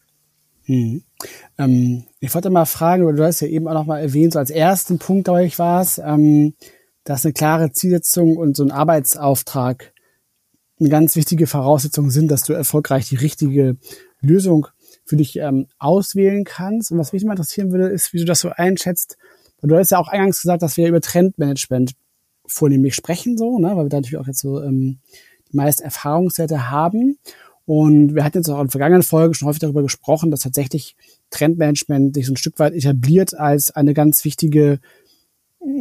Hm. 0.64 1.02
Ähm, 1.58 2.04
ich 2.18 2.34
wollte 2.34 2.50
mal 2.50 2.66
fragen, 2.66 3.16
du 3.16 3.24
hast 3.24 3.40
ja 3.40 3.48
eben 3.48 3.68
auch 3.68 3.74
noch 3.74 3.86
mal 3.86 4.00
erwähnt, 4.00 4.32
so 4.32 4.38
als 4.38 4.50
ersten 4.50 4.98
Punkt, 4.98 5.24
glaube 5.24 5.44
ich, 5.44 5.58
war 5.58 5.80
es, 5.82 5.98
ähm, 5.98 6.54
dass 7.04 7.24
eine 7.24 7.32
klare 7.32 7.72
Zielsetzung 7.72 8.36
und 8.36 8.56
so 8.56 8.64
ein 8.64 8.70
Arbeitsauftrag 8.70 9.92
eine 10.78 10.88
ganz 10.88 11.16
wichtige 11.16 11.46
Voraussetzung 11.46 12.10
sind, 12.10 12.30
dass 12.30 12.42
du 12.42 12.52
erfolgreich 12.52 13.08
die 13.08 13.16
richtige 13.16 13.76
Lösung 14.20 14.66
für 15.04 15.16
dich 15.16 15.36
ähm, 15.36 15.66
auswählen 15.78 16.44
kannst. 16.44 16.90
Und 16.90 16.98
was 16.98 17.12
mich 17.12 17.24
mal 17.24 17.32
interessieren 17.32 17.72
würde, 17.72 17.88
ist, 17.88 18.12
wie 18.12 18.18
du 18.18 18.24
das 18.24 18.40
so 18.40 18.50
einschätzt. 18.50 19.18
Du 19.62 19.76
hast 19.76 19.90
ja 19.90 19.98
auch 19.98 20.08
eingangs 20.08 20.40
gesagt, 20.40 20.62
dass 20.62 20.76
wir 20.76 20.88
über 20.88 21.00
Trendmanagement 21.00 21.92
vornehmlich 22.46 22.94
sprechen, 22.94 23.36
so, 23.38 23.58
ne, 23.58 23.76
weil 23.76 23.84
wir 23.84 23.88
da 23.88 23.98
natürlich 23.98 24.18
auch 24.18 24.26
jetzt 24.26 24.40
so 24.40 24.62
ähm, 24.62 24.98
die 25.50 25.56
meisten 25.56 25.82
Erfahrungswerte 25.82 26.70
haben. 26.70 27.18
Und 27.66 28.14
wir 28.14 28.24
hatten 28.24 28.38
jetzt 28.38 28.48
auch 28.48 28.60
in 28.60 28.70
vergangenen 28.70 29.02
Folgen 29.02 29.34
schon 29.34 29.46
häufig 29.46 29.60
darüber 29.60 29.82
gesprochen, 29.82 30.30
dass 30.30 30.40
tatsächlich 30.40 30.96
Trendmanagement 31.30 32.14
sich 32.14 32.26
so 32.26 32.32
ein 32.32 32.36
Stück 32.36 32.58
weit 32.58 32.74
etabliert 32.74 33.38
als 33.38 33.70
eine 33.70 33.94
ganz 33.94 34.24
wichtige 34.24 34.80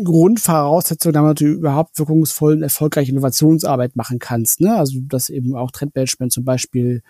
Grundvoraussetzung, 0.03 1.13
damit 1.13 1.39
du 1.39 1.45
überhaupt 1.45 1.97
wirkungsvoll 1.97 2.53
und 2.53 2.63
erfolgreiche 2.63 3.11
Innovationsarbeit 3.11 3.95
machen 3.95 4.19
kannst. 4.19 4.59
Ne? 4.61 4.75
Also 4.75 4.99
dass 5.01 5.29
eben 5.29 5.55
auch 5.55 5.71
Trendmanagement 5.71 6.31
zum 6.31 6.43
Beispiel 6.43 7.01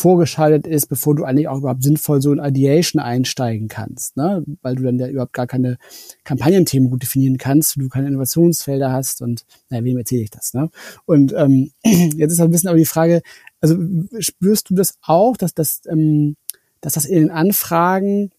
vorgeschaltet 0.00 0.66
ist, 0.66 0.86
bevor 0.86 1.14
du 1.14 1.24
eigentlich 1.24 1.48
auch 1.48 1.58
überhaupt 1.58 1.82
sinnvoll 1.82 2.22
so 2.22 2.32
in 2.32 2.38
Ideation 2.38 3.00
einsteigen 3.00 3.68
kannst, 3.68 4.16
ne? 4.16 4.42
weil 4.62 4.76
du 4.76 4.82
dann 4.82 4.98
ja 4.98 5.08
überhaupt 5.08 5.34
gar 5.34 5.46
keine 5.46 5.76
Kampagnenthemen 6.24 6.90
gut 6.90 7.02
definieren 7.02 7.36
kannst, 7.36 7.76
du 7.76 7.88
keine 7.88 8.08
Innovationsfelder 8.08 8.92
hast 8.92 9.20
und 9.20 9.44
naja, 9.68 9.84
wem 9.84 9.98
erzähle 9.98 10.22
ich 10.22 10.30
das? 10.30 10.54
Ne? 10.54 10.70
Und 11.04 11.34
ähm, 11.36 11.70
jetzt 11.84 12.32
ist 12.32 12.40
ein 12.40 12.50
bisschen 12.50 12.68
aber 12.68 12.78
die 12.78 12.86
Frage, 12.86 13.22
also 13.60 13.76
spürst 14.18 14.70
du 14.70 14.74
das 14.74 14.94
auch, 15.02 15.36
dass 15.36 15.54
das, 15.54 15.82
ähm, 15.86 16.36
dass 16.80 16.94
das 16.94 17.04
in 17.04 17.20
den 17.20 17.30
Anfragen 17.30 18.30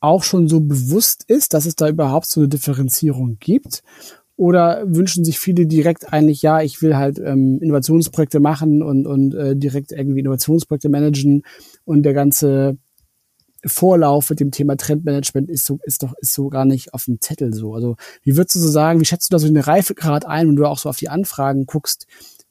auch 0.00 0.24
schon 0.24 0.48
so 0.48 0.60
bewusst 0.60 1.24
ist, 1.26 1.54
dass 1.54 1.66
es 1.66 1.74
da 1.74 1.88
überhaupt 1.88 2.26
so 2.26 2.40
eine 2.40 2.48
Differenzierung 2.48 3.38
gibt? 3.40 3.82
Oder 4.40 4.84
wünschen 4.86 5.22
sich 5.22 5.38
viele 5.38 5.66
direkt 5.66 6.14
eigentlich, 6.14 6.40
ja, 6.40 6.62
ich 6.62 6.80
will 6.80 6.96
halt 6.96 7.18
ähm, 7.18 7.58
Innovationsprojekte 7.60 8.40
machen 8.40 8.82
und, 8.82 9.06
und 9.06 9.34
äh, 9.34 9.54
direkt 9.54 9.92
irgendwie 9.92 10.20
Innovationsprojekte 10.20 10.88
managen 10.88 11.42
und 11.84 12.04
der 12.04 12.14
ganze 12.14 12.78
Vorlauf 13.66 14.30
mit 14.30 14.40
dem 14.40 14.50
Thema 14.50 14.78
Trendmanagement 14.78 15.50
ist 15.50 15.66
so, 15.66 15.78
ist 15.82 16.02
doch, 16.02 16.14
ist 16.22 16.32
so 16.32 16.48
gar 16.48 16.64
nicht 16.64 16.94
auf 16.94 17.04
dem 17.04 17.20
Zettel 17.20 17.52
so. 17.52 17.74
Also, 17.74 17.96
wie 18.22 18.38
würdest 18.38 18.54
du 18.54 18.60
so 18.60 18.70
sagen, 18.70 18.98
wie 19.02 19.04
schätzt 19.04 19.30
du 19.30 19.34
da 19.34 19.38
so 19.38 19.46
den 19.46 19.58
Reifegrad 19.58 20.24
ein, 20.24 20.48
wenn 20.48 20.56
du 20.56 20.64
auch 20.64 20.78
so 20.78 20.88
auf 20.88 20.96
die 20.96 21.10
Anfragen 21.10 21.66
guckst, 21.66 22.06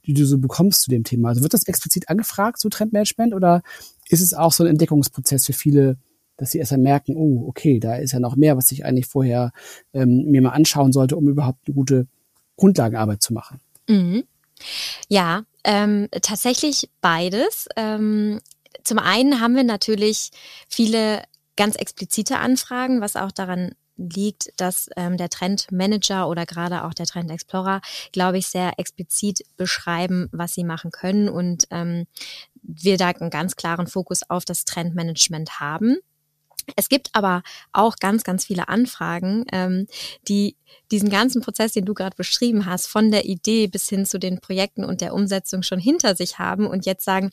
die 0.06 0.14
du 0.14 0.28
so 0.28 0.38
bekommst 0.38 0.84
zu 0.84 0.92
dem 0.92 1.04
Thema? 1.04 1.30
Also, 1.30 1.42
wird 1.42 1.56
das 1.56 1.66
explizit 1.66 2.08
angefragt, 2.08 2.60
so 2.60 2.70
Trendmanagement, 2.70 3.34
oder 3.34 3.64
ist 4.10 4.22
es 4.22 4.36
auch 4.36 4.54
so 4.54 4.64
ein 4.64 4.70
Entdeckungsprozess 4.70 5.44
für 5.44 5.54
viele 5.54 5.98
dass 6.40 6.52
sie 6.52 6.60
erst 6.60 6.72
dann 6.72 6.82
merken, 6.82 7.16
oh, 7.16 7.48
okay, 7.48 7.80
da 7.80 7.96
ist 7.96 8.14
ja 8.14 8.20
noch 8.20 8.36
mehr, 8.36 8.58
was 8.58 8.72
ich 8.72 8.86
eigentlich 8.86 9.08
vorher 9.08 9.52
ähm, 9.94 10.26
mir 10.26 10.42
mal 10.42 10.52
anschauen 10.52 10.92
sollte, 10.92 11.16
um 11.16 11.28
überhaupt 11.28 11.60
eine 11.68 11.76
gute 11.76 12.08
Grundlagenarbeit 12.56 13.22
zu 13.22 13.34
machen. 13.34 13.60
Mhm. 13.88 14.24
Ja, 15.08 15.44
ähm, 15.64 16.08
tatsächlich 16.22 16.90
beides. 17.02 17.68
Ähm, 17.76 18.40
zum 18.84 19.00
einen 19.00 19.40
haben 19.40 19.56
wir 19.56 19.64
natürlich 19.64 20.32
viele 20.68 21.24
ganz 21.56 21.76
explizite 21.76 22.38
Anfragen, 22.38 23.02
was 23.02 23.16
auch 23.16 23.32
daran 23.32 23.72
liegt, 23.98 24.54
dass 24.56 24.90
ähm, 24.96 25.18
der 25.18 25.30
Trendmanager 25.30 26.30
oder 26.30 26.46
gerade 26.46 26.86
auch 26.86 26.94
der 26.94 27.06
Trend 27.06 27.30
Explorer, 27.30 27.82
glaube 28.14 28.38
ich, 28.38 28.48
sehr 28.48 28.74
explizit 28.78 29.42
beschreiben, 29.58 30.30
was 30.32 30.54
sie 30.54 30.64
machen 30.64 30.92
können 30.92 31.28
und 31.28 31.66
ähm, 31.70 32.08
wir 32.62 32.98
da 32.98 33.10
einen 33.10 33.30
ganz 33.30 33.56
klaren 33.56 33.88
Fokus 33.88 34.30
auf 34.30 34.46
das 34.46 34.64
Trendmanagement 34.66 35.60
haben. 35.60 35.98
Es 36.76 36.90
gibt 36.90 37.10
aber 37.14 37.44
auch 37.72 37.96
ganz, 37.98 38.24
ganz 38.24 38.46
viele 38.46 38.68
Anfragen, 38.70 39.46
ähm, 39.52 39.88
die 40.28 40.56
diesen 40.92 41.10
ganzen 41.10 41.42
Prozess, 41.42 41.74
den 41.74 41.86
du 41.86 41.94
gerade 41.94 42.16
beschrieben 42.16 42.66
hast, 42.66 42.88
von 42.88 43.12
der 43.12 43.26
Idee 43.26 43.68
bis 43.68 43.90
hin 43.90 44.06
zu 44.06 44.20
den 44.20 44.40
Projekten 44.40 44.84
und 44.84 45.02
der 45.02 45.14
Umsetzung 45.14 45.64
schon 45.64 45.80
hinter 45.80 46.16
sich 46.16 46.40
haben 46.40 46.68
und 46.68 46.86
jetzt 46.86 47.06
sagen, 47.06 47.32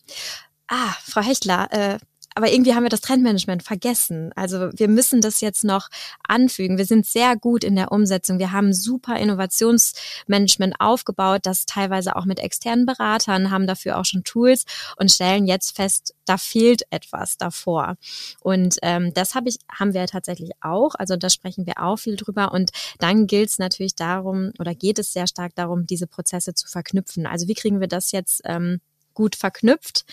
ah, 0.69 0.95
Frau 1.03 1.23
Hechtler, 1.23 1.69
äh, 1.73 1.99
aber 2.37 2.53
irgendwie 2.53 2.75
haben 2.75 2.83
wir 2.83 2.91
das 2.91 3.01
Trendmanagement 3.01 3.63
vergessen. 3.63 4.31
Also 4.37 4.69
wir 4.75 4.89
müssen 4.89 5.23
das 5.23 5.41
jetzt 5.41 5.65
noch 5.65 5.89
anfügen. 6.29 6.77
Wir 6.77 6.85
sind 6.85 7.07
sehr 7.07 7.35
gut 7.35 7.65
in 7.65 7.77
der 7.77 7.93
Umsetzung. 7.93 8.39
Wir 8.39 8.53
haben 8.53 8.75
super 8.75 9.17
Innovationsmanagement 9.17 10.75
aufgebaut, 10.79 11.41
das 11.45 11.65
teilweise 11.65 12.15
auch 12.15 12.27
mit 12.27 12.39
externen 12.39 12.85
Beratern, 12.85 13.51
haben 13.51 13.67
dafür 13.67 13.99
auch 13.99 14.05
schon 14.05 14.23
Tools 14.23 14.67
und 14.97 15.11
stellen 15.11 15.47
jetzt 15.47 15.75
fest, 15.77 16.15
da 16.27 16.37
fehlt 16.37 16.83
etwas 16.91 17.39
davor. 17.39 17.97
Und 18.41 18.77
ähm, 18.83 19.15
das 19.15 19.35
hab 19.35 19.47
ich, 19.47 19.57
haben 19.73 19.95
wir 19.95 20.07
tatsächlich 20.07 20.51
auch. 20.61 20.95
Also 20.95 21.17
da 21.17 21.31
sprechen 21.31 21.65
wir 21.65 21.83
auch 21.83 21.97
viel 21.97 22.17
drüber. 22.17 22.53
Und 22.53 22.71
dann 22.99 23.27
gilt 23.27 23.49
es 23.49 23.59
natürlich 23.59 23.95
darum, 23.95 24.53
oder 24.59 24.75
geht 24.75 24.99
es 24.99 25.15
sehr 25.15 25.27
stark 25.27 25.55
darum, 25.55 25.87
diese 25.87 26.07
Prozesse 26.07 26.53
zu 26.53 26.69
verknüpfen. 26.69 27.27
Also 27.27 27.49
wie 27.49 27.55
kriegen 27.55 27.81
wir 27.81 27.89
das 27.89 28.13
jetzt 28.13 28.43
ähm, 28.45 28.83
gut 29.15 29.37
verknüpft? 29.37 30.05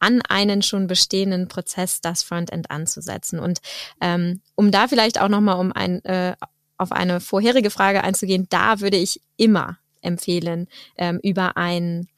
An 0.00 0.20
einen 0.28 0.62
schon 0.62 0.86
bestehenden 0.86 1.48
Prozess 1.48 2.00
das 2.00 2.22
Frontend 2.22 2.70
anzusetzen. 2.70 3.38
Und 3.38 3.60
ähm, 4.00 4.40
um 4.56 4.70
da 4.70 4.88
vielleicht 4.88 5.20
auch 5.20 5.28
nochmal 5.28 5.58
um 5.60 5.72
ein, 5.72 6.04
äh, 6.04 6.34
auf 6.76 6.92
eine 6.92 7.20
vorherige 7.20 7.70
Frage 7.70 8.02
einzugehen, 8.02 8.46
da 8.50 8.80
würde 8.80 8.96
ich 8.96 9.20
immer 9.36 9.78
empfehlen, 10.00 10.66
ähm, 10.96 11.20
über 11.22 11.56
ein 11.56 12.08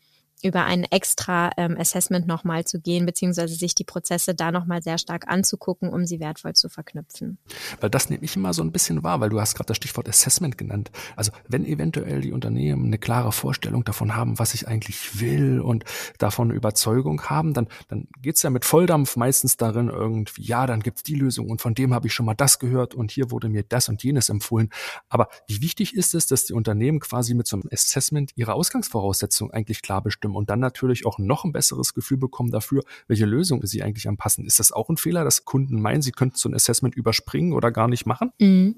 über 0.43 0.65
ein 0.65 0.85
extra 0.85 1.51
ähm, 1.57 1.77
Assessment 1.79 2.27
nochmal 2.27 2.65
zu 2.65 2.81
gehen, 2.81 3.07
beziehungsweise 3.07 3.55
sich 3.55 3.75
die 3.75 3.85
Prozesse 3.85 4.35
da 4.35 4.51
nochmal 4.51 4.83
sehr 4.83 4.99
stark 4.99 5.29
anzugucken, 5.29 5.89
um 5.89 6.05
sie 6.05 6.21
wertvoll 6.21 6.55
zu 6.55 6.69
verknüpfen. 6.69 7.39
Weil 7.81 7.91
das 7.91 8.11
nehme 8.11 8.25
ich 8.25 8.37
immer 8.37 8.53
so 8.53 8.63
ein 8.63 8.73
bisschen 8.73 9.03
wahr, 9.03 9.21
weil 9.21 9.31
du 9.31 9.41
hast 9.41 9.55
gerade 9.55 9.69
das 9.69 9.77
Stichwort 9.77 10.09
Assessment 10.09 10.59
genannt. 10.59 10.91
Also 11.17 11.31
wenn 11.49 11.65
eventuell 11.65 12.21
die 12.21 12.33
Unternehmen 12.33 12.87
eine 12.87 12.99
klare 12.99 13.33
Vorstellung 13.33 13.85
davon 13.85 14.17
haben, 14.17 14.39
was 14.39 14.55
ich 14.55 14.67
eigentlich 14.67 15.21
will 15.21 15.61
und 15.61 15.85
davon 16.19 16.51
Überzeugung 16.51 17.23
haben, 17.23 17.55
dann, 17.55 17.69
dann 17.89 18.09
geht's 18.21 18.43
ja 18.43 18.51
mit 18.51 18.65
Volldampf 18.65 19.17
meistens 19.17 19.57
darin 19.57 19.89
irgendwie, 19.89 20.43
ja, 20.43 20.67
dann 20.67 20.81
gibt's 20.81 21.05
die 21.05 21.15
Lösung 21.15 21.51
und 21.51 21.61
von 21.61 21.75
dem 21.75 21.95
habe 21.95 22.09
ich 22.09 22.15
schon 22.15 22.27
mal 22.27 22.35
das 22.35 22.59
gehört 22.59 22.95
und 22.95 23.13
hier 23.13 23.31
wurde 23.31 23.49
mir 23.49 23.63
das 23.63 23.89
und 23.89 24.03
jenes 24.03 24.29
empfohlen. 24.29 24.71
Aber 25.09 25.29
wie 25.47 25.63
wichtig 25.63 25.95
ist 25.95 26.15
es, 26.15 26.27
dass 26.27 26.47
die 26.47 26.53
Unternehmen 26.53 26.99
quasi 26.99 27.35
mit 27.35 27.47
so 27.47 27.57
einem 27.57 27.69
Assessment 27.73 28.33
ihre 28.35 28.55
Ausgangsvoraussetzungen 28.55 29.53
eigentlich 29.53 29.83
klar 29.83 30.03
bestimmen? 30.03 30.32
Haben 30.33 30.37
und 30.37 30.51
dann 30.51 30.61
natürlich 30.61 31.07
auch 31.07 31.19
noch 31.19 31.45
ein 31.45 31.53
besseres 31.53 31.95
Gefühl 31.95 32.17
bekommen 32.17 32.51
dafür, 32.51 32.83
welche 33.07 33.27
Lösung 33.27 33.65
sie 33.65 33.83
eigentlich 33.83 34.09
anpassen. 34.09 34.47
Ist 34.47 34.59
das 34.59 34.73
auch 34.73 34.89
ein 34.89 34.97
Fehler, 34.97 35.25
dass 35.25 35.45
Kunden 35.45 35.81
meinen, 35.81 36.03
sie 36.03 36.13
könnten 36.13 36.37
so 36.37 36.49
ein 36.49 36.55
Assessment 36.55 36.95
überspringen 36.95 37.53
oder 37.53 37.71
gar 37.71 37.89
nicht 37.89 38.07
machen? 38.07 38.31
Mhm. 38.39 38.77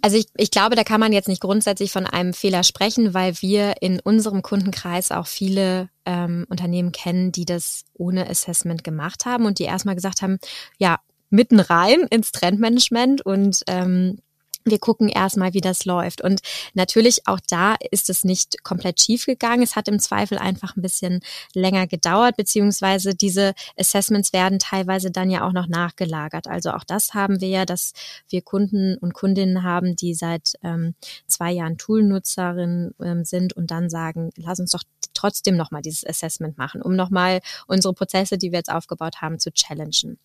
Also 0.00 0.16
ich, 0.16 0.26
ich 0.36 0.50
glaube, 0.50 0.76
da 0.76 0.84
kann 0.84 1.00
man 1.00 1.12
jetzt 1.12 1.28
nicht 1.28 1.42
grundsätzlich 1.42 1.92
von 1.92 2.06
einem 2.06 2.32
Fehler 2.32 2.62
sprechen, 2.62 3.14
weil 3.14 3.34
wir 3.40 3.74
in 3.80 4.00
unserem 4.00 4.42
Kundenkreis 4.42 5.10
auch 5.10 5.26
viele 5.26 5.88
ähm, 6.04 6.46
Unternehmen 6.48 6.92
kennen, 6.92 7.32
die 7.32 7.44
das 7.44 7.84
ohne 7.94 8.28
Assessment 8.28 8.84
gemacht 8.84 9.26
haben 9.26 9.46
und 9.46 9.58
die 9.58 9.64
erstmal 9.64 9.94
gesagt 9.94 10.22
haben, 10.22 10.38
ja, 10.78 10.98
mitten 11.30 11.60
rein 11.60 12.06
ins 12.10 12.30
Trendmanagement 12.32 13.24
und 13.24 13.62
ähm, 13.66 14.18
wir 14.64 14.78
gucken 14.78 15.08
erstmal, 15.08 15.54
wie 15.54 15.60
das 15.60 15.84
läuft. 15.84 16.20
Und 16.20 16.40
natürlich 16.74 17.26
auch 17.26 17.40
da 17.48 17.76
ist 17.90 18.10
es 18.10 18.24
nicht 18.24 18.62
komplett 18.62 19.00
schief 19.00 19.26
gegangen. 19.26 19.62
Es 19.62 19.76
hat 19.76 19.88
im 19.88 19.98
Zweifel 19.98 20.38
einfach 20.38 20.76
ein 20.76 20.82
bisschen 20.82 21.20
länger 21.54 21.86
gedauert, 21.86 22.36
beziehungsweise 22.36 23.14
diese 23.14 23.54
Assessments 23.76 24.32
werden 24.32 24.58
teilweise 24.58 25.10
dann 25.10 25.30
ja 25.30 25.46
auch 25.46 25.52
noch 25.52 25.68
nachgelagert. 25.68 26.46
Also 26.46 26.70
auch 26.70 26.84
das 26.84 27.14
haben 27.14 27.40
wir 27.40 27.48
ja, 27.48 27.64
dass 27.64 27.92
wir 28.28 28.42
Kunden 28.42 28.96
und 28.98 29.14
Kundinnen 29.14 29.62
haben, 29.62 29.96
die 29.96 30.14
seit 30.14 30.54
ähm, 30.62 30.94
zwei 31.26 31.52
Jahren 31.52 31.78
Toolnutzerin 31.78 32.92
ähm, 33.02 33.24
sind 33.24 33.54
und 33.54 33.70
dann 33.70 33.90
sagen, 33.90 34.30
lass 34.36 34.60
uns 34.60 34.72
doch 34.72 34.82
trotzdem 35.14 35.56
nochmal 35.56 35.82
dieses 35.82 36.06
Assessment 36.06 36.58
machen, 36.58 36.82
um 36.82 36.96
nochmal 36.96 37.40
unsere 37.66 37.94
Prozesse, 37.94 38.38
die 38.38 38.50
wir 38.50 38.58
jetzt 38.58 38.72
aufgebaut 38.72 39.20
haben, 39.20 39.38
zu 39.38 39.52
challengen. 39.52 40.18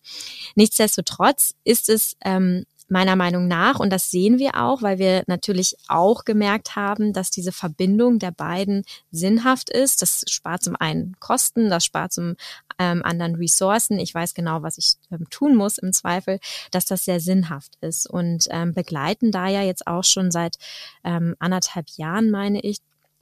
Nichtsdestotrotz 0.54 1.54
ist 1.64 1.88
es 1.88 2.16
ähm, 2.24 2.64
meiner 2.88 3.16
Meinung 3.16 3.46
nach, 3.48 3.78
und 3.78 3.90
das 3.90 4.10
sehen 4.10 4.38
wir 4.38 4.56
auch, 4.56 4.82
weil 4.82 4.98
wir 4.98 5.22
natürlich 5.26 5.76
auch 5.88 6.24
gemerkt 6.24 6.76
haben, 6.76 7.12
dass 7.12 7.30
diese 7.30 7.52
Verbindung 7.52 8.18
der 8.18 8.30
beiden 8.30 8.84
sinnhaft 9.10 9.70
ist. 9.70 10.02
Das 10.02 10.24
spart 10.28 10.62
zum 10.62 10.76
einen 10.76 11.16
Kosten, 11.20 11.70
das 11.70 11.84
spart 11.84 12.12
zum 12.12 12.36
ähm, 12.78 13.02
anderen 13.04 13.34
Ressourcen. 13.34 13.98
Ich 13.98 14.14
weiß 14.14 14.34
genau, 14.34 14.62
was 14.62 14.78
ich 14.78 14.94
ähm, 15.10 15.28
tun 15.30 15.54
muss 15.54 15.78
im 15.78 15.92
Zweifel, 15.92 16.38
dass 16.70 16.86
das 16.86 17.04
sehr 17.04 17.20
sinnhaft 17.20 17.72
ist 17.80 18.08
und 18.08 18.46
ähm, 18.50 18.72
begleiten 18.72 19.32
da 19.32 19.48
ja 19.48 19.62
jetzt 19.62 19.86
auch 19.86 20.04
schon 20.04 20.30
seit 20.30 20.56
ähm, 21.04 21.34
anderthalb 21.38 21.88
Jahren, 21.96 22.30
meine 22.30 22.60
ich, 22.60 22.78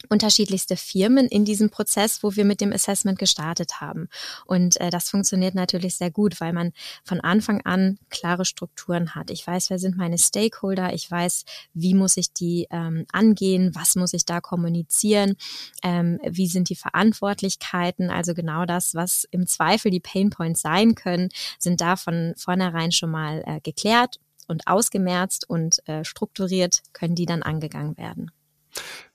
unterschiedlichste 0.08 0.76
Firmen 0.76 1.26
in 1.26 1.44
diesem 1.44 1.70
Prozess, 1.70 2.22
wo 2.22 2.36
wir 2.36 2.44
mit 2.44 2.60
dem 2.60 2.72
Assessment 2.72 3.18
gestartet 3.18 3.80
haben. 3.80 4.08
Und 4.44 4.80
äh, 4.80 4.90
das 4.90 5.10
funktioniert 5.10 5.54
natürlich 5.54 5.96
sehr 5.96 6.10
gut, 6.10 6.40
weil 6.40 6.52
man 6.52 6.72
von 7.04 7.20
Anfang 7.20 7.60
an 7.62 7.98
klare 8.10 8.44
Strukturen 8.44 9.14
hat. 9.14 9.30
Ich 9.30 9.46
weiß, 9.46 9.70
wer 9.70 9.78
sind 9.78 9.96
meine 9.96 10.18
Stakeholder, 10.18 10.92
ich 10.92 11.10
weiß, 11.10 11.44
wie 11.74 11.94
muss 11.94 12.16
ich 12.16 12.32
die 12.32 12.66
ähm, 12.70 13.06
angehen, 13.12 13.74
was 13.74 13.96
muss 13.96 14.12
ich 14.12 14.24
da 14.24 14.40
kommunizieren, 14.40 15.36
ähm, 15.82 16.18
wie 16.24 16.46
sind 16.46 16.68
die 16.68 16.76
Verantwortlichkeiten. 16.76 18.10
Also 18.10 18.34
genau 18.34 18.64
das, 18.64 18.94
was 18.94 19.26
im 19.30 19.46
Zweifel 19.46 19.90
die 19.90 20.00
Painpoints 20.00 20.60
sein 20.60 20.94
können, 20.94 21.28
sind 21.58 21.80
da 21.80 21.96
von 21.96 22.34
vornherein 22.36 22.92
schon 22.92 23.10
mal 23.10 23.42
äh, 23.46 23.60
geklärt 23.60 24.18
und 24.48 24.66
ausgemerzt 24.66 25.48
und 25.48 25.86
äh, 25.88 26.04
strukturiert, 26.04 26.82
können 26.92 27.14
die 27.14 27.26
dann 27.26 27.42
angegangen 27.42 27.96
werden. 27.96 28.30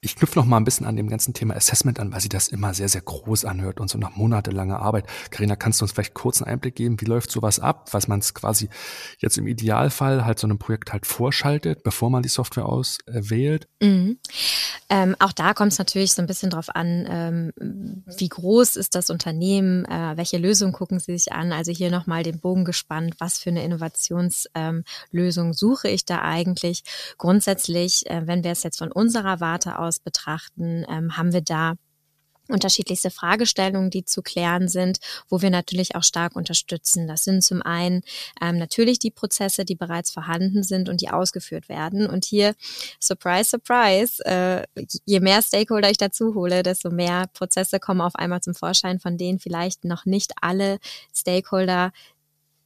Ich 0.03 0.15
knüpfe 0.15 0.39
noch 0.39 0.47
mal 0.47 0.57
ein 0.57 0.63
bisschen 0.63 0.87
an 0.87 0.95
dem 0.95 1.09
ganzen 1.09 1.35
Thema 1.35 1.55
Assessment 1.55 1.99
an, 1.99 2.11
weil 2.11 2.21
sie 2.21 2.29
das 2.29 2.47
immer 2.47 2.73
sehr, 2.73 2.89
sehr 2.89 3.01
groß 3.01 3.45
anhört 3.45 3.79
und 3.79 3.87
so 3.87 3.99
nach 3.99 4.15
monatelanger 4.15 4.79
Arbeit. 4.79 5.05
Karina, 5.29 5.55
kannst 5.55 5.79
du 5.79 5.85
uns 5.85 5.91
vielleicht 5.91 6.15
kurz 6.15 6.41
einen 6.41 6.51
Einblick 6.51 6.73
geben, 6.73 6.99
wie 6.99 7.05
läuft 7.05 7.29
sowas 7.29 7.59
ab, 7.59 7.89
was 7.91 8.07
man 8.07 8.17
es 8.17 8.33
quasi 8.33 8.67
jetzt 9.19 9.37
im 9.37 9.45
Idealfall 9.45 10.25
halt 10.25 10.39
so 10.39 10.47
einem 10.47 10.57
Projekt 10.57 10.91
halt 10.91 11.05
vorschaltet, 11.05 11.83
bevor 11.83 12.09
man 12.09 12.23
die 12.23 12.29
Software 12.29 12.65
auswählt? 12.65 13.67
Mhm. 13.79 14.17
Ähm, 14.89 15.15
auch 15.19 15.31
da 15.31 15.53
kommt 15.53 15.71
es 15.71 15.77
natürlich 15.77 16.13
so 16.13 16.21
ein 16.21 16.27
bisschen 16.27 16.49
drauf 16.49 16.75
an, 16.75 17.07
ähm, 17.07 18.03
wie 18.17 18.27
groß 18.27 18.75
ist 18.77 18.95
das 18.95 19.09
Unternehmen, 19.09 19.85
äh, 19.85 20.17
welche 20.17 20.37
Lösung 20.37 20.73
gucken 20.73 20.99
sie 20.99 21.17
sich 21.17 21.31
an. 21.31 21.53
Also 21.53 21.71
hier 21.71 21.91
nochmal 21.91 22.23
den 22.23 22.39
Bogen 22.39 22.65
gespannt, 22.65 23.15
was 23.19 23.39
für 23.39 23.51
eine 23.51 23.63
Innovationslösung 23.63 25.47
ähm, 25.47 25.53
suche 25.53 25.87
ich 25.87 26.05
da 26.05 26.21
eigentlich. 26.23 26.83
Grundsätzlich, 27.17 28.09
äh, 28.09 28.23
wenn 28.25 28.43
wir 28.43 28.51
es 28.51 28.63
jetzt 28.63 28.79
von 28.79 28.91
unserer 28.91 29.39
Warte 29.39 29.79
aus 29.79 29.90
betrachten, 29.99 30.85
ähm, 30.89 31.17
haben 31.17 31.33
wir 31.33 31.41
da 31.41 31.75
unterschiedlichste 32.51 33.09
Fragestellungen, 33.09 33.89
die 33.89 34.05
zu 34.05 34.21
klären 34.21 34.67
sind, 34.67 34.99
wo 35.29 35.41
wir 35.41 35.49
natürlich 35.49 35.95
auch 35.95 36.03
stark 36.03 36.35
unterstützen. 36.35 37.07
Das 37.07 37.23
sind 37.23 37.43
zum 37.43 37.61
einen 37.61 38.01
ähm, 38.41 38.57
natürlich 38.57 38.99
die 38.99 39.11
Prozesse, 39.11 39.65
die 39.65 39.75
bereits 39.75 40.11
vorhanden 40.11 40.63
sind 40.63 40.89
und 40.89 41.01
die 41.01 41.09
ausgeführt 41.09 41.69
werden. 41.69 42.07
Und 42.07 42.25
hier, 42.25 42.53
surprise, 42.99 43.51
surprise, 43.51 44.23
äh, 44.25 44.65
je 45.05 45.19
mehr 45.19 45.41
Stakeholder 45.41 45.89
ich 45.89 45.97
dazu 45.97 46.35
hole, 46.35 46.63
desto 46.63 46.89
mehr 46.89 47.27
Prozesse 47.33 47.79
kommen 47.79 48.01
auf 48.01 48.15
einmal 48.15 48.41
zum 48.41 48.53
Vorschein, 48.53 48.99
von 48.99 49.17
denen 49.17 49.39
vielleicht 49.39 49.85
noch 49.85 50.05
nicht 50.05 50.33
alle 50.41 50.79
Stakeholder 51.15 51.91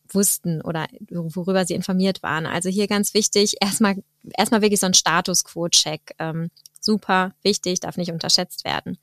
wussten 0.10 0.62
oder 0.62 0.88
worüber 1.10 1.66
sie 1.66 1.74
informiert 1.74 2.22
waren. 2.22 2.46
Also 2.46 2.70
hier 2.70 2.88
ganz 2.88 3.14
wichtig, 3.14 3.56
erstmal 3.60 3.96
erstmal 4.38 4.62
wirklich 4.62 4.80
so 4.80 4.86
ein 4.86 4.94
Status 4.94 5.44
Quo-Check. 5.44 6.16
Ähm, 6.20 6.50
super 6.86 7.34
wichtig, 7.42 7.80
darf 7.80 7.98
nicht 7.98 8.12
unterschätzt 8.12 8.66
werden. 8.66 8.98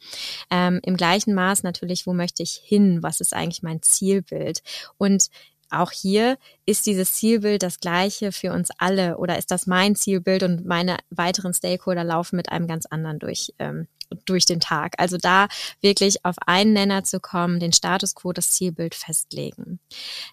Ähm, 0.51 0.81
Im 0.85 0.97
gleichen 0.97 1.35
Maß 1.35 1.63
natürlich, 1.63 2.07
wo 2.07 2.15
möchte 2.15 2.43
ich 2.43 2.61
hin? 2.65 3.03
Was 3.03 3.21
ist 3.21 3.35
eigentlich 3.35 3.63
mein 3.63 3.83
Zielbild? 3.83 4.63
Und 4.97 5.29
auch 5.73 5.91
hier 5.91 6.37
ist 6.67 6.87
dieses 6.87 7.15
Zielbild 7.15 7.63
das 7.63 7.81
gleiche 7.81 8.31
für 8.31 8.53
uns 8.53 8.69
alle 8.79 9.17
oder 9.17 9.39
ist 9.39 9.51
das 9.51 9.67
mein 9.67 9.97
Zielbild 9.97 10.43
und 10.43 10.67
meine 10.67 10.99
weiteren 11.11 11.55
Stakeholder 11.55 12.05
laufen 12.05 12.37
mit 12.37 12.53
einem 12.53 12.67
ganz 12.67 12.87
anderen 12.87 13.19
durch, 13.19 13.55
ähm, 13.59 13.89
durch 14.27 14.45
den 14.45 14.61
Tag. 14.61 14.95
Also 14.99 15.17
da 15.17 15.49
wirklich 15.81 16.25
auf 16.25 16.37
einen 16.47 16.75
Nenner 16.75 17.05
zu 17.05 17.21
kommen, 17.21 17.59
den 17.59 17.73
Status 17.73 18.15
quo, 18.15 18.33
das 18.33 18.51
Zielbild 18.51 18.95
festlegen. 18.95 19.81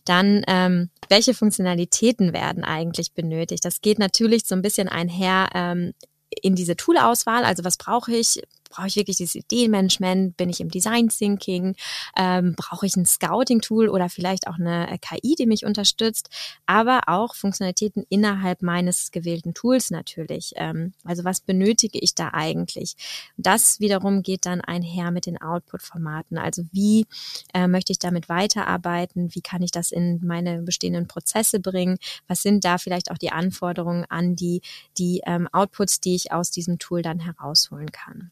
Dann, 0.04 0.43
ähm, 0.47 0.89
welche 1.08 1.34
Funktionalitäten 1.34 2.34
werden 2.34 2.66
eigentlich 2.66 3.14
benötigt? 3.14 3.64
Das 3.64 3.80
geht 3.80 3.97
natürlich 3.97 4.45
so 4.45 4.56
ein 4.56 4.62
bisschen 4.62 4.89
einher 4.89 5.50
ähm, 5.54 5.93
in 6.41 6.55
diese 6.55 6.75
Tool-Auswahl. 6.75 7.43
Also 7.43 7.63
was 7.63 7.77
brauche 7.77 8.11
ich? 8.13 8.41
Brauche 8.70 8.88
ich 8.88 8.95
wirklich 8.95 9.17
dieses 9.17 9.36
Ideenmanagement? 9.36 10.38
Bin 10.38 10.49
ich 10.49 10.61
im 10.61 10.70
Design 10.70 11.09
Thinking? 11.09 11.76
Ähm, 12.15 12.55
brauche 12.55 12.86
ich 12.86 12.95
ein 12.95 13.05
Scouting-Tool 13.05 13.89
oder 13.89 14.09
vielleicht 14.09 14.47
auch 14.47 14.55
eine 14.55 14.89
äh, 14.89 14.97
KI, 14.97 15.36
die 15.36 15.45
mich 15.45 15.65
unterstützt? 15.65 16.30
Aber 16.65 17.01
auch 17.07 17.36
Funktionalitäten 17.36 18.05
innerhalb 18.09 18.61
meines 18.61 19.11
gewählten 19.11 19.53
Tools 19.53 19.91
natürlich. 19.91 20.53
Ähm, 20.55 20.93
also 21.03 21.24
was 21.24 21.41
benötige 21.41 21.99
ich 21.99 22.15
da 22.15 22.30
eigentlich? 22.34 22.95
Das 23.38 23.80
wiederum 23.80 24.24
geht 24.24 24.45
dann 24.45 24.61
einher 24.61 25.11
mit 25.11 25.26
den 25.26 25.41
Output-Formaten. 25.41 26.38
Also 26.38 26.63
wie 26.72 27.05
äh, 27.53 27.67
möchte 27.67 27.91
ich 27.91 27.99
damit 27.99 28.30
weiterarbeiten? 28.30 29.34
Wie 29.34 29.41
kann 29.41 29.61
ich 29.61 29.72
das 29.72 29.91
in 29.91 30.20
meine 30.26 30.61
bestehenden 30.61 31.07
Prozesse 31.07 31.59
bringen? 31.59 31.97
Was 32.28 32.43
sind 32.43 32.63
da 32.63 32.78
vielleicht 32.78 33.11
auch 33.11 33.17
die 33.17 33.32
Anforderungen 33.32 34.05
an 34.09 34.36
die, 34.36 34.61
die 34.97 35.22
ähm, 35.26 35.47
Outputs, 35.51 35.99
die 35.99 36.15
ich 36.15 36.32
aus 36.32 36.51
diesem 36.51 36.80
Tool 36.80 37.01
dann 37.01 37.20
herausholen 37.20 37.91
kann? 37.91 38.32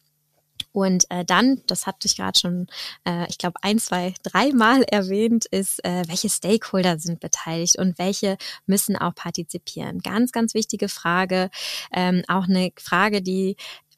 Und 0.77 1.09
äh, 1.09 1.25
dann, 1.25 1.63
das 1.65 1.87
hatte 1.87 2.05
ich 2.05 2.17
gerade 2.17 2.37
schon, 2.37 2.67
äh, 3.03 3.27
ich 3.29 3.39
glaube, 3.39 3.55
ein, 3.63 3.79
zwei, 3.79 4.13
dreimal 4.21 4.83
erwähnt, 4.91 5.47
ist, 5.47 5.83
äh, 5.83 6.03
welche 6.05 6.29
Stakeholder 6.29 6.99
sind 6.99 7.19
beteiligt 7.19 7.79
und 7.79 7.97
welche 7.97 8.37
müssen 8.67 8.95
auch 8.95 9.15
partizipieren. 9.15 10.01
Ganz, 10.01 10.31
ganz 10.31 10.53
wichtige 10.53 10.87
Frage. 10.87 11.49
Ähm, 11.91 12.21
auch 12.27 12.43
eine 12.43 12.69
Frage, 12.77 13.23
die 13.23 13.55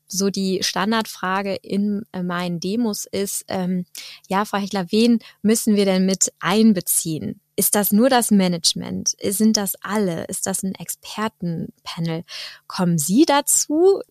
so 0.08 0.30
die 0.30 0.64
Standardfrage 0.64 1.54
in 1.56 2.04
äh, 2.14 2.24
meinen 2.24 2.62
Demos 2.62 3.06
ist, 3.06 3.44
ähm, 3.50 3.84
ja, 4.30 4.46
Frau 4.46 4.60
Heckler, 4.60 4.90
wen 4.90 5.20
müssen 5.42 5.76
wir 5.76 5.84
denn 5.84 6.06
mit 6.06 6.32
einbeziehen? 6.40 7.42
Ist 7.60 7.76
das 7.76 7.92
nur 7.92 8.08
das 8.08 8.32
Management? 8.32 9.18
Sind 9.22 9.58
das 9.58 9.76
alle? 9.82 10.24
Ist 10.28 10.48
das 10.48 10.64
ein 10.64 10.76
Expertenpanel? 10.76 12.24
Kommen 12.68 12.98
Sie 12.98 13.26
dazu? 13.26 14.02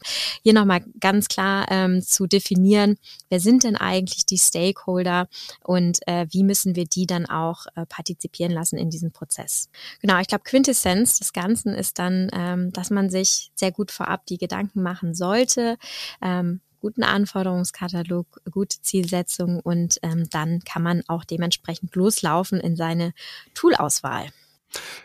Hier 0.43 0.53
nochmal 0.53 0.85
ganz 1.01 1.29
klar 1.29 1.65
ähm, 1.71 2.03
zu 2.03 2.27
definieren, 2.27 2.99
wer 3.31 3.41
sind 3.41 3.65
denn 3.65 3.75
eigentlich 3.75 4.27
die 4.27 4.37
Stakeholder 4.37 5.29
und 5.65 6.07
äh, 6.07 6.27
wie 6.31 6.45
müssen 6.45 6.77
wir 6.77 6.85
die 6.85 7.07
dann 7.07 7.25
auch 7.25 7.65
äh, 7.75 7.87
partizipieren 7.87 8.53
lassen 8.53 8.77
in 8.77 8.91
diesem 8.91 9.13
Prozess? 9.13 9.71
Genau, 10.03 10.21
ich 10.21 10.29
glaube, 10.29 10.45
Quintessenz 10.45 11.19
des 11.19 11.33
Ganzen 11.33 11.73
ist 11.73 11.99
dann, 11.99 12.29
ähm, 12.35 12.71
dass 12.75 12.91
man 12.91 13.09
sich 13.09 13.51
sehr 13.55 13.73
gut 13.73 13.91
vorab 13.91 14.27
die 14.27 14.37
Gedanken 14.37 14.83
machen 14.83 15.15
sollte, 15.15 15.79
ähm, 16.21 16.61
guten 16.89 17.03
Anforderungskatalog, 17.03 18.41
gute 18.51 18.81
Zielsetzung 18.81 19.61
und 19.61 19.99
ähm, 20.03 20.27
dann 20.31 20.61
kann 20.61 20.83
man 20.83 21.03
auch 21.07 21.23
dementsprechend 21.23 21.95
loslaufen 21.95 22.61
in 22.61 22.77
seine 22.77 23.13
Toolauswahl. 23.53 24.31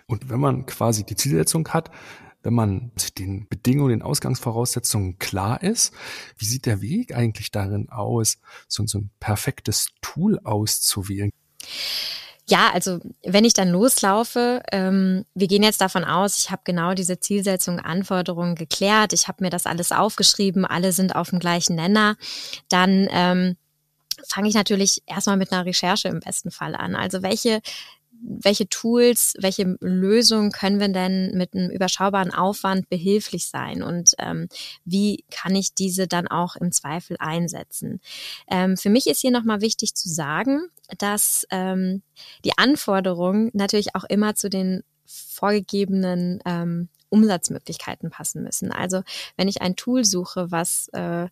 Und 0.07 0.29
wenn 0.29 0.39
man 0.39 0.65
quasi 0.65 1.03
die 1.03 1.17
Zielsetzung 1.17 1.67
hat, 1.67 1.91
wenn 2.41 2.53
man 2.53 2.91
den 3.17 3.49
Bedingungen, 3.49 3.89
den 3.89 4.01
Ausgangsvoraussetzungen 4.01 5.19
klar 5.19 5.61
ist, 5.61 5.93
wie 6.37 6.45
sieht 6.45 6.65
der 6.65 6.79
Weg 6.79 7.13
eigentlich 7.13 7.51
darin 7.51 7.89
aus, 7.89 8.37
so, 8.69 8.87
so 8.87 8.99
ein 8.99 9.09
perfektes 9.19 9.89
Tool 10.01 10.39
auszuwählen? 10.39 11.31
Ja, 12.49 12.71
also 12.73 12.99
wenn 13.23 13.45
ich 13.45 13.53
dann 13.53 13.69
loslaufe, 13.69 14.61
ähm, 14.71 15.25
wir 15.33 15.47
gehen 15.47 15.63
jetzt 15.63 15.79
davon 15.79 16.03
aus, 16.03 16.39
ich 16.39 16.51
habe 16.51 16.61
genau 16.65 16.93
diese 16.93 17.19
Zielsetzung, 17.19 17.79
Anforderungen 17.79 18.55
geklärt, 18.55 19.13
ich 19.13 19.29
habe 19.29 19.43
mir 19.43 19.49
das 19.49 19.65
alles 19.65 19.93
aufgeschrieben, 19.93 20.65
alle 20.65 20.91
sind 20.91 21.15
auf 21.15 21.29
dem 21.29 21.39
gleichen 21.39 21.75
Nenner, 21.75 22.17
dann 22.67 23.07
ähm, 23.11 23.55
fange 24.27 24.49
ich 24.49 24.55
natürlich 24.55 25.01
erstmal 25.05 25.37
mit 25.37 25.53
einer 25.53 25.65
Recherche 25.65 26.09
im 26.09 26.19
besten 26.19 26.51
Fall 26.51 26.75
an. 26.75 26.95
Also 26.95 27.21
welche 27.21 27.61
welche 28.23 28.69
Tools, 28.69 29.33
welche 29.39 29.77
Lösungen 29.81 30.51
können 30.51 30.79
wir 30.79 30.87
denn 30.87 31.31
mit 31.35 31.53
einem 31.53 31.69
überschaubaren 31.69 32.33
Aufwand 32.33 32.89
behilflich 32.89 33.47
sein 33.47 33.83
und 33.83 34.13
ähm, 34.17 34.47
wie 34.85 35.25
kann 35.29 35.55
ich 35.55 35.73
diese 35.73 36.07
dann 36.07 36.27
auch 36.27 36.55
im 36.55 36.71
Zweifel 36.71 37.17
einsetzen? 37.19 37.99
Ähm, 38.49 38.77
für 38.77 38.89
mich 38.89 39.07
ist 39.07 39.21
hier 39.21 39.31
nochmal 39.31 39.61
wichtig 39.61 39.95
zu 39.95 40.09
sagen, 40.09 40.67
dass 40.97 41.45
ähm, 41.49 42.01
die 42.45 42.57
Anforderungen 42.57 43.49
natürlich 43.53 43.95
auch 43.95 44.05
immer 44.05 44.35
zu 44.35 44.49
den 44.49 44.83
vorgegebenen 45.05 46.39
ähm, 46.45 46.89
Umsatzmöglichkeiten 47.13 48.09
passen 48.09 48.41
müssen. 48.41 48.71
Also 48.71 49.03
wenn 49.37 49.47
ich 49.47 49.61
ein 49.61 49.75
Tool 49.75 50.03
suche, 50.03 50.51
was 50.51 50.87
äh, 50.89 51.27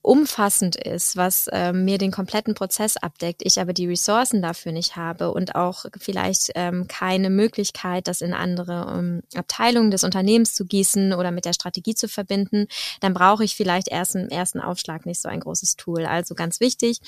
umfassend 0.00 0.76
ist, 0.76 1.16
was 1.16 1.46
äh, 1.48 1.74
mir 1.74 1.98
den 1.98 2.10
kompletten 2.10 2.54
Prozess 2.54 2.96
abdeckt, 2.96 3.42
ich 3.44 3.60
aber 3.60 3.74
die 3.74 3.86
Ressourcen 3.86 4.40
dafür 4.40 4.72
nicht 4.72 4.96
habe 4.96 5.30
und 5.32 5.54
auch 5.54 5.84
vielleicht 5.98 6.52
ähm, 6.54 6.88
keine 6.88 7.28
Möglichkeit, 7.28 8.08
das 8.08 8.22
in 8.22 8.32
andere 8.32 8.96
ähm, 8.98 9.22
Abteilungen 9.34 9.90
des 9.90 10.04
Unternehmens 10.04 10.54
zu 10.54 10.64
gießen 10.64 11.12
oder 11.12 11.30
mit 11.30 11.44
der 11.44 11.52
Strategie 11.52 11.94
zu 11.94 12.08
verbinden, 12.08 12.66
dann 13.00 13.12
brauche 13.12 13.44
ich 13.44 13.54
vielleicht 13.54 13.88
erst 13.88 14.16
im 14.16 14.30
ersten 14.30 14.60
Aufschlag 14.60 15.04
nicht 15.04 15.20
so 15.20 15.28
ein 15.28 15.40
großes 15.40 15.76
Tool. 15.76 16.06
Also 16.06 16.34
ganz 16.34 16.60
wichtig, 16.60 17.00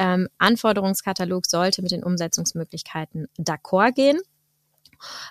ähm, 0.00 0.28
Anforderungskatalog 0.38 1.46
sollte 1.46 1.82
mit 1.82 1.92
den 1.92 2.02
Umsetzungsmöglichkeiten 2.02 3.28
d'accord 3.38 3.92
gehen. 3.92 4.20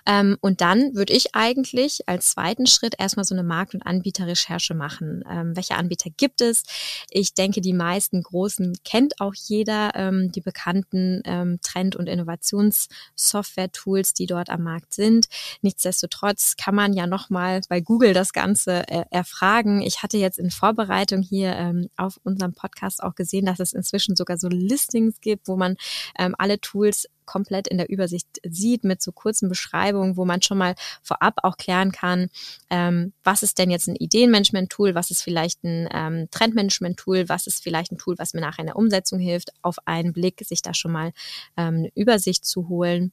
Ähm, 0.06 0.36
und 0.40 0.60
dann 0.60 0.94
würde 0.94 1.12
ich 1.12 1.34
eigentlich 1.34 2.08
als 2.08 2.30
zweiten 2.30 2.66
Schritt 2.66 2.94
erstmal 2.98 3.24
so 3.24 3.34
eine 3.34 3.42
Markt- 3.42 3.74
und 3.74 3.82
Anbieterrecherche 3.82 4.74
machen. 4.74 5.24
Ähm, 5.30 5.56
welche 5.56 5.76
Anbieter 5.76 6.10
gibt 6.16 6.40
es? 6.40 6.64
Ich 7.10 7.34
denke, 7.34 7.60
die 7.60 7.72
meisten 7.72 8.22
großen 8.22 8.78
kennt 8.84 9.20
auch 9.20 9.34
jeder, 9.34 9.92
ähm, 9.94 10.32
die 10.32 10.40
bekannten 10.40 11.22
ähm, 11.24 11.58
Trend- 11.62 11.96
und 11.96 12.08
Innovationssoftware-Tools, 12.08 14.14
die 14.14 14.26
dort 14.26 14.50
am 14.50 14.62
Markt 14.62 14.94
sind. 14.94 15.26
Nichtsdestotrotz 15.62 16.56
kann 16.56 16.74
man 16.74 16.92
ja 16.92 17.06
nochmal 17.06 17.60
bei 17.68 17.80
Google 17.80 18.14
das 18.14 18.32
Ganze 18.32 18.88
äh, 18.88 19.04
erfragen. 19.10 19.82
Ich 19.82 20.02
hatte 20.02 20.18
jetzt 20.18 20.38
in 20.38 20.50
Vorbereitung 20.50 21.22
hier 21.22 21.54
ähm, 21.54 21.88
auf 21.96 22.20
unserem 22.24 22.54
Podcast 22.54 23.02
auch 23.02 23.14
gesehen, 23.14 23.46
dass 23.46 23.60
es 23.60 23.72
inzwischen 23.72 24.16
sogar 24.16 24.38
so 24.38 24.48
Listings 24.48 25.20
gibt, 25.20 25.48
wo 25.48 25.56
man 25.56 25.76
ähm, 26.18 26.34
alle 26.38 26.60
Tools 26.60 27.06
komplett 27.30 27.68
in 27.68 27.78
der 27.78 27.88
Übersicht 27.88 28.26
sieht 28.42 28.82
mit 28.82 29.00
so 29.00 29.12
kurzen 29.12 29.48
Beschreibungen, 29.48 30.16
wo 30.16 30.24
man 30.24 30.42
schon 30.42 30.58
mal 30.58 30.74
vorab 31.00 31.34
auch 31.44 31.56
klären 31.56 31.92
kann, 31.92 32.28
ähm, 32.70 33.12
was 33.22 33.44
ist 33.44 33.58
denn 33.58 33.70
jetzt 33.70 33.86
ein 33.86 33.94
Ideenmanagement-Tool, 33.94 34.96
was 34.96 35.12
ist 35.12 35.22
vielleicht 35.22 35.62
ein 35.62 35.88
ähm, 35.92 36.28
Trendmanagement-Tool, 36.32 37.28
was 37.28 37.46
ist 37.46 37.62
vielleicht 37.62 37.92
ein 37.92 37.98
Tool, 37.98 38.18
was 38.18 38.34
mir 38.34 38.40
nachher 38.40 38.62
in 38.62 38.66
der 38.66 38.76
Umsetzung 38.76 39.20
hilft, 39.20 39.52
auf 39.62 39.76
einen 39.84 40.12
Blick 40.12 40.42
sich 40.44 40.60
da 40.60 40.74
schon 40.74 40.90
mal 40.90 41.12
ähm, 41.56 41.76
eine 41.76 41.92
Übersicht 41.94 42.44
zu 42.44 42.68
holen. 42.68 43.12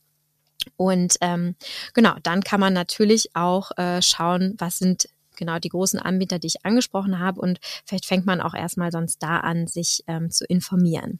Und 0.78 1.18
ähm, 1.22 1.55
genau, 1.93 2.15
dann 2.24 2.43
kann 2.43 2.59
man 2.59 2.74
natürlich 2.74 3.36
auch 3.36 3.70
äh, 3.78 4.01
schauen, 4.01 4.55
was 4.57 4.80
sind 4.80 5.09
genau 5.36 5.59
die 5.59 5.70
großen 5.70 5.99
Anbieter, 5.99 6.39
die 6.39 6.47
ich 6.47 6.65
angesprochen 6.65 7.20
habe. 7.20 7.39
Und 7.39 7.59
vielleicht 7.86 8.07
fängt 8.07 8.26
man 8.26 8.41
auch 8.41 8.55
erstmal 8.55 8.91
sonst 8.91 9.22
da 9.22 9.38
an, 9.38 9.68
sich 9.68 10.03
ähm, 10.07 10.32
zu 10.32 10.43
informieren. 10.45 11.20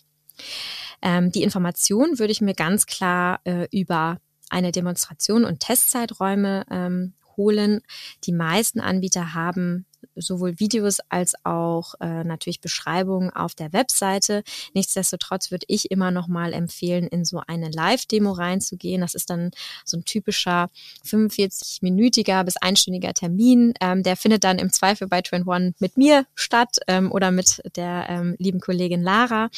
Ähm, 1.02 1.32
die 1.32 1.44
Information 1.44 2.20
würde 2.20 2.32
ich 2.32 2.42
mir 2.42 2.54
ganz 2.54 2.86
klar 2.86 3.40
äh, 3.44 3.68
über 3.72 4.20
eine 4.50 4.72
Demonstration 4.72 5.44
und 5.44 5.60
Testzeiträume 5.60 6.66
ähm, 6.72 7.14
holen. 7.36 7.82
Die 8.24 8.32
meisten 8.32 8.80
Anbieter 8.80 9.34
haben 9.34 9.86
sowohl 10.16 10.60
Videos 10.60 11.00
als 11.10 11.34
auch 11.44 11.96
äh, 12.00 12.24
natürlich 12.24 12.62
Beschreibungen 12.62 13.30
auf 13.30 13.56
der 13.56 13.74
Webseite. 13.74 14.44
Nichtsdestotrotz 14.74 15.52
würde 15.52 15.66
ich 15.68 15.92
immer 15.92 16.12
noch 16.12 16.28
mal 16.28 16.54
empfehlen, 16.54 17.08
in 17.08 17.26
so 17.26 17.42
eine 17.48 17.70
Live-Demo 17.70 18.32
reinzugehen. 18.32 19.02
Das 19.02 19.16
ist 19.16 19.30
dann 19.30 19.52
so 19.86 19.98
ein 19.98 20.06
typischer 20.06 20.70
45-minütiger 21.06 22.44
bis 22.44 22.58
einstündiger 22.58 23.14
Termin. 23.14 23.74
Ähm, 23.82 24.04
der 24.04 24.18
findet 24.18 24.44
dann 24.44 24.60
im 24.60 24.72
Zweifel 24.72 25.08
bei 25.08 25.22
Trend 25.22 25.48
One 25.48 25.74
mit 25.80 25.98
mir 25.98 26.26
statt 26.36 26.78
ähm, 26.88 27.12
oder 27.12 27.32
mit 27.32 27.62
der 27.76 28.06
ähm, 28.10 28.36
lieben 28.40 28.60
Kollegin 28.60 29.02
Lara. 29.02 29.50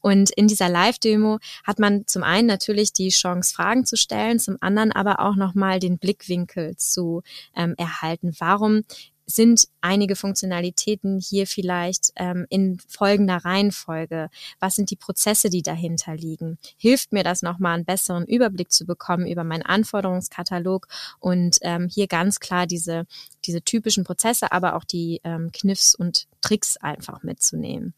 Und 0.00 0.30
in 0.30 0.48
dieser 0.48 0.68
Live-Demo 0.68 1.38
hat 1.64 1.78
man 1.78 2.06
zum 2.06 2.22
einen 2.22 2.46
natürlich 2.46 2.92
die 2.92 3.08
Chance, 3.08 3.54
Fragen 3.54 3.86
zu 3.86 3.96
stellen, 3.96 4.38
zum 4.38 4.56
anderen 4.60 4.92
aber 4.92 5.20
auch 5.20 5.36
noch 5.36 5.54
mal 5.54 5.78
den 5.78 5.98
Blickwinkel 5.98 6.76
zu 6.76 7.22
ähm, 7.56 7.74
erhalten. 7.76 8.34
Warum 8.38 8.82
sind 9.26 9.68
einige 9.80 10.16
Funktionalitäten 10.16 11.20
hier 11.20 11.46
vielleicht 11.46 12.12
ähm, 12.16 12.46
in 12.50 12.78
folgender 12.88 13.38
Reihenfolge? 13.38 14.28
Was 14.60 14.76
sind 14.76 14.90
die 14.90 14.96
Prozesse, 14.96 15.50
die 15.50 15.62
dahinter 15.62 16.14
liegen? 16.14 16.58
Hilft 16.76 17.12
mir 17.12 17.24
das 17.24 17.42
nochmal 17.42 17.74
einen 17.74 17.84
besseren 17.84 18.26
Überblick 18.26 18.70
zu 18.70 18.84
bekommen 18.84 19.26
über 19.26 19.44
meinen 19.44 19.62
Anforderungskatalog 19.62 20.88
und 21.20 21.58
ähm, 21.62 21.88
hier 21.88 22.06
ganz 22.06 22.40
klar 22.40 22.66
diese, 22.66 23.06
diese 23.44 23.62
typischen 23.62 24.04
Prozesse, 24.04 24.52
aber 24.52 24.76
auch 24.76 24.84
die 24.84 25.20
ähm, 25.24 25.50
Kniffs 25.52 25.94
und 25.94 26.26
Tricks 26.40 26.76
einfach 26.76 27.22
mitzunehmen. 27.22 27.94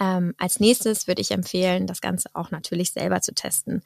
Ähm, 0.00 0.34
als 0.38 0.60
nächstes 0.60 1.06
würde 1.06 1.20
ich 1.20 1.30
empfehlen, 1.30 1.86
das 1.86 2.00
Ganze 2.00 2.28
auch 2.34 2.50
natürlich 2.50 2.92
selber 2.92 3.20
zu 3.20 3.34
testen. 3.34 3.82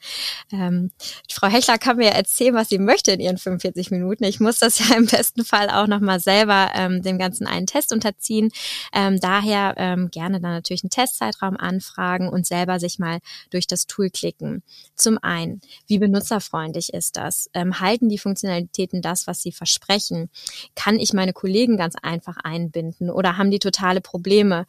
Ähm, 0.53 0.91
Frau 1.31 1.49
Hechler 1.49 1.79
kann 1.79 1.97
mir 1.97 2.11
erzählen, 2.11 2.55
was 2.55 2.69
sie 2.69 2.79
möchte 2.79 3.13
in 3.13 3.21
ihren 3.21 3.39
45 3.39 3.91
Minuten. 3.91 4.25
Ich 4.25 4.41
muss 4.41 4.59
das 4.59 4.79
ja 4.89 4.97
im 4.97 5.07
besten 5.07 5.45
Fall 5.45 5.71
auch 5.71 5.87
nochmal 5.87 6.21
selber 6.21 6.71
ähm, 6.75 7.03
dem 7.03 7.19
Ganzen 7.19 7.47
einen 7.47 7.67
Test 7.67 7.93
unterziehen. 7.93 8.51
Ähm, 8.93 9.21
daher 9.21 9.75
ähm, 9.77 10.11
gerne 10.11 10.41
dann 10.41 10.53
natürlich 10.53 10.83
einen 10.85 10.91
Testzeitraum 10.91 11.57
anfragen 11.57 12.29
und 12.29 12.47
selber 12.47 12.81
sich 12.81 12.99
mal 12.99 13.19
durch 13.51 13.67
das 13.67 13.87
Tool 13.87 14.11
klicken. 14.11 14.63
Zum 14.95 15.19
einen, 15.23 15.61
wie 15.87 15.99
benutzerfreundlich 15.99 16.93
ist 16.93 17.17
das? 17.17 17.51
Ähm, 17.55 17.81
halten 17.81 18.09
die 18.09 18.19
Funktionalitäten 18.19 19.03
das, 19.03 19.27
was 19.27 19.43
sie 19.43 19.53
versprechen? 19.53 20.31
Kann 20.75 20.99
ich 20.99 21.13
meine 21.13 21.33
Kollegen 21.33 21.77
ganz 21.77 21.95
einfach 22.03 22.37
einbinden 22.39 23.11
oder 23.11 23.37
haben 23.37 23.51
die 23.51 23.59
totale 23.59 24.01
Probleme? 24.01 24.67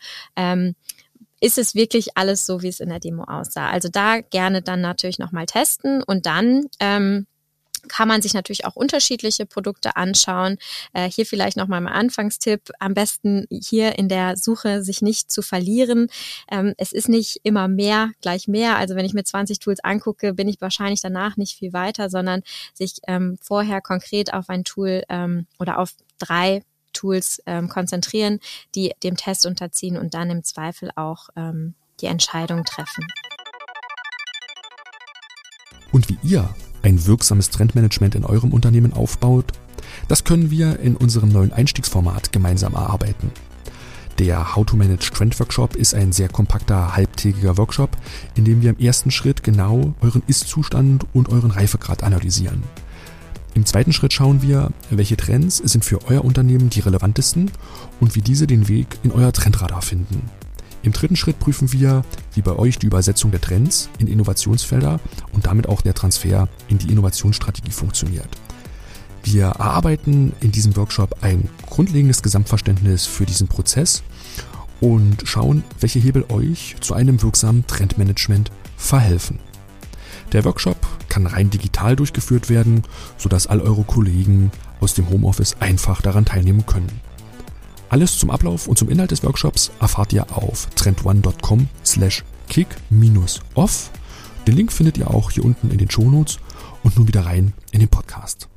Ist 1.40 1.58
es 1.58 1.76
wirklich 1.76 2.18
alles 2.18 2.46
so, 2.46 2.62
wie 2.62 2.68
es 2.68 2.80
in 2.80 2.90
der 2.90 3.00
Demo 3.00 3.24
aussah. 3.24 3.70
Also 3.70 3.90
da 3.90 4.22
gerne 4.22 4.62
dann 4.62 4.82
natürlich 4.82 5.20
nochmal 5.20 5.46
testen 5.46 6.04
und 6.04 6.26
dann 6.26 6.66
ähm, 6.80 7.28
kann 7.88 8.08
man 8.08 8.22
sich 8.22 8.34
natürlich 8.34 8.66
auch 8.66 8.76
unterschiedliche 8.76 9.46
Produkte 9.46 9.96
anschauen. 9.96 10.58
Äh, 10.94 11.10
hier 11.10 11.26
vielleicht 11.26 11.58
nochmal 11.58 11.82
mein 11.82 11.94
Anfangstipp. 11.94 12.72
Am 12.80 12.94
besten 12.94 13.46
hier 13.50 13.98
in 13.98 14.10
der 14.10 14.38
Suche 14.38 14.84
sich 14.84 15.02
nicht 15.02 15.32
zu 15.32 15.42
verlieren. 15.42 16.08
Ähm, 16.52 16.74
es 16.78 16.92
ist 16.92 17.10
nicht 17.10 17.40
immer 17.44 17.68
mehr 17.68 18.12
gleich 18.22 18.48
mehr. 18.48 18.78
Also 18.78 18.96
wenn 18.96 19.06
ich 19.06 19.14
mir 19.14 19.24
20 19.24 19.60
Tools 19.60 19.80
angucke, 19.84 20.34
bin 20.34 20.48
ich 20.48 20.62
wahrscheinlich 20.62 21.02
danach 21.02 21.38
nicht 21.38 21.58
viel 21.58 21.74
weiter, 21.74 22.10
sondern 22.10 22.42
sich 22.74 22.98
ähm, 23.08 23.38
vorher 23.42 23.82
konkret 23.82 24.34
auf 24.34 24.50
ein 24.50 24.64
Tool 24.64 25.04
ähm, 25.10 25.48
oder 25.60 25.80
auf 25.80 25.92
drei 26.20 26.62
Tools 26.98 27.42
ähm, 27.46 27.70
konzentrieren, 27.70 28.40
die 28.76 28.94
dem 29.04 29.16
Test 29.16 29.46
unterziehen 29.46 29.98
und 29.98 30.14
dann 30.14 30.30
im 30.30 30.44
Zweifel 30.44 30.92
auch 30.96 31.30
ähm, 31.36 31.76
die 32.02 32.08
Entscheidung 32.08 32.64
treffen. 32.66 33.06
Und 35.92 36.10
wie 36.10 36.18
ihr 36.24 36.50
ein 36.84 37.06
wirksames 37.06 37.50
Trendmanagement 37.50 38.16
in 38.16 38.26
eurem 38.26 38.54
Unternehmen 38.54 38.94
aufbaut, 38.94 39.52
das 40.08 40.24
können 40.24 40.52
wir 40.52 40.80
in 40.80 40.96
unserem 40.96 41.30
neuen 41.30 41.54
Einstiegsformat 41.54 42.32
gemeinsam 42.32 42.74
erarbeiten. 42.74 43.32
Der 44.20 44.56
How 44.56 44.66
to 44.66 44.76
Manage 44.76 45.12
Trend 45.12 45.40
Workshop 45.40 45.76
ist 45.76 45.94
ein 45.94 46.12
sehr 46.12 46.28
kompakter 46.28 46.96
halbtägiger 46.96 47.58
Workshop, 47.58 47.92
in 48.36 48.46
dem 48.46 48.64
wir 48.64 48.72
im 48.72 48.80
ersten 48.80 49.12
Schritt 49.12 49.44
genau 49.44 49.94
euren 50.02 50.24
Ist-Zustand 50.26 51.06
und 51.14 51.30
euren 51.30 51.52
Reifegrad 51.52 52.04
analysieren. 52.04 52.64
Im 53.58 53.66
zweiten 53.66 53.92
Schritt 53.92 54.14
schauen 54.14 54.44
wir, 54.44 54.70
welche 54.92 55.18
Trends 55.18 55.58
sind 55.58 55.84
für 55.84 56.06
euer 56.06 56.24
Unternehmen 56.24 56.70
die 56.70 56.80
relevantesten 56.80 57.50
und 58.00 58.14
wie 58.14 58.22
diese 58.22 58.46
den 58.46 58.68
Weg 58.68 59.00
in 59.02 59.12
euer 59.12 59.34
Trendradar 59.34 59.82
finden. 59.82 60.30
Im 60.84 60.92
dritten 60.92 61.16
Schritt 61.16 61.40
prüfen 61.40 61.74
wir, 61.74 62.06
wie 62.36 62.44
bei 62.44 62.52
euch 62.52 62.78
die 62.78 62.86
Übersetzung 62.86 63.32
der 63.32 63.42
Trends 63.42 63.90
in 63.98 64.06
Innovationsfelder 64.06 65.00
und 65.34 65.48
damit 65.48 65.68
auch 65.68 65.82
der 65.82 65.96
Transfer 65.96 66.48
in 66.68 66.78
die 66.78 66.92
Innovationsstrategie 66.92 67.72
funktioniert. 67.72 68.30
Wir 69.24 69.46
erarbeiten 69.46 70.34
in 70.40 70.52
diesem 70.52 70.76
Workshop 70.76 71.24
ein 71.24 71.50
grundlegendes 71.66 72.22
Gesamtverständnis 72.22 73.08
für 73.08 73.26
diesen 73.26 73.48
Prozess 73.48 74.04
und 74.82 75.24
schauen, 75.24 75.64
welche 75.80 75.98
Hebel 75.98 76.26
euch 76.30 76.76
zu 76.80 76.94
einem 76.94 77.24
wirksamen 77.24 77.66
Trendmanagement 77.66 78.52
verhelfen. 78.78 79.40
Der 80.32 80.46
Workshop 80.46 80.78
kann 81.18 81.26
rein 81.26 81.50
digital 81.50 81.96
durchgeführt 81.96 82.48
werden, 82.48 82.84
sodass 83.18 83.48
all 83.48 83.60
eure 83.60 83.84
Kollegen 83.84 84.52
aus 84.80 84.94
dem 84.94 85.10
Homeoffice 85.10 85.56
einfach 85.60 86.00
daran 86.04 86.26
teilnehmen 86.26 86.68
können. 86.68 87.02
Alles 87.90 88.20
zum 88.20 88.30
Ablauf 88.30 88.68
und 88.68 88.78
zum 88.78 88.88
Inhalt 88.88 89.10
des 89.10 89.24
Workshops 89.24 89.72
erfahrt 89.80 90.14
ihr 90.14 90.32
auf 90.32 90.68
trendone.com 90.76 91.70
slash 91.84 92.24
kick-off. 92.50 93.90
Den 94.46 94.56
Link 94.56 94.72
findet 94.72 95.00
ihr 95.00 95.10
auch 95.10 95.32
hier 95.32 95.44
unten 95.44 95.72
in 95.72 95.80
den 95.80 95.90
Shownotes 95.90 96.38
und 96.84 96.96
nun 96.98 97.08
wieder 97.08 97.26
rein 97.26 97.54
in 97.72 97.80
den 97.80 97.90
Podcast. 97.90 98.48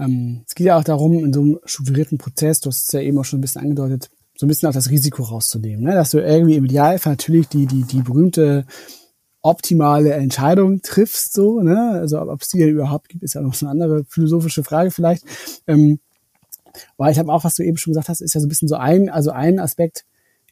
Ähm, 0.00 0.42
es 0.44 0.56
geht 0.56 0.66
ja 0.66 0.76
auch 0.76 0.84
darum, 0.84 1.24
in 1.24 1.32
so 1.32 1.40
einem 1.40 1.60
strukturierten 1.66 2.18
Prozess, 2.18 2.58
du 2.58 2.70
hast 2.70 2.86
es 2.86 2.92
ja 2.92 3.00
eben 3.00 3.16
auch 3.16 3.24
schon 3.24 3.38
ein 3.38 3.42
bisschen 3.42 3.62
angedeutet, 3.62 4.10
so 4.36 4.46
ein 4.46 4.48
bisschen 4.48 4.68
auch 4.68 4.74
das 4.74 4.90
Risiko 4.90 5.22
rauszunehmen, 5.22 5.84
ne? 5.84 5.94
dass 5.94 6.10
du 6.10 6.18
irgendwie 6.18 6.56
im 6.56 6.64
Idealfall 6.64 7.12
natürlich 7.12 7.48
die, 7.48 7.66
die, 7.66 7.84
die 7.84 8.02
berühmte 8.02 8.66
optimale 9.42 10.14
Entscheidung 10.14 10.80
triffst, 10.80 11.34
so, 11.34 11.60
ne? 11.60 11.90
Also 11.90 12.18
ob 12.20 12.40
es 12.40 12.48
die 12.48 12.62
überhaupt 12.62 13.10
gibt, 13.10 13.22
ist 13.22 13.34
ja 13.34 13.42
noch 13.42 13.52
so 13.52 13.66
eine 13.66 13.72
andere 13.72 14.04
philosophische 14.08 14.64
Frage 14.64 14.90
vielleicht. 14.90 15.22
Ähm, 15.66 16.00
weil 16.96 17.12
ich 17.12 17.18
habe 17.18 17.30
auch, 17.30 17.44
was 17.44 17.54
du 17.54 17.62
eben 17.62 17.76
schon 17.76 17.92
gesagt 17.92 18.08
hast, 18.08 18.22
ist 18.22 18.34
ja 18.34 18.40
so 18.40 18.46
ein 18.46 18.48
bisschen 18.48 18.68
so 18.68 18.76
ein, 18.76 19.10
also 19.10 19.30
ein 19.30 19.58
Aspekt 19.58 20.06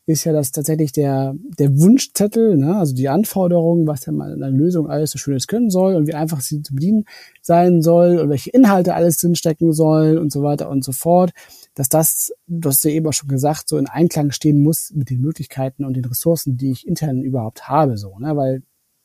ist 0.05 0.25
ja 0.25 0.33
das 0.33 0.51
tatsächlich 0.51 0.93
der, 0.93 1.35
der 1.59 1.79
Wunschzettel, 1.79 2.57
ne? 2.57 2.77
also 2.77 2.95
die 2.95 3.09
Anforderungen, 3.09 3.87
was 3.87 4.05
ja 4.05 4.13
mal 4.13 4.33
in 4.33 4.43
einer 4.43 4.55
Lösung 4.55 4.91
alles 4.91 5.13
so 5.13 5.19
Schönes 5.19 5.47
können 5.47 5.71
soll 5.71 5.95
und 5.95 6.07
wie 6.07 6.15
einfach 6.15 6.41
sie 6.41 6.63
zu 6.63 6.75
bedienen 6.75 7.05
sein 7.41 7.83
soll 7.83 8.19
und 8.19 8.29
welche 8.29 8.51
Inhalte 8.51 8.95
alles 8.95 9.17
drinstecken 9.17 9.73
sollen 9.73 10.19
und 10.19 10.33
so 10.33 10.43
weiter 10.43 10.69
und 10.69 10.85
so 10.85 10.93
fort 10.93 11.31
dass 11.75 11.89
das, 11.89 12.33
du 12.47 12.69
hast 12.69 12.85
ja 12.85 12.91
eben 12.91 13.07
auch 13.07 13.13
schon 13.13 13.29
gesagt, 13.29 13.69
so 13.69 13.79
in 13.79 13.87
Einklang 13.87 14.31
stehen 14.31 14.63
muss 14.63 14.93
mit 14.95 15.11
den 15.11 15.21
Möglichkeiten 15.21 15.85
und 15.85 15.95
den 15.95 16.05
Ressourcen, 16.05 16.57
die 16.57 16.71
ich 16.71 16.87
intern 16.87 17.23
überhaupt 17.23 17.69
habe, 17.69 17.97
so, 17.97 18.19
ne? 18.19 18.37
Weil 18.37 18.63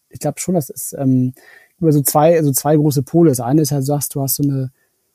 ich 0.10 0.20
glaube 0.20 0.40
schon, 0.40 0.56
dass 0.56 0.70
es 0.70 0.94
ähm, 0.98 1.34
über 1.80 1.92
so 1.92 2.02
zwei, 2.02 2.38
also 2.38 2.52
zwei 2.52 2.76
große 2.76 3.04
Pole. 3.04 3.30
Das 3.30 3.40
eine 3.40 3.62
ist 3.62 3.72
halt, 3.72 3.82
du 3.82 3.86
sagst, 3.86 4.16
du 4.16 4.22
hast 4.22 4.36
so 4.36 4.44
eine 4.44 4.72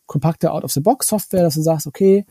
kompakte 0.07 0.53
Out-of-the-Box-Software, 0.53 1.43
dass 1.43 1.55
du 1.55 1.63
sagst, 1.63 1.87
okay, 1.87 2.25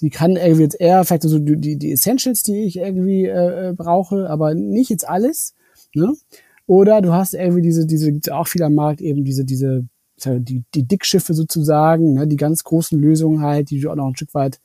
die 0.00 0.10
kann 0.10 0.36
irgendwie 0.36 0.62
jetzt 0.62 0.80
eher 0.80 1.04
vielleicht 1.04 1.22
so 1.22 1.38
die, 1.38 1.76
die 1.76 1.92
Essentials, 1.92 2.42
die 2.42 2.64
ich 2.64 2.76
irgendwie 2.76 3.26
äh, 3.26 3.68
äh 3.68 3.72
brauche, 3.74 4.28
aber 4.30 4.54
nicht 4.54 4.90
jetzt 4.90 5.06
alles. 5.06 5.54
Ne? 5.94 6.14
Oder 6.66 7.02
du 7.02 7.12
hast 7.12 7.34
irgendwie 7.34 7.62
diese, 7.62 7.86
diese, 7.86 8.12
auch 8.32 8.46
viel 8.46 8.62
am 8.62 8.74
Markt 8.74 9.00
eben 9.00 9.24
diese, 9.24 9.44
diese 9.44 9.84
die, 10.26 10.64
die 10.74 10.86
Dickschiffe 10.86 11.34
sozusagen, 11.34 12.14
ne, 12.14 12.26
die 12.26 12.36
ganz 12.36 12.64
großen 12.64 12.98
Lösungen 12.98 13.42
halt, 13.42 13.70
die 13.70 13.80
du 13.80 13.90
auch 13.90 13.96
noch 13.96 14.06
ein 14.06 14.16
Stück 14.16 14.34
weit 14.34 14.60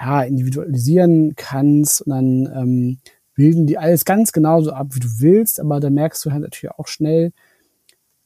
ja, 0.00 0.22
individualisieren 0.22 1.34
kannst. 1.36 2.02
Und 2.02 2.10
dann 2.10 2.52
ähm, 2.54 2.98
bilden 3.34 3.66
die 3.66 3.78
alles 3.78 4.04
ganz 4.04 4.32
genauso 4.32 4.72
ab, 4.72 4.88
wie 4.92 5.00
du 5.00 5.08
willst, 5.18 5.60
aber 5.60 5.80
da 5.80 5.90
merkst 5.90 6.24
du 6.24 6.32
halt 6.32 6.42
natürlich 6.42 6.74
auch 6.76 6.88
schnell, 6.88 7.32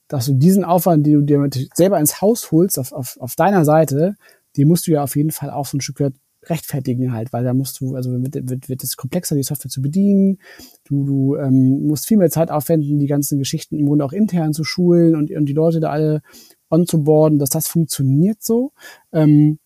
dass 0.09 0.27
du 0.27 0.35
diesen 0.35 0.65
Aufwand, 0.65 1.07
den 1.07 1.15
du 1.15 1.23
dir 1.23 1.69
selber 1.75 1.99
ins 1.99 2.21
Haus 2.21 2.51
holst, 2.53 2.79
auf, 2.79 2.93
auf, 2.93 3.19
auf 3.19 3.35
deiner 3.35 3.65
Seite, 3.65 4.17
die 4.57 4.65
musst 4.65 4.87
du 4.87 4.93
ja 4.93 5.03
auf 5.03 5.17
jeden 5.17 5.31
Fall 5.31 5.51
auch 5.51 5.67
so 5.67 5.77
ein 5.77 5.81
Stück 5.81 6.01
weit 6.01 6.15
rechtfertigen 6.45 7.13
halt, 7.13 7.33
weil 7.33 7.45
da 7.45 7.55
musst 7.55 7.81
du, 7.81 7.95
also 7.95 8.11
wird, 8.11 8.35
wird, 8.49 8.69
wird 8.69 8.83
es 8.83 8.97
komplexer, 8.97 9.37
die 9.37 9.43
Software 9.43 9.71
zu 9.71 9.83
bedienen. 9.83 10.39
Du, 10.85 11.05
du 11.05 11.37
ähm, 11.37 11.87
musst 11.87 12.07
viel 12.07 12.17
mehr 12.17 12.31
Zeit 12.31 12.51
aufwenden, 12.51 12.99
die 12.99 13.07
ganzen 13.07 13.39
Geschichten 13.39 13.79
im 13.79 13.87
Grunde 13.87 14.05
auch 14.05 14.13
intern 14.13 14.53
zu 14.53 14.65
schulen 14.65 15.15
und, 15.15 15.31
und 15.31 15.47
die 15.47 15.53
Leute 15.53 15.81
da 15.81 15.91
alle 15.91 16.23
on 16.71 16.87
zu 16.87 17.05
boarden, 17.05 17.39
dass 17.39 17.51
das 17.51 17.69
funktioniert 17.69 18.43
so. 18.43 18.73
Ähm, 19.13 19.59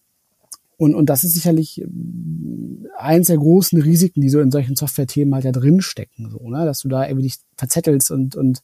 und, 0.78 0.94
und 0.94 1.08
das 1.08 1.24
ist 1.24 1.32
sicherlich 1.32 1.80
ähm, 1.80 2.86
eins 2.98 3.28
der 3.28 3.38
großen 3.38 3.80
Risiken, 3.80 4.20
die 4.20 4.28
so 4.28 4.40
in 4.40 4.50
solchen 4.50 4.76
Software-Themen 4.76 5.34
halt 5.34 5.44
ja 5.44 5.52
drinstecken, 5.52 6.30
so, 6.30 6.48
ne? 6.50 6.64
dass 6.66 6.80
du 6.80 6.88
da 6.88 7.06
irgendwie 7.06 7.28
dich 7.28 7.38
verzettelst 7.56 8.10
und, 8.10 8.36
und 8.36 8.60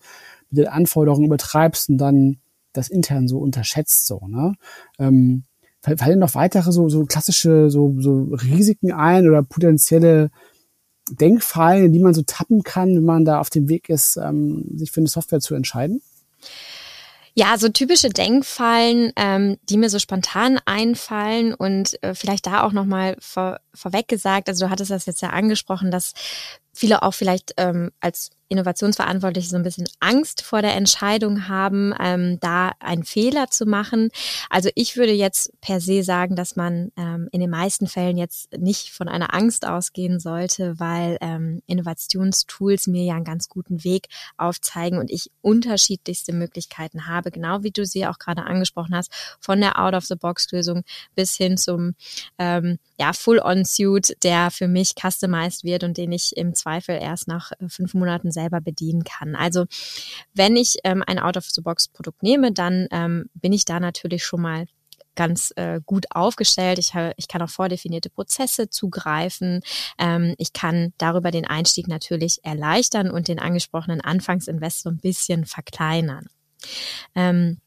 mit 0.51 0.59
den 0.59 0.69
Anforderungen 0.69 1.27
übertreibst 1.27 1.89
und 1.89 1.99
dann 1.99 2.39
das 2.75 2.89
intern 2.89 3.29
so 3.29 3.39
unterschätzt, 3.39 4.07
so, 4.07 4.27
ne? 4.29 4.55
Ähm, 4.99 5.45
fallen 5.83 6.19
noch 6.19 6.35
weitere 6.35 6.73
so, 6.73 6.89
so 6.89 7.05
klassische 7.05 7.71
so, 7.71 7.95
so 7.99 8.29
Risiken 8.33 8.93
ein 8.93 9.29
oder 9.29 9.43
potenzielle 9.43 10.31
Denkfallen, 11.11 11.93
die 11.93 11.99
man 11.99 12.15
so 12.15 12.23
tappen 12.23 12.63
kann, 12.63 12.95
wenn 12.95 13.05
man 13.05 13.25
da 13.25 13.41
auf 13.41 13.51
dem 13.51 13.69
Weg 13.69 13.89
ist, 13.89 14.17
ähm, 14.17 14.65
sich 14.77 14.93
für 14.93 15.01
eine 15.01 15.09
Software 15.09 15.41
zu 15.41 15.55
entscheiden? 15.55 16.01
Ja, 17.35 17.57
so 17.57 17.69
typische 17.71 18.11
Denkfallen, 18.11 19.13
ähm, 19.17 19.57
die 19.69 19.79
mir 19.79 19.89
so 19.89 19.99
spontan 19.99 20.61
einfallen 20.67 21.55
und 21.55 22.01
äh, 22.03 22.15
vielleicht 22.15 22.47
da 22.47 22.63
auch 22.63 22.73
nochmal 22.73 23.17
vor, 23.21 23.59
vorweg 23.75 24.07
gesagt, 24.07 24.49
also 24.49 24.67
du 24.67 24.71
hattest 24.71 24.91
das 24.91 25.07
jetzt 25.07 25.23
ja 25.23 25.31
angesprochen, 25.31 25.91
dass 25.91 26.13
viele 26.73 27.03
auch 27.03 27.15
vielleicht 27.15 27.55
ähm, 27.57 27.91
als 28.01 28.31
Innovationsverantwortliche 28.53 29.49
so 29.49 29.57
ein 29.57 29.63
bisschen 29.63 29.89
Angst 29.99 30.43
vor 30.43 30.61
der 30.61 30.77
Entscheidung 30.77 31.49
haben, 31.49 31.95
ähm, 31.99 32.39
da 32.41 32.73
einen 32.81 33.03
Fehler 33.03 33.49
zu 33.49 33.65
machen. 33.65 34.11
Also 34.51 34.69
ich 34.75 34.97
würde 34.97 35.13
jetzt 35.13 35.59
per 35.63 35.81
se 35.81 36.03
sagen, 36.03 36.37
dass 36.37 36.55
man 36.55 36.93
ähm, 36.99 37.29
in 37.33 37.41
den 37.41 37.49
meisten 37.49 37.87
Fällen 37.87 38.19
jetzt 38.19 38.53
nicht 38.59 38.91
von 38.91 39.09
einer 39.09 39.35
Angst 39.35 39.67
ausgehen 39.67 40.21
sollte, 40.21 40.79
weil 40.79 41.17
ähm, 41.23 41.63
Innovationstools 41.67 42.89
mir 42.89 43.05
ja 43.05 43.15
einen 43.15 43.25
ganz 43.25 43.49
guten 43.49 43.85
Weg 43.85 44.09
aufzeigen 44.37 44.99
und 44.99 45.11
ich 45.11 45.31
unterschiedlichste 45.41 46.35
Möglichkeiten 46.35 47.07
habe, 47.07 47.31
genau 47.31 47.63
wie 47.63 47.71
du 47.71 47.87
sie 47.87 48.07
auch 48.07 48.19
gerade 48.19 48.43
angesprochen 48.43 48.95
hast, 48.95 49.11
von 49.41 49.63
der 49.63 49.81
Out-of-the-Box-Lösung 49.81 50.83
bis 51.15 51.37
hin 51.37 51.57
zum 51.57 51.95
ähm, 52.37 52.79
ja, 52.99 53.15
Full-on-Suit, 53.15 54.23
der 54.23 54.51
für 54.51 54.69
mich 54.69 54.93
customized 55.01 55.65
wird 55.65 55.85
und 55.85 55.97
den 55.97 56.13
ich 56.13 56.37
im 56.37 56.55
Zweifel 56.63 56.99
erst 57.01 57.29
nach 57.29 57.53
äh, 57.53 57.69
fünf 57.69 57.95
Monaten 57.95 58.31
selber 58.31 58.61
bedienen 58.61 59.05
kann. 59.05 59.35
Also 59.35 59.67
wenn 60.35 60.57
ich 60.57 60.77
ähm, 60.85 61.03
ein 61.07 61.19
Out-of-the-Box-Produkt 61.19 62.23
nehme, 62.23 62.53
dann 62.53 62.87
ähm, 62.91 63.27
bin 63.35 63.53
ich 63.53 63.65
da 63.65 63.81
natürlich 63.81 64.25
schon 64.25 64.43
mal 64.43 64.67
ganz 65.15 65.53
äh, 65.57 65.81
gut 65.85 66.07
aufgestellt. 66.11 66.79
Ich, 66.79 66.93
ich 67.17 67.29
kann 67.29 67.43
auf 67.43 67.51
vordefinierte 67.51 68.09
Prozesse 68.11 68.71
zugreifen. 68.71 69.61
Ähm, 69.99 70.35
ich 70.39 70.53
kann 70.53 70.93
darüber 70.99 71.31
den 71.31 71.47
Einstieg 71.47 71.89
natürlich 71.89 72.45
erleichtern 72.45 73.11
und 73.11 73.29
den 73.29 73.39
angesprochenen 73.39 74.01
Anfangsinvest 74.01 74.83
so 74.83 74.91
ein 74.91 74.99
bisschen 74.99 75.45
verkleinern. 75.45 76.29
Ähm, 77.15 77.59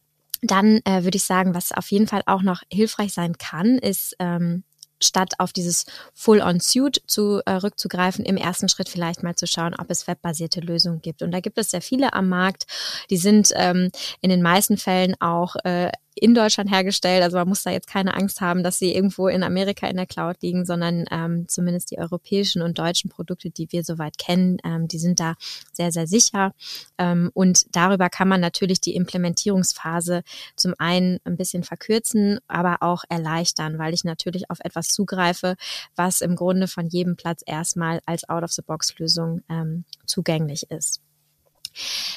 dann 0.42 0.80
äh, 0.86 1.04
würde 1.04 1.18
ich 1.18 1.24
sagen, 1.24 1.54
was 1.54 1.72
auf 1.72 1.92
jeden 1.92 2.08
Fall 2.08 2.24
auch 2.26 2.42
noch 2.42 2.62
hilfreich 2.72 3.14
sein 3.14 3.38
kann, 3.38 3.78
ist 3.78 4.16
ähm, 4.20 4.64
statt 5.02 5.34
auf 5.40 5.54
dieses 5.54 5.86
Full-on-Suit 6.14 7.02
zurückzugreifen, 7.08 8.26
äh, 8.26 8.30
im 8.30 8.38
ersten 8.38 8.70
Schritt 8.70 8.90
vielleicht 8.90 9.24
mal 9.24 9.36
zu 9.36 9.48
schauen, 9.48 9.76
ob 9.78 9.90
es 9.90 10.08
webbasierte 10.08 10.62
Lösungen 10.62 11.02
gibt. 11.02 11.22
Und 11.22 11.32
da 11.32 11.40
gibt 11.40 11.58
es 11.58 11.72
sehr 11.72 11.82
viele 11.82 12.14
am 12.14 12.30
Markt. 12.30 12.66
Die 13.10 13.18
sind 13.18 13.52
ähm, 13.56 13.92
in 14.22 14.30
den 14.30 14.42
meisten 14.42 14.78
Fällen 14.78 15.16
auch 15.20 15.56
äh, 15.64 15.92
in 16.16 16.34
Deutschland 16.34 16.72
hergestellt. 16.72 17.22
Also 17.22 17.38
man 17.38 17.50
muss 17.50 17.64
da 17.64 17.72
jetzt 17.72 17.88
keine 17.88 18.14
Angst 18.14 18.42
haben, 18.42 18.64
dass 18.64 18.80
sie 18.80 18.96
irgendwo 18.96 19.28
in 19.28 19.44
Amerika 19.44 19.88
in 19.88 19.98
der 19.98 20.06
Cloud 20.06 20.42
liegen, 20.42 20.66
sondern 20.66 21.06
ähm, 21.12 21.48
zumindest 21.48 21.92
die 21.92 22.00
europäischen 22.00 22.62
und 22.62 22.80
deutschen 22.80 23.10
Produkte, 23.10 23.50
die 23.50 23.72
wir 23.72 23.84
soweit 23.84 24.18
kennen, 24.18 24.58
ähm, 24.64 24.88
die 24.88 24.98
sind 24.98 25.20
da 25.20 25.36
sehr, 25.74 25.92
sehr 25.92 26.08
sicher. 26.08 26.54
Ähm, 26.98 27.32
und 27.34 27.76
darüber 27.76 28.10
kann 28.10 28.30
man 28.30 28.40
natürlich 28.40 28.80
die 28.80 28.96
Implementierungsphase 28.96 30.24
zum 30.56 30.74
einen 30.78 31.20
ein 31.26 31.36
bisschen 31.38 31.64
verkürzen, 31.64 32.40
aber 32.48 32.78
auch 32.80 33.04
erleichtern, 33.10 33.78
weil 33.78 33.94
ich 33.94 34.06
natürlich 34.06 34.50
auf 34.50 34.60
etwas 34.62 34.88
zugreife, 34.90 35.56
was 35.96 36.22
im 36.22 36.36
Grunde 36.36 36.68
von 36.68 36.88
jedem 36.88 37.18
Platz 37.18 37.42
erstmal 37.46 38.00
als 38.06 38.28
Out-of-the-Box-Lösung 38.30 39.42
ähm, 39.50 39.84
zugänglich 40.06 40.72
ist. 40.72 41.05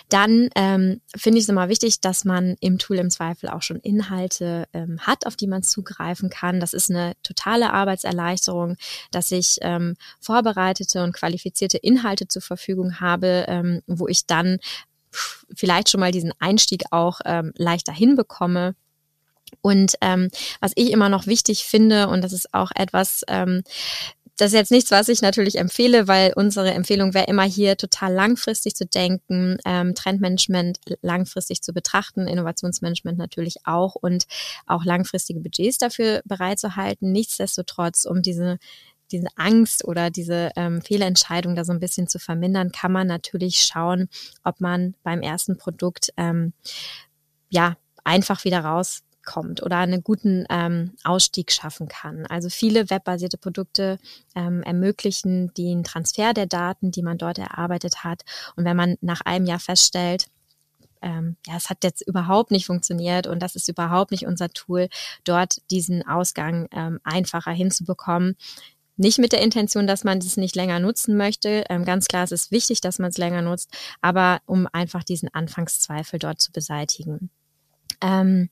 Dann 0.09 0.49
ähm, 0.55 1.01
finde 1.17 1.39
ich 1.39 1.45
es 1.45 1.49
immer 1.49 1.69
wichtig, 1.69 2.01
dass 2.01 2.25
man 2.25 2.57
im 2.61 2.79
Tool 2.79 2.97
im 2.99 3.11
Zweifel 3.11 3.49
auch 3.49 3.63
schon 3.63 3.81
Inhalte 3.81 4.67
ähm, 4.73 5.01
hat, 5.01 5.27
auf 5.27 5.37
die 5.37 5.47
man 5.47 5.63
zugreifen 5.63 6.31
kann. 6.31 6.61
Das 6.61 6.73
ist 6.73 6.91
eine 6.91 7.15
totale 7.23 7.73
Arbeitserleichterung, 7.73 8.77
dass 9.11 9.33
ich 9.33 9.59
ähm, 9.63 9.97
vorbereitete 10.21 11.03
und 11.03 11.13
qualifizierte 11.13 11.79
Inhalte 11.79 12.29
zur 12.29 12.43
Verfügung 12.43 13.01
habe, 13.01 13.45
ähm, 13.49 13.83
wo 13.87 14.09
ich 14.09 14.27
dann 14.27 14.59
vielleicht 15.55 15.91
schon 15.91 16.01
mal 16.01 16.13
diesen 16.13 16.33
Einstieg 16.39 16.85
auch 16.91 17.21
ähm, 17.25 17.53
leichter 17.57 17.93
hinbekomme. 17.93 18.75
Und 19.63 19.95
ähm, 20.03 20.31
was 20.61 20.73
ich 20.75 20.93
immer 20.93 21.09
noch 21.09 21.27
wichtig 21.27 21.65
finde, 21.65 22.09
und 22.09 22.23
das 22.23 22.33
ist 22.33 22.53
auch 22.53 22.71
etwas, 22.75 23.23
ähm, 23.29 23.63
das 24.39 24.53
ist 24.53 24.55
jetzt 24.55 24.71
nichts, 24.71 24.93
was 24.93 25.09
ich 25.09 25.21
natürlich 25.21 25.59
empfehle, 25.59 26.07
weil 26.07 26.33
unsere 26.35 26.73
Empfehlung 26.73 27.13
wäre 27.13 27.27
immer 27.27 27.43
hier 27.43 27.77
total 27.77 28.13
langfristig 28.13 28.77
zu 28.77 28.87
denken, 28.87 29.59
ähm, 29.65 29.97
Trendmanagement 29.97 30.79
langfristig 31.03 31.61
zu 31.61 31.73
betrachten, 31.73 32.29
Innovationsmanagement 32.29 33.19
natürlich 33.19 33.57
auch 33.65 33.97
und 33.97 34.27
auch 34.67 34.85
langfristige 34.85 35.41
Budgets 35.41 35.79
dafür 35.79 36.23
bereitzuhalten. 36.25 37.11
Nichtsdestotrotz, 37.11 38.05
um 38.05 38.23
diese 38.23 38.59
diese 39.11 39.29
Angst 39.37 39.87
oder 39.87 40.11
diese 40.11 40.51
ähm, 40.55 40.83
Fehlentscheidung 40.83 41.57
da 41.57 41.65
so 41.65 41.73
ein 41.73 41.81
bisschen 41.81 42.09
zu 42.09 42.19
vermindern, 42.19 42.73
kann 42.73 42.93
man 42.93 43.07
natürlich 43.07 43.61
schauen, 43.61 44.11
ob 44.45 44.61
man 44.61 44.95
beim 45.03 45.23
ersten 45.23 45.57
Produkt 45.57 46.11
ähm, 46.19 46.53
ja 47.49 47.79
einfach 48.05 48.45
wieder 48.45 48.61
raus 48.61 49.03
kommt 49.29 49.63
oder 49.63 49.77
einen 49.77 50.03
guten 50.03 50.47
ähm, 50.49 50.93
Ausstieg 51.05 51.53
schaffen 51.53 51.87
kann. 51.87 52.25
Also 52.27 52.49
viele 52.49 52.89
webbasierte 52.89 53.37
Produkte 53.37 53.99
ähm, 54.35 54.63
ermöglichen 54.63 55.53
den 55.53 55.85
Transfer 55.85 56.33
der 56.33 56.47
Daten, 56.47 56.91
die 56.91 57.03
man 57.03 57.19
dort 57.19 57.39
erarbeitet 57.39 58.05
hat. 58.05 58.23
Und 58.57 58.65
wenn 58.65 58.77
man 58.77 58.97
nach 59.03 59.21
einem 59.21 59.45
Jahr 59.45 59.61
feststellt, 59.61 60.29
ähm, 61.03 61.37
ja, 61.47 61.57
es 61.59 61.69
hat 61.69 61.85
jetzt 61.85 62.01
überhaupt 62.09 62.51
nicht 62.51 62.65
funktioniert 62.65 63.27
und 63.27 63.41
das 63.41 63.55
ist 63.55 63.69
überhaupt 63.69 64.13
nicht 64.13 64.27
unser 64.27 64.49
Tool, 64.49 64.89
dort 65.25 65.59
diesen 65.71 66.07
Ausgang 66.09 66.67
ähm, 66.73 66.99
einfacher 67.05 67.53
hinzubekommen. 67.53 68.35
Nicht 68.97 69.19
mit 69.19 69.33
der 69.33 69.43
Intention, 69.43 69.87
dass 69.87 70.05
man 70.05 70.21
das 70.21 70.39
nicht 70.39 70.57
länger 70.57 70.81
nutzen 70.81 71.19
möchte. 71.19 71.65
Ähm, 71.69 71.85
ganz 71.85 72.09
klar, 72.09 72.25
es 72.25 72.33
ist 72.33 72.51
wichtig, 72.51 72.81
dass 72.81 72.99
man 72.99 73.11
es 73.11 73.19
länger 73.19 73.43
nutzt, 73.43 73.71
aber 74.01 74.41
um 74.47 74.67
einfach 74.73 75.05
diesen 75.05 75.33
Anfangszweifel 75.33 76.19
dort 76.19 76.41
zu 76.41 76.51
beseitigen. 76.51 77.31
Ähm, 78.01 78.51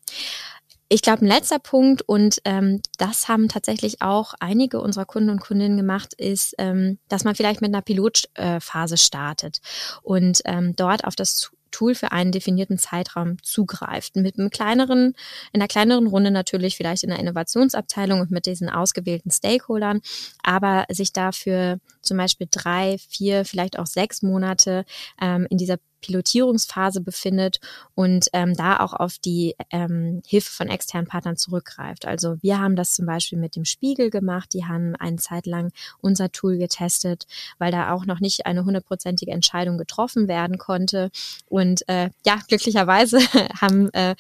ich 0.89 1.03
glaube, 1.03 1.25
ein 1.25 1.29
letzter 1.29 1.59
Punkt, 1.59 2.03
und 2.03 2.41
ähm, 2.45 2.81
das 2.99 3.29
haben 3.29 3.49
tatsächlich 3.49 4.03
auch 4.03 4.35
einige 4.39 4.81
unserer 4.81 5.05
Kunden 5.05 5.31
und 5.31 5.41
Kundinnen 5.41 5.77
gemacht, 5.77 6.15
ist, 6.15 6.55
ähm, 6.59 6.99
dass 7.09 7.25
man 7.25 7.35
vielleicht 7.35 7.61
mit 7.61 7.75
einer 7.75 7.83
Pilotphase 7.83 8.97
startet 8.97 9.61
und 10.03 10.43
ähm, 10.45 10.77
dort 10.77 11.05
auf 11.05 11.17
das 11.17 11.51
Tool 11.73 11.95
für 11.95 12.13
einen 12.13 12.33
definierten 12.33 12.79
Zeitraum 12.79 13.43
zugreift. 13.43 14.17
Mit 14.17 14.39
einem 14.39 14.51
kleineren, 14.51 15.15
in 15.53 15.61
einer 15.61 15.69
kleineren 15.69 16.07
Runde 16.07 16.31
natürlich 16.31 16.77
vielleicht 16.77 17.03
in 17.03 17.11
der 17.11 17.19
Innovationsabteilung 17.19 18.21
und 18.21 18.31
mit 18.31 18.47
diesen 18.47 18.71
ausgewählten 18.71 19.31
Stakeholdern, 19.31 20.01
aber 20.43 20.87
sich 20.89 21.13
dafür 21.13 21.81
zum 22.01 22.17
Beispiel 22.17 22.47
drei, 22.51 22.97
vier, 23.09 23.45
vielleicht 23.45 23.79
auch 23.79 23.87
sechs 23.87 24.23
Monate 24.23 24.85
ähm, 25.21 25.47
in 25.51 25.59
dieser 25.59 25.77
Pilotierungsphase 26.01 27.01
befindet 27.01 27.61
und 27.95 28.29
ähm, 28.33 28.55
da 28.55 28.81
auch 28.81 28.93
auf 28.93 29.19
die 29.19 29.55
ähm, 29.71 30.23
Hilfe 30.27 30.51
von 30.51 30.69
externen 30.69 31.07
Partnern 31.07 31.37
zurückgreift. 31.37 32.07
Also 32.07 32.37
wir 32.43 32.59
haben 32.59 32.77
das 32.77 32.95
zum 32.95 33.07
Beispiel 33.07 33.39
mit 33.39 33.57
dem 33.57 33.65
Spiegel 33.65 34.11
gemacht. 34.11 34.53
Die 34.53 34.65
haben 34.65 34.95
eine 34.97 35.17
Zeit 35.17 35.47
lang 35.47 35.73
unser 36.01 36.31
Tool 36.31 36.59
getestet, 36.59 37.27
weil 37.59 37.73
da 37.73 37.93
auch 37.93 38.07
noch 38.07 38.21
nicht 38.21 38.47
eine 38.47 38.65
hundertprozentige 38.65 39.33
Entscheidung 39.33 39.79
getroffen 39.79 40.29
werden 40.29 40.59
konnte. 40.59 41.11
Und 41.47 41.89
äh, 41.89 42.11
ja, 42.25 42.39
glücklicherweise 42.49 43.19
haben, 43.61 43.93
äh, 43.93 44.15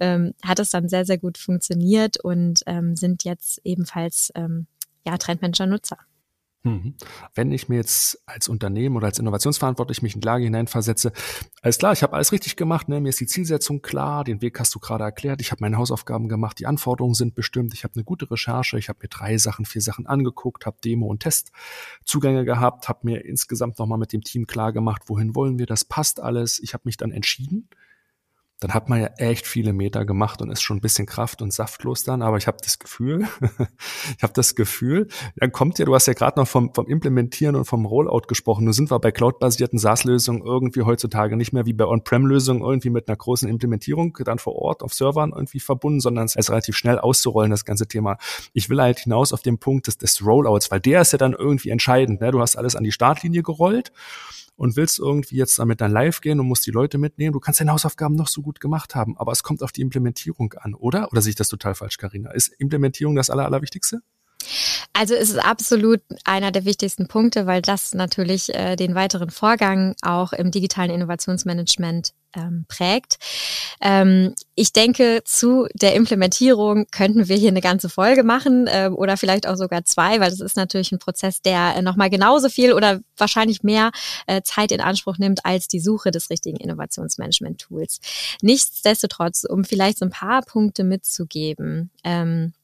ähm, 0.00 0.34
hat 0.42 0.58
es 0.58 0.70
dann 0.70 0.88
sehr, 0.88 1.04
sehr 1.04 1.18
gut 1.18 1.38
funktioniert 1.38 2.18
und 2.22 2.62
ähm, 2.66 2.96
sind 2.96 3.24
jetzt 3.24 3.60
ebenfalls 3.64 4.32
ähm, 4.34 4.66
ja, 5.06 5.16
Trendmanager-Nutzer. 5.16 5.98
Mhm. 6.66 6.94
Wenn 7.34 7.52
ich 7.52 7.68
mir 7.68 7.76
jetzt 7.76 8.20
als 8.26 8.48
Unternehmen 8.48 8.96
oder 8.96 9.06
als 9.06 9.18
Innovationsverantwortlich 9.20 10.02
mich 10.02 10.14
in 10.14 10.20
die 10.20 10.26
Lage 10.26 10.44
hineinversetze, 10.44 11.12
alles 11.62 11.78
klar, 11.78 11.92
ich 11.92 12.02
habe 12.02 12.14
alles 12.14 12.32
richtig 12.32 12.56
gemacht, 12.56 12.88
ne? 12.88 13.00
mir 13.00 13.10
ist 13.10 13.20
die 13.20 13.26
Zielsetzung 13.26 13.82
klar, 13.82 14.24
den 14.24 14.42
Weg 14.42 14.58
hast 14.58 14.74
du 14.74 14.80
gerade 14.80 15.04
erklärt, 15.04 15.40
ich 15.40 15.52
habe 15.52 15.60
meine 15.60 15.76
Hausaufgaben 15.76 16.28
gemacht, 16.28 16.58
die 16.58 16.66
Anforderungen 16.66 17.14
sind 17.14 17.36
bestimmt, 17.36 17.72
ich 17.72 17.84
habe 17.84 17.94
eine 17.94 18.04
gute 18.04 18.28
Recherche, 18.30 18.78
ich 18.78 18.88
habe 18.88 18.98
mir 19.02 19.08
drei 19.08 19.38
Sachen, 19.38 19.64
vier 19.64 19.80
Sachen 19.80 20.06
angeguckt, 20.06 20.66
habe 20.66 20.76
Demo- 20.84 21.06
und 21.06 21.20
Testzugänge 21.20 22.44
gehabt, 22.44 22.88
habe 22.88 23.00
mir 23.02 23.24
insgesamt 23.24 23.78
nochmal 23.78 23.98
mit 23.98 24.12
dem 24.12 24.22
Team 24.22 24.46
klar 24.46 24.72
gemacht, 24.72 25.02
wohin 25.06 25.36
wollen 25.36 25.58
wir, 25.58 25.66
das 25.66 25.84
passt 25.84 26.20
alles, 26.20 26.58
ich 26.58 26.74
habe 26.74 26.82
mich 26.84 26.96
dann 26.96 27.12
entschieden 27.12 27.68
dann 28.60 28.72
hat 28.72 28.88
man 28.88 29.00
ja 29.00 29.08
echt 29.18 29.46
viele 29.46 29.74
Meter 29.74 30.06
gemacht 30.06 30.40
und 30.40 30.50
ist 30.50 30.62
schon 30.62 30.78
ein 30.78 30.80
bisschen 30.80 31.04
kraft- 31.04 31.42
und 31.42 31.52
saftlos 31.52 32.04
dann. 32.04 32.22
Aber 32.22 32.38
ich 32.38 32.46
habe 32.46 32.56
das 32.62 32.78
Gefühl, 32.78 33.26
ich 34.16 34.22
habe 34.22 34.32
das 34.32 34.54
Gefühl, 34.54 35.08
dann 35.36 35.52
kommt 35.52 35.78
ja, 35.78 35.84
du 35.84 35.94
hast 35.94 36.06
ja 36.06 36.14
gerade 36.14 36.40
noch 36.40 36.48
vom, 36.48 36.72
vom 36.72 36.86
Implementieren 36.86 37.54
und 37.54 37.66
vom 37.66 37.84
Rollout 37.84 38.22
gesprochen. 38.28 38.64
Nur 38.64 38.72
sind 38.72 38.90
wir 38.90 38.98
bei 38.98 39.12
cloud-basierten 39.12 39.78
SaaS-Lösungen 39.78 40.42
irgendwie 40.42 40.82
heutzutage 40.82 41.36
nicht 41.36 41.52
mehr 41.52 41.66
wie 41.66 41.74
bei 41.74 41.84
On-Prem-Lösungen 41.84 42.62
irgendwie 42.62 42.90
mit 42.90 43.08
einer 43.08 43.16
großen 43.16 43.48
Implementierung 43.48 44.16
dann 44.24 44.38
vor 44.38 44.56
Ort 44.56 44.82
auf 44.82 44.94
Servern 44.94 45.32
irgendwie 45.34 45.60
verbunden, 45.60 46.00
sondern 46.00 46.24
es 46.24 46.34
ist 46.34 46.48
relativ 46.48 46.76
schnell 46.76 46.98
auszurollen, 46.98 47.50
das 47.50 47.66
ganze 47.66 47.86
Thema. 47.86 48.16
Ich 48.54 48.70
will 48.70 48.80
halt 48.80 49.00
hinaus 49.00 49.34
auf 49.34 49.42
den 49.42 49.58
Punkt 49.58 49.86
des, 49.86 49.98
des 49.98 50.24
Rollouts, 50.24 50.70
weil 50.70 50.80
der 50.80 51.02
ist 51.02 51.12
ja 51.12 51.18
dann 51.18 51.34
irgendwie 51.34 51.68
entscheidend. 51.68 52.22
Ne? 52.22 52.30
Du 52.30 52.40
hast 52.40 52.56
alles 52.56 52.74
an 52.74 52.84
die 52.84 52.92
Startlinie 52.92 53.42
gerollt 53.42 53.92
und 54.56 54.76
willst 54.76 54.98
irgendwie 54.98 55.36
jetzt 55.36 55.58
damit 55.58 55.80
dann 55.80 55.92
live 55.92 56.20
gehen 56.20 56.40
und 56.40 56.46
musst 56.46 56.66
die 56.66 56.70
Leute 56.70 56.98
mitnehmen. 56.98 57.32
Du 57.32 57.40
kannst 57.40 57.60
deine 57.60 57.72
Hausaufgaben 57.72 58.14
noch 58.14 58.28
so 58.28 58.42
gut 58.42 58.60
gemacht 58.60 58.94
haben, 58.94 59.16
aber 59.16 59.32
es 59.32 59.42
kommt 59.42 59.62
auf 59.62 59.72
die 59.72 59.82
Implementierung 59.82 60.54
an, 60.54 60.74
oder? 60.74 61.10
Oder 61.12 61.20
sehe 61.22 61.30
ich 61.30 61.36
das 61.36 61.48
total 61.48 61.74
falsch, 61.74 61.98
Karina? 61.98 62.30
Ist 62.30 62.48
Implementierung 62.58 63.16
das 63.16 63.30
Aller, 63.30 63.44
Allerwichtigste? 63.44 64.00
Also 64.98 65.14
es 65.14 65.28
ist 65.28 65.38
absolut 65.38 66.00
einer 66.24 66.50
der 66.52 66.64
wichtigsten 66.64 67.06
Punkte, 67.06 67.46
weil 67.46 67.60
das 67.60 67.92
natürlich 67.92 68.54
äh, 68.54 68.76
den 68.76 68.94
weiteren 68.94 69.28
Vorgang 69.28 69.94
auch 70.00 70.32
im 70.32 70.50
digitalen 70.50 70.90
Innovationsmanagement 70.90 72.12
ähm, 72.34 72.64
prägt. 72.66 73.18
Ähm, 73.82 74.34
ich 74.54 74.72
denke, 74.72 75.20
zu 75.26 75.66
der 75.74 75.94
Implementierung 75.96 76.86
könnten 76.90 77.28
wir 77.28 77.36
hier 77.36 77.50
eine 77.50 77.60
ganze 77.60 77.90
Folge 77.90 78.22
machen 78.22 78.68
äh, 78.68 78.88
oder 78.88 79.18
vielleicht 79.18 79.46
auch 79.46 79.56
sogar 79.56 79.84
zwei, 79.84 80.18
weil 80.18 80.30
das 80.30 80.40
ist 80.40 80.56
natürlich 80.56 80.92
ein 80.92 80.98
Prozess, 80.98 81.42
der 81.42 81.76
äh, 81.76 81.82
nochmal 81.82 82.08
genauso 82.08 82.48
viel 82.48 82.72
oder 82.72 83.00
wahrscheinlich 83.18 83.62
mehr 83.62 83.90
äh, 84.26 84.40
Zeit 84.40 84.72
in 84.72 84.80
Anspruch 84.80 85.18
nimmt 85.18 85.44
als 85.44 85.68
die 85.68 85.80
Suche 85.80 86.10
des 86.10 86.30
richtigen 86.30 86.56
Innovationsmanagement-Tools. 86.56 88.00
Nichtsdestotrotz, 88.40 89.44
um 89.44 89.62
vielleicht 89.64 89.98
so 89.98 90.06
ein 90.06 90.10
paar 90.10 90.40
Punkte 90.40 90.84
mitzugeben. 90.84 91.90
Ähm, 92.02 92.54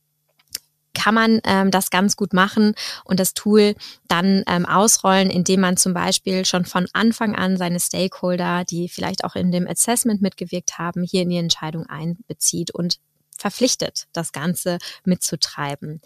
kann 0.95 1.14
man 1.14 1.40
ähm, 1.45 1.70
das 1.70 1.90
ganz 1.90 2.16
gut 2.16 2.32
machen 2.32 2.74
und 3.05 3.20
das 3.20 3.34
Tool 3.34 3.74
dann 4.09 4.43
ähm, 4.47 4.66
ausrollen, 4.66 5.30
indem 5.30 5.61
man 5.61 5.76
zum 5.76 5.95
Beispiel 5.95 6.45
schon 6.45 6.64
von 6.64 6.86
Anfang 6.93 7.34
an 7.34 7.57
seine 7.57 7.80
Stakeholder, 7.80 8.64
die 8.64 8.88
vielleicht 8.88 9.24
auch 9.24 9.34
in 9.34 9.53
dem 9.53 9.66
Assessment 9.66 10.22
mitgewirkt 10.22 10.78
haben, 10.78 11.03
hier 11.03 11.22
in 11.22 11.30
die 11.30 11.36
Entscheidung 11.36 11.86
einbezieht 11.86 12.70
und 12.70 12.99
verpflichtet, 13.36 14.07
das 14.12 14.32
Ganze 14.32 14.78
mitzutreiben. 15.05 16.01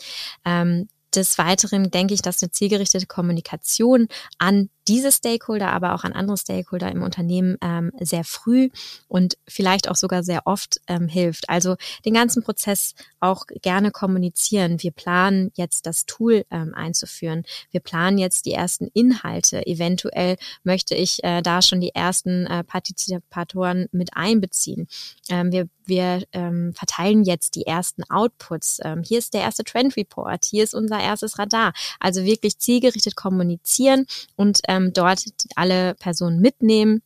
Ähm, 0.45 0.89
des 1.15 1.39
Weiteren 1.39 1.91
denke 1.91 2.15
ich, 2.15 2.23
dass 2.23 2.43
eine 2.43 2.51
zielgerichtete 2.51 3.07
Kommunikation 3.07 4.09
an 4.39 4.71
diese 4.89 5.11
Stakeholder, 5.13 5.73
aber 5.73 5.95
auch 5.95 6.05
an 6.05 6.13
andere 6.13 6.37
Stakeholder 6.37 6.91
im 6.91 7.03
Unternehmen 7.03 7.57
ähm, 7.61 7.93
sehr 8.01 8.25
früh 8.25 8.71
und 9.09 9.37
vielleicht 9.47 9.89
auch 9.89 9.97
sogar 9.97 10.23
sehr 10.23 10.47
oft 10.47 10.81
ähm, 10.87 11.09
hilft. 11.09 11.49
Also 11.49 11.77
den 12.05 12.15
ganzen 12.15 12.43
Prozess 12.43 12.95
auch 13.21 13.47
gerne 13.63 13.91
kommunizieren. 13.91 14.83
Wir 14.83 14.93
planen 14.93 15.51
jetzt 15.55 15.87
das 15.87 16.07
Tool 16.07 16.45
ähm, 16.51 16.75
einzuführen. 16.75 17.45
Wir 17.71 17.81
planen 17.81 18.19
jetzt 18.19 18.47
die 18.47 18.53
ersten 18.53 18.89
Inhalte. 18.95 19.67
Eventuell 19.67 20.37
möchte 20.63 20.95
ich 20.95 21.23
äh, 21.25 21.43
da 21.43 21.63
schon 21.63 21.81
die 21.81 21.95
ersten 21.95 22.47
äh, 22.47 22.65
Partizipatoren 22.65 23.89
mit 23.93 24.11
einbeziehen. 24.15 24.89
Ähm, 25.29 25.53
wir 25.53 25.69
wir 25.87 26.25
ähm, 26.33 26.73
verteilen 26.75 27.25
jetzt 27.25 27.55
die 27.55 27.67
ersten 27.67 28.03
Outputs. 28.11 28.81
Ähm, 28.83 29.03
hier 29.03 29.19
ist 29.19 29.35
der 29.35 29.43
erste 29.43 29.65
Trend 29.65 29.97
Report, 29.97 30.45
hier 30.45 30.65
ist 30.65 30.75
unser 30.75 31.01
erstes 31.01 31.39
Radar. 31.39 31.73
Also 32.01 32.25
wirklich 32.25 32.59
zielgerichtet 32.59 33.17
kommunizieren 33.17 34.07
und 34.35 34.61
ähm, 34.69 34.76
ähm, 34.77 34.93
dort 34.93 35.25
alle 35.55 35.95
Personen 35.95 36.41
mitnehmen 36.41 37.03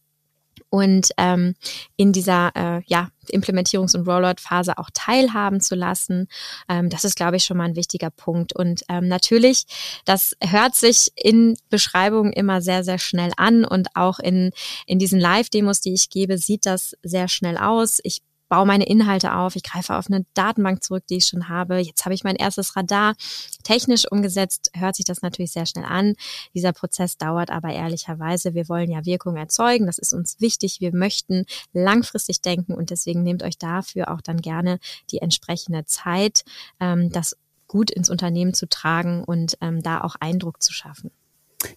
und 0.71 1.09
ähm, 1.19 1.55
in 1.97 2.13
dieser 2.13 2.53
äh, 2.55 2.83
ja, 2.87 3.09
Implementierungs- 3.31 3.97
und 3.97 4.07
Rollout-Phase 4.07 4.79
auch 4.79 4.89
teilhaben 4.95 5.61
zu 5.61 5.75
lassen. 5.75 6.29
Ähm, 6.69 6.89
das 6.89 7.05
ist, 7.05 7.17
glaube 7.17 7.37
ich, 7.37 7.45
schon 7.45 7.57
mal 7.57 7.65
ein 7.65 7.77
wichtiger 7.77 8.11
Punkt. 8.11 8.55
Und 8.55 8.83
ähm, 8.89 9.09
natürlich, 9.09 9.65
das 10.05 10.37
hört 10.41 10.77
sich 10.77 11.11
in 11.17 11.57
Beschreibungen 11.69 12.33
immer 12.33 12.63
sehr, 12.63 12.85
sehr 12.85 12.99
schnell 12.99 13.33
an 13.37 13.65
und 13.65 13.89
auch 13.95 14.21
in, 14.21 14.53
in 14.87 14.99
diesen 14.99 15.19
Live-Demos, 15.19 15.81
die 15.81 15.93
ich 15.93 16.09
gebe, 16.09 16.39
sieht 16.39 16.67
das 16.67 16.97
sehr 17.03 17.29
schnell 17.29 17.59
aus. 17.59 17.99
Ich 18.05 18.23
baue 18.51 18.67
meine 18.67 18.85
Inhalte 18.85 19.35
auf, 19.35 19.57
ich 19.57 19.63
greife 19.63 19.97
auf 19.97 20.09
eine 20.09 20.27
Datenbank 20.35 20.83
zurück, 20.83 21.05
die 21.09 21.19
ich 21.19 21.27
schon 21.27 21.49
habe. 21.49 21.79
Jetzt 21.79 22.05
habe 22.05 22.15
ich 22.15 22.25
mein 22.25 22.35
erstes 22.35 22.77
Radar. 22.77 23.15
Technisch 23.63 24.11
umgesetzt 24.11 24.71
hört 24.75 24.97
sich 24.97 25.07
das 25.07 25.23
natürlich 25.23 25.53
sehr 25.53 25.67
schnell 25.67 25.85
an. 25.85 26.15
Dieser 26.53 26.73
Prozess 26.73 27.17
dauert 27.17 27.51
aber 27.51 27.73
ehrlicherweise. 27.73 28.53
Wir 28.53 28.69
wollen 28.69 28.91
ja 28.91 29.07
Wirkung 29.07 29.37
erzeugen. 29.37 29.87
Das 29.87 29.99
ist 29.99 30.13
uns 30.13 30.41
wichtig. 30.41 30.81
Wir 30.81 30.95
möchten 30.95 31.47
langfristig 31.73 32.43
denken 32.43 32.75
und 32.75 32.91
deswegen 32.91 33.23
nehmt 33.23 33.45
euch 33.45 33.57
dafür 33.57 34.11
auch 34.11 34.21
dann 34.21 34.41
gerne 34.41 34.81
die 35.13 35.19
entsprechende 35.19 35.85
Zeit, 35.87 36.45
ähm, 36.81 37.11
das 37.13 37.37
gut 37.69 37.93
ins 37.93 38.11
Unternehmen 38.11 38.53
zu 38.53 38.69
tragen 38.69 39.23
und 39.23 39.57
ähm, 39.61 39.81
da 39.81 40.01
auch 40.01 40.17
Eindruck 40.19 40.61
zu 40.61 40.73
schaffen. 40.73 41.13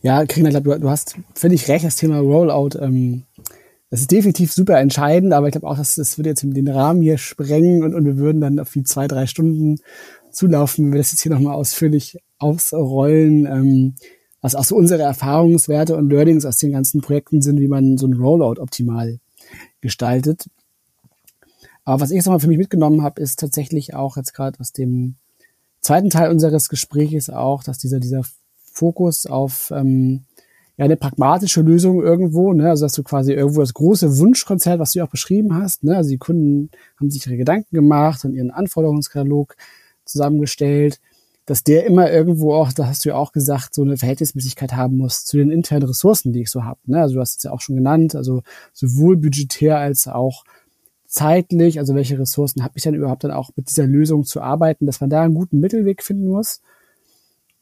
Ja, 0.02 0.26
Karina, 0.26 0.50
ich 0.50 0.54
glaube, 0.56 0.72
du, 0.72 0.80
du 0.80 0.90
hast 0.90 1.18
völlig 1.36 1.68
recht, 1.68 1.86
das 1.86 1.98
Thema 1.98 2.18
Rollout. 2.18 2.80
Ähm 2.80 3.26
das 3.94 4.02
ist 4.02 4.12
definitiv 4.12 4.52
super 4.52 4.80
entscheidend, 4.80 5.34
aber 5.34 5.48
ich 5.48 5.52
glaube 5.52 5.68
auch, 5.68 5.78
dass 5.78 5.94
das 5.94 6.18
würde 6.18 6.32
jetzt 6.32 6.42
den 6.42 6.68
Rahmen 6.68 7.04
hier 7.04 7.20
sprengen 7.20 7.84
und, 7.84 7.94
und 7.94 8.06
wir 8.06 8.18
würden 8.18 8.42
dann 8.42 8.58
auf 8.58 8.72
die 8.72 8.82
zwei, 8.82 9.08
drei 9.08 9.28
Stunden 9.28 9.78
zulaufen, 10.32 10.86
wenn 10.86 10.94
wir 10.94 10.98
das 10.98 11.12
jetzt 11.12 11.22
hier 11.22 11.32
nochmal 11.32 11.54
ausführlich 11.54 12.18
ausrollen, 12.40 13.46
ähm, 13.46 13.94
was 14.42 14.56
auch 14.56 14.64
so 14.64 14.76
unsere 14.76 15.04
Erfahrungswerte 15.04 15.96
und 15.96 16.10
Learnings 16.10 16.44
aus 16.44 16.58
den 16.58 16.72
ganzen 16.72 17.02
Projekten 17.02 17.44
sind, 17.44 17.60
wie 17.60 17.68
man 17.68 18.00
so 18.00 18.08
ein 18.08 18.14
Rollout 18.14 18.60
optimal 18.60 19.20
gestaltet. 19.80 20.50
Aber 21.86 22.02
was 22.02 22.10
ich 22.10 22.16
jetzt 22.16 22.26
nochmal 22.26 22.40
für 22.40 22.48
mich 22.48 22.58
mitgenommen 22.58 23.04
habe, 23.04 23.22
ist 23.22 23.40
tatsächlich 23.40 23.94
auch 23.94 24.18
jetzt 24.18 24.34
gerade 24.34 24.60
aus 24.60 24.72
dem 24.72 25.18
zweiten 25.82 26.10
Teil 26.10 26.32
unseres 26.32 26.68
Gesprächs 26.68 27.30
auch, 27.30 27.64
dass 27.64 27.78
dieser, 27.78 28.00
dieser 28.00 28.24
Fokus 28.72 29.28
auf 29.28 29.70
ähm, 29.70 30.24
ja 30.78 30.86
eine 30.86 30.98
pragmatische 30.98 31.62
Lösung 31.62 32.02
irgendwo, 32.02 32.54
ne? 32.54 32.70
also 32.70 32.86
dass 32.86 32.94
du 32.94 33.04
quasi 33.04 33.34
irgendwo 33.34 33.62
das 33.62 33.74
große 33.74 34.18
Wunschkonzert, 34.18 34.80
was 34.80 34.94
du 34.94 35.04
auch 35.04 35.10
beschrieben 35.10 35.56
hast, 35.56 35.84
ne? 35.84 35.96
also 35.96 36.10
die 36.10 36.18
Kunden 36.18 36.72
haben 37.00 37.12
sich 37.12 37.26
ihre 37.28 37.38
Gedanken 37.38 37.76
gemacht 37.76 38.26
und 38.26 38.34
ihren 38.34 38.52
Anforderungskatalog 38.52 39.56
zusammengestellt, 40.06 41.00
dass 41.46 41.64
der 41.64 41.86
immer 41.86 42.10
irgendwo 42.10 42.54
auch, 42.54 42.72
da 42.72 42.88
hast 42.88 43.06
du 43.06 43.10
ja 43.10 43.16
auch 43.16 43.34
gesagt, 43.34 43.76
so 43.76 43.82
eine 43.82 43.98
Verhältnismäßigkeit 43.98 44.74
haben 44.74 44.98
muss 44.98 45.26
zu 45.26 45.38
den 45.38 45.52
internen 45.52 45.88
Ressourcen, 45.88 46.34
die 46.34 46.42
ich 46.42 46.50
so 46.50 46.64
habe. 46.64 46.80
Ne? 46.86 47.02
Also 47.02 47.16
du 47.16 47.22
hast 47.22 47.38
es 47.38 47.44
ja 47.44 47.52
auch 47.52 47.62
schon 47.62 47.76
genannt, 47.76 48.16
also 48.16 48.42
sowohl 48.72 49.18
budgetär 49.18 49.78
als 49.78 50.08
auch 50.08 50.44
zeitlich, 51.06 51.80
also 51.80 51.94
welche 51.94 52.18
Ressourcen 52.18 52.64
habe 52.64 52.74
ich 52.76 52.84
dann 52.84 52.96
überhaupt 52.96 53.24
dann 53.24 53.32
auch 53.32 53.52
mit 53.56 53.70
dieser 53.70 53.86
Lösung 53.86 54.24
zu 54.24 54.42
arbeiten, 54.42 54.88
dass 54.88 55.02
man 55.02 55.10
da 55.12 55.22
einen 55.22 55.36
guten 55.36 55.60
Mittelweg 55.60 56.02
finden 56.02 56.28
muss. 56.28 56.62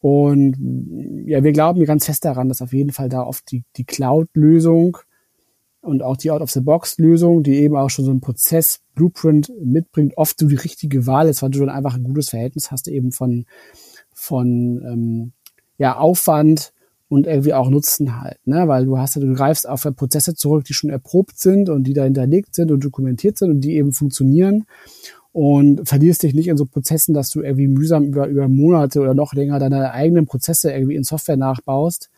Und 0.02 0.58
ja, 1.28 1.44
wir 1.44 1.52
glauben 1.52 1.84
ganz 1.86 2.06
fest 2.06 2.26
daran, 2.26 2.50
dass 2.50 2.62
auf 2.62 2.74
jeden 2.74 2.92
Fall 2.92 3.08
da 3.08 3.24
oft 3.24 3.50
die, 3.52 3.64
die 3.78 3.86
Cloud-Lösung 3.86 4.98
und 5.82 6.02
auch 6.02 6.18
die 6.18 6.32
Out-of-the-Box-Lösung, 6.32 7.44
die 7.44 7.58
eben 7.58 7.76
auch 7.76 7.90
schon 7.90 8.06
so 8.06 8.12
einen 8.12 8.22
Prozess-Blueprint 8.22 9.52
mitbringt, 9.64 10.18
oft 10.18 10.40
so 10.40 10.48
die 10.48 10.56
richtige 10.56 11.06
Wahl 11.06 11.28
ist, 11.28 11.44
weil 11.44 11.52
du 11.52 11.60
dann 11.60 11.70
einfach 11.70 11.96
ein 11.96 12.04
gutes 12.04 12.30
Verhältnis 12.30 12.72
hast 12.72 12.88
eben 12.88 13.12
von, 13.12 13.46
von 14.12 14.82
ähm, 14.84 15.32
ja, 15.78 15.98
Aufwand 15.98 16.74
und 17.08 17.28
irgendwie 17.28 17.54
auch 17.54 17.70
Nutzen 17.70 18.22
halt, 18.22 18.40
ne? 18.46 18.68
Weil 18.68 18.86
du 18.86 18.98
hast 18.98 19.16
ja, 19.16 19.22
du 19.22 19.34
greifst 19.34 19.68
auf 19.68 19.86
Prozesse 19.98 20.34
zurück, 20.34 20.64
die 20.64 20.74
schon 20.74 20.90
erprobt 20.90 21.38
sind 21.38 21.70
und 21.70 21.84
die 21.84 21.94
da 21.94 22.06
hinterlegt 22.06 22.56
sind 22.56 22.72
und 22.72 22.84
dokumentiert 22.84 23.38
sind 23.38 23.52
und 23.52 23.62
die 23.62 23.76
eben 23.76 23.92
funktionieren 23.92 24.66
und 25.34 25.88
verlierst 25.88 26.24
dich 26.24 26.34
nicht 26.34 26.48
in 26.48 26.58
so 26.58 26.66
Prozessen, 26.66 27.14
dass 27.14 27.30
du 27.30 27.42
irgendwie 27.42 27.68
mühsam 27.68 28.06
über, 28.06 28.28
über 28.28 28.48
Monate 28.48 29.00
oder 29.00 29.14
noch 29.14 29.34
länger 29.34 29.60
deine 29.60 29.92
eigenen 29.92 30.26
Prozesse 30.26 30.72
irgendwie 30.72 30.96
in 30.96 31.04
Software 31.04 31.38
nachbaust. 31.38 32.10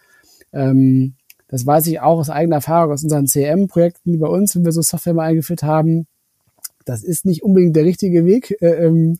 Ähm, 0.51 1.13
das 1.47 1.65
weiß 1.65 1.85
ich 1.87 1.99
auch 1.99 2.17
aus 2.17 2.31
eigener 2.31 2.55
Erfahrung 2.55 2.91
aus 2.91 3.03
unseren 3.03 3.27
CM-Projekten 3.27 4.19
bei 4.19 4.27
uns, 4.27 4.55
wenn 4.55 4.65
wir 4.65 4.71
so 4.71 4.81
Software 4.81 5.13
mal 5.13 5.25
eingeführt 5.27 5.61
haben. 5.61 6.07
Das 6.85 7.03
ist 7.03 7.25
nicht 7.25 7.43
unbedingt 7.43 7.75
der 7.75 7.85
richtige 7.85 8.25
Weg, 8.25 8.57
äh, 8.59 8.85
ähm, 8.85 9.19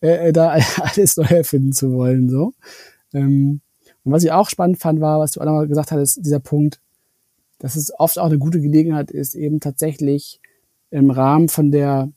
äh, 0.00 0.32
da 0.32 0.56
alles 0.80 1.16
neu 1.18 1.24
erfinden 1.24 1.72
zu 1.72 1.92
wollen. 1.92 2.30
So. 2.30 2.54
Ähm, 3.12 3.60
und 4.04 4.12
was 4.12 4.24
ich 4.24 4.32
auch 4.32 4.48
spannend 4.48 4.78
fand, 4.78 5.00
war, 5.00 5.20
was 5.20 5.32
du 5.32 5.40
auch 5.40 5.44
nochmal 5.44 5.68
gesagt 5.68 5.92
hattest, 5.92 6.24
dieser 6.24 6.40
Punkt, 6.40 6.80
dass 7.58 7.76
es 7.76 7.92
oft 7.98 8.18
auch 8.18 8.26
eine 8.26 8.38
gute 8.38 8.60
Gelegenheit 8.60 9.10
ist, 9.10 9.34
eben 9.34 9.60
tatsächlich 9.60 10.40
im 10.90 11.10
Rahmen 11.10 11.48
von 11.48 11.70
der 11.70 12.10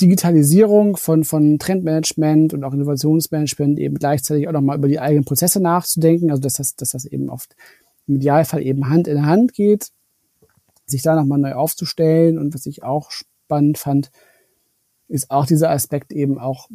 Digitalisierung 0.00 0.96
von, 0.96 1.24
von 1.24 1.58
Trendmanagement 1.58 2.52
und 2.52 2.64
auch 2.64 2.74
Innovationsmanagement 2.74 3.78
eben 3.78 3.96
gleichzeitig 3.96 4.46
auch 4.46 4.52
nochmal 4.52 4.76
über 4.78 4.88
die 4.88 5.00
eigenen 5.00 5.24
Prozesse 5.24 5.60
nachzudenken, 5.60 6.30
also 6.30 6.42
dass 6.42 6.54
das, 6.54 6.76
dass 6.76 6.90
das 6.90 7.06
eben 7.06 7.30
oft 7.30 7.56
im 8.06 8.16
Idealfall 8.16 8.62
eben 8.62 8.88
Hand 8.90 9.08
in 9.08 9.24
Hand 9.26 9.54
geht, 9.54 9.90
sich 10.84 11.02
da 11.02 11.16
nochmal 11.16 11.38
neu 11.38 11.54
aufzustellen 11.54 12.38
und 12.38 12.54
was 12.54 12.66
ich 12.66 12.82
auch 12.82 13.10
spannend 13.10 13.78
fand, 13.78 14.10
ist 15.08 15.30
auch 15.30 15.46
dieser 15.46 15.70
Aspekt 15.70 16.12
eben 16.12 16.38
auch 16.38 16.68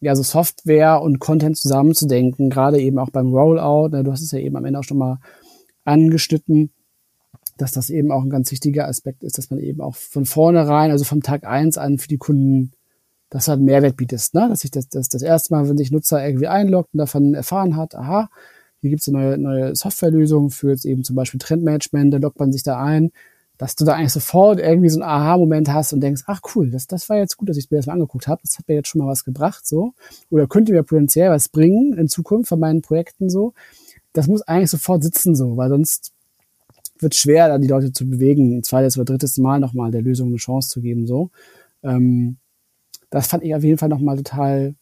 ja 0.00 0.16
so 0.16 0.22
Software 0.22 1.02
und 1.02 1.18
Content 1.18 1.56
zusammenzudenken, 1.56 2.50
gerade 2.50 2.80
eben 2.80 2.98
auch 2.98 3.10
beim 3.10 3.32
Rollout. 3.32 3.88
Du 4.02 4.10
hast 4.10 4.22
es 4.22 4.32
ja 4.32 4.38
eben 4.38 4.56
am 4.56 4.64
Ende 4.64 4.78
auch 4.78 4.84
schon 4.84 4.98
mal 4.98 5.18
angeschnitten 5.84 6.70
dass 7.56 7.72
das 7.72 7.90
eben 7.90 8.10
auch 8.10 8.22
ein 8.22 8.30
ganz 8.30 8.50
wichtiger 8.50 8.88
Aspekt 8.88 9.22
ist, 9.24 9.38
dass 9.38 9.50
man 9.50 9.60
eben 9.60 9.80
auch 9.80 9.94
von 9.94 10.24
vornherein, 10.24 10.90
also 10.90 11.04
vom 11.04 11.22
Tag 11.22 11.44
eins 11.44 11.78
an 11.78 11.98
für 11.98 12.08
die 12.08 12.18
Kunden, 12.18 12.72
das 13.30 13.48
halt 13.48 13.60
Mehrwert 13.60 13.96
bietet, 13.96 14.22
ne? 14.34 14.48
dass 14.48 14.64
ich 14.64 14.70
das, 14.70 14.88
das, 14.88 15.08
das 15.08 15.22
erste 15.22 15.54
Mal, 15.54 15.68
wenn 15.68 15.78
sich 15.78 15.90
Nutzer 15.90 16.24
irgendwie 16.24 16.48
einloggt 16.48 16.90
und 16.92 16.98
davon 16.98 17.34
erfahren 17.34 17.76
hat, 17.76 17.94
aha, 17.94 18.28
hier 18.80 18.90
gibt's 18.90 19.08
eine 19.08 19.18
neue, 19.18 19.38
neue 19.38 19.76
Softwarelösung 19.76 20.50
für 20.50 20.70
jetzt 20.70 20.84
eben 20.84 21.04
zum 21.04 21.16
Beispiel 21.16 21.38
Trendmanagement, 21.38 22.12
da 22.12 22.18
loggt 22.18 22.38
man 22.38 22.52
sich 22.52 22.62
da 22.62 22.82
ein, 22.82 23.12
dass 23.58 23.76
du 23.76 23.84
da 23.84 23.94
eigentlich 23.94 24.12
sofort 24.12 24.58
irgendwie 24.58 24.88
so 24.88 25.00
einen 25.00 25.08
Aha-Moment 25.08 25.68
hast 25.72 25.92
und 25.92 26.00
denkst, 26.00 26.22
ach 26.26 26.40
cool, 26.54 26.70
das, 26.70 26.88
das 26.88 27.08
war 27.08 27.18
jetzt 27.18 27.36
gut, 27.36 27.48
dass 27.48 27.56
ich 27.56 27.70
mir 27.70 27.76
das 27.76 27.86
mal 27.86 27.92
angeguckt 27.92 28.26
habe, 28.26 28.40
das 28.42 28.58
hat 28.58 28.66
mir 28.66 28.74
jetzt 28.74 28.88
schon 28.88 29.00
mal 29.00 29.06
was 29.06 29.24
gebracht, 29.24 29.66
so. 29.66 29.94
Oder 30.30 30.48
könnte 30.48 30.72
mir 30.72 30.82
potenziell 30.82 31.30
was 31.30 31.48
bringen 31.48 31.96
in 31.96 32.08
Zukunft 32.08 32.48
von 32.48 32.58
meinen 32.58 32.82
Projekten, 32.82 33.30
so. 33.30 33.54
Das 34.12 34.26
muss 34.26 34.42
eigentlich 34.42 34.70
sofort 34.70 35.04
sitzen, 35.04 35.36
so, 35.36 35.56
weil 35.56 35.68
sonst 35.68 36.12
wird 37.02 37.14
schwer, 37.14 37.48
da 37.48 37.58
die 37.58 37.68
Leute 37.68 37.92
zu 37.92 38.08
bewegen, 38.08 38.58
ein 38.58 38.62
zweites 38.62 38.96
oder 38.96 39.04
drittes 39.04 39.38
Mal 39.38 39.60
nochmal 39.60 39.90
der 39.90 40.02
Lösung 40.02 40.28
eine 40.28 40.36
Chance 40.36 40.68
zu 40.68 40.80
geben. 40.80 41.06
So, 41.06 41.30
ähm, 41.82 42.36
das 43.10 43.26
fand 43.26 43.44
ich 43.44 43.54
auf 43.54 43.62
jeden 43.62 43.78
Fall 43.78 43.88
nochmal 43.88 44.16
total 44.16 44.74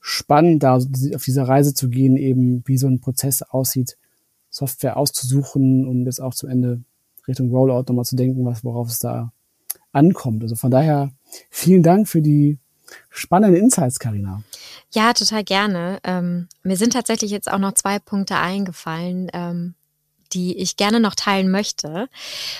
spannend, 0.00 0.62
da 0.62 0.76
auf 0.76 1.24
dieser 1.24 1.48
Reise 1.48 1.72
zu 1.72 1.88
gehen, 1.88 2.16
eben 2.16 2.62
wie 2.66 2.76
so 2.76 2.86
ein 2.86 3.00
Prozess 3.00 3.42
aussieht, 3.42 3.96
Software 4.50 4.96
auszusuchen 4.96 5.86
und 5.86 6.04
jetzt 6.04 6.20
auch 6.20 6.34
zum 6.34 6.50
Ende 6.50 6.82
Richtung 7.26 7.50
Rollout 7.50 7.84
nochmal 7.88 8.04
zu 8.04 8.14
denken, 8.14 8.44
was, 8.44 8.64
worauf 8.64 8.88
es 8.88 8.98
da 8.98 9.32
ankommt. 9.92 10.42
Also 10.42 10.56
von 10.56 10.70
daher 10.70 11.10
vielen 11.50 11.82
Dank 11.82 12.06
für 12.06 12.20
die 12.20 12.58
spannenden 13.08 13.62
Insights, 13.62 13.98
Karina. 13.98 14.42
Ja, 14.92 15.12
total 15.12 15.42
gerne. 15.42 15.98
Ähm, 16.04 16.48
mir 16.62 16.76
sind 16.76 16.92
tatsächlich 16.92 17.30
jetzt 17.30 17.50
auch 17.50 17.58
noch 17.58 17.72
zwei 17.72 17.98
Punkte 17.98 18.36
eingefallen, 18.36 19.30
ähm, 19.32 19.74
die 20.34 20.58
ich 20.58 20.76
gerne 20.76 21.00
noch 21.00 21.14
teilen 21.14 21.50
möchte. 21.50 22.08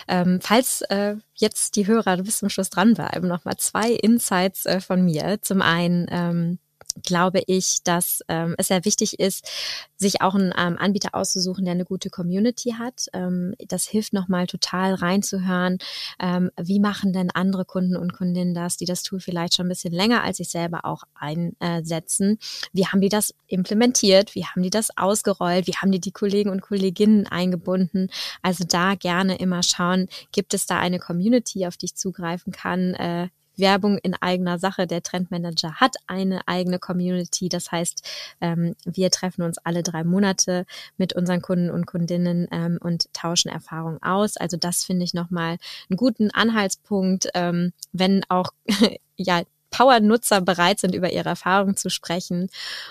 Ähm, 0.08 0.40
falls 0.40 0.82
äh, 0.82 1.16
jetzt 1.34 1.76
die 1.76 1.86
Hörer 1.86 2.16
bis 2.18 2.38
zum 2.38 2.48
Schluss 2.48 2.70
dranbleiben, 2.70 3.28
nochmal 3.28 3.56
zwei 3.56 3.90
Insights 3.90 4.66
äh, 4.66 4.80
von 4.80 5.04
mir. 5.04 5.38
Zum 5.42 5.60
einen, 5.60 6.06
ähm, 6.10 6.58
glaube 7.02 7.42
ich, 7.46 7.78
dass 7.84 8.20
ähm, 8.28 8.54
es 8.58 8.68
sehr 8.68 8.84
wichtig 8.84 9.18
ist, 9.18 9.48
sich 9.96 10.22
auch 10.22 10.34
einen 10.34 10.52
ähm, 10.56 10.76
Anbieter 10.78 11.10
auszusuchen, 11.14 11.64
der 11.64 11.72
eine 11.72 11.84
gute 11.84 12.10
Community 12.10 12.74
hat. 12.78 13.06
Ähm, 13.12 13.54
das 13.68 13.86
hilft 13.86 14.12
nochmal 14.12 14.46
total 14.46 14.94
reinzuhören, 14.94 15.78
ähm, 16.20 16.50
wie 16.60 16.80
machen 16.80 17.12
denn 17.12 17.30
andere 17.30 17.64
Kunden 17.64 17.96
und 17.96 18.12
Kundinnen 18.12 18.54
das, 18.54 18.76
die 18.76 18.84
das 18.84 19.02
Tool 19.02 19.20
vielleicht 19.20 19.54
schon 19.54 19.66
ein 19.66 19.70
bisschen 19.70 19.92
länger 19.92 20.22
als 20.22 20.40
ich 20.40 20.48
selber 20.50 20.84
auch 20.84 21.04
einsetzen. 21.14 22.38
Wie 22.72 22.86
haben 22.86 23.00
die 23.00 23.08
das 23.08 23.34
implementiert? 23.46 24.34
Wie 24.34 24.44
haben 24.44 24.62
die 24.62 24.70
das 24.70 24.96
ausgerollt? 24.96 25.66
Wie 25.66 25.76
haben 25.76 25.92
die 25.92 26.00
die 26.00 26.12
Kollegen 26.12 26.50
und 26.50 26.62
Kolleginnen 26.62 27.26
eingebunden? 27.26 28.08
Also 28.42 28.64
da 28.64 28.94
gerne 28.94 29.36
immer 29.38 29.62
schauen, 29.62 30.08
gibt 30.32 30.54
es 30.54 30.66
da 30.66 30.78
eine 30.78 30.98
Community, 30.98 31.66
auf 31.66 31.76
die 31.76 31.86
ich 31.86 31.96
zugreifen 31.96 32.52
kann? 32.52 32.94
Äh, 32.94 33.28
Werbung 33.56 33.98
in 33.98 34.14
eigener 34.14 34.58
Sache. 34.58 34.86
Der 34.86 35.02
Trendmanager 35.02 35.74
hat 35.74 35.96
eine 36.06 36.46
eigene 36.46 36.78
Community. 36.78 37.48
Das 37.48 37.72
heißt, 37.72 38.08
ähm, 38.40 38.74
wir 38.84 39.10
treffen 39.10 39.42
uns 39.42 39.58
alle 39.58 39.82
drei 39.82 40.04
Monate 40.04 40.66
mit 40.96 41.14
unseren 41.14 41.42
Kunden 41.42 41.70
und 41.70 41.86
Kundinnen 41.86 42.48
ähm, 42.50 42.78
und 42.80 43.12
tauschen 43.12 43.50
Erfahrungen 43.50 44.02
aus. 44.02 44.36
Also 44.36 44.56
das 44.56 44.84
finde 44.84 45.04
ich 45.04 45.14
nochmal 45.14 45.58
einen 45.90 45.96
guten 45.96 46.30
Anhaltspunkt, 46.30 47.28
ähm, 47.34 47.72
wenn 47.92 48.22
auch 48.28 48.50
ja 49.16 49.42
Power-Nutzer 49.74 50.40
bereit 50.40 50.78
sind, 50.78 50.94
über 50.94 51.10
ihre 51.12 51.30
Erfahrungen 51.30 51.76
zu 51.76 51.90
sprechen. 51.90 52.48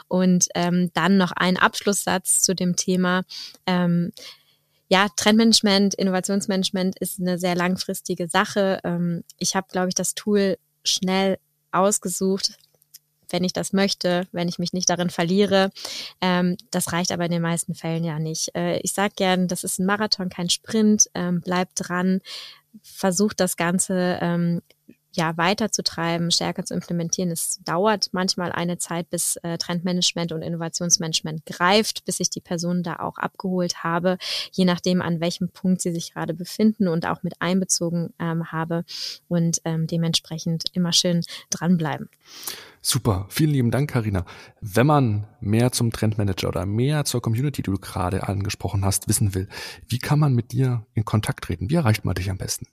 Und 0.09 0.47
ähm, 0.53 0.91
dann 0.93 1.17
noch 1.17 1.31
ein 1.31 1.57
Abschlusssatz 1.57 2.41
zu 2.41 2.53
dem 2.53 2.75
Thema. 2.75 3.23
Ähm, 3.65 4.11
ja, 4.89 5.07
Trendmanagement, 5.15 5.95
Innovationsmanagement 5.95 6.99
ist 6.99 7.19
eine 7.19 7.37
sehr 7.37 7.55
langfristige 7.55 8.27
Sache. 8.27 8.79
Ähm, 8.83 9.23
ich 9.37 9.55
habe, 9.55 9.67
glaube 9.71 9.89
ich, 9.89 9.95
das 9.95 10.13
Tool 10.13 10.57
schnell 10.83 11.37
ausgesucht, 11.71 12.57
wenn 13.29 13.43
ich 13.43 13.53
das 13.53 13.73
möchte, 13.73 14.27
wenn 14.31 14.47
ich 14.47 14.59
mich 14.59 14.73
nicht 14.73 14.89
darin 14.89 15.09
verliere. 15.09 15.71
Ähm, 16.21 16.57
das 16.71 16.91
reicht 16.93 17.11
aber 17.11 17.25
in 17.25 17.31
den 17.31 17.41
meisten 17.41 17.73
Fällen 17.73 18.03
ja 18.03 18.19
nicht. 18.19 18.55
Äh, 18.55 18.79
ich 18.79 18.93
sage 18.93 19.13
gern, 19.15 19.47
das 19.47 19.63
ist 19.63 19.79
ein 19.79 19.85
Marathon, 19.85 20.29
kein 20.29 20.49
Sprint. 20.49 21.09
Ähm, 21.15 21.41
bleibt 21.41 21.73
dran, 21.75 22.21
versucht 22.81 23.39
das 23.39 23.57
Ganze 23.57 24.19
ja, 25.13 25.37
weiterzutreiben, 25.37 26.31
stärker 26.31 26.65
zu 26.65 26.73
implementieren. 26.73 27.31
Es 27.31 27.59
dauert 27.63 28.09
manchmal 28.11 28.51
eine 28.51 28.77
Zeit, 28.77 29.09
bis 29.09 29.37
äh, 29.37 29.57
Trendmanagement 29.57 30.31
und 30.31 30.41
Innovationsmanagement 30.41 31.45
greift, 31.45 32.05
bis 32.05 32.19
ich 32.19 32.29
die 32.29 32.41
Person 32.41 32.83
da 32.83 32.97
auch 32.97 33.17
abgeholt 33.17 33.83
habe, 33.83 34.17
je 34.51 34.65
nachdem, 34.65 35.01
an 35.01 35.19
welchem 35.19 35.49
Punkt 35.49 35.81
sie 35.81 35.91
sich 35.91 36.13
gerade 36.13 36.33
befinden 36.33 36.87
und 36.87 37.05
auch 37.05 37.23
mit 37.23 37.35
einbezogen 37.39 38.13
ähm, 38.19 38.51
habe 38.51 38.85
und 39.27 39.61
ähm, 39.65 39.87
dementsprechend 39.87 40.65
immer 40.73 40.93
schön 40.93 41.21
dranbleiben. 41.49 42.09
Super, 42.85 43.27
vielen 43.29 43.51
lieben 43.51 43.71
Dank, 43.71 43.91
Karina. 43.91 44.25
Wenn 44.59 44.85
man 44.85 45.25
mehr 45.39 45.71
zum 45.71 45.93
Trendmanager 45.93 46.49
oder 46.49 46.65
mehr 46.65 47.05
zur 47.05 47.21
Community, 47.21 47.61
die 47.61 47.71
du 47.71 47.77
gerade 47.77 48.27
angesprochen 48.27 48.83
hast, 48.83 49.07
wissen 49.07 49.33
will, 49.33 49.47
wie 49.87 49.99
kann 49.99 50.19
man 50.19 50.33
mit 50.33 50.51
dir 50.51 50.85
in 50.93 51.05
Kontakt 51.05 51.45
treten? 51.45 51.69
Wie 51.69 51.75
erreicht 51.75 52.03
man 52.03 52.15
dich 52.15 52.29
am 52.29 52.37
besten? 52.37 52.67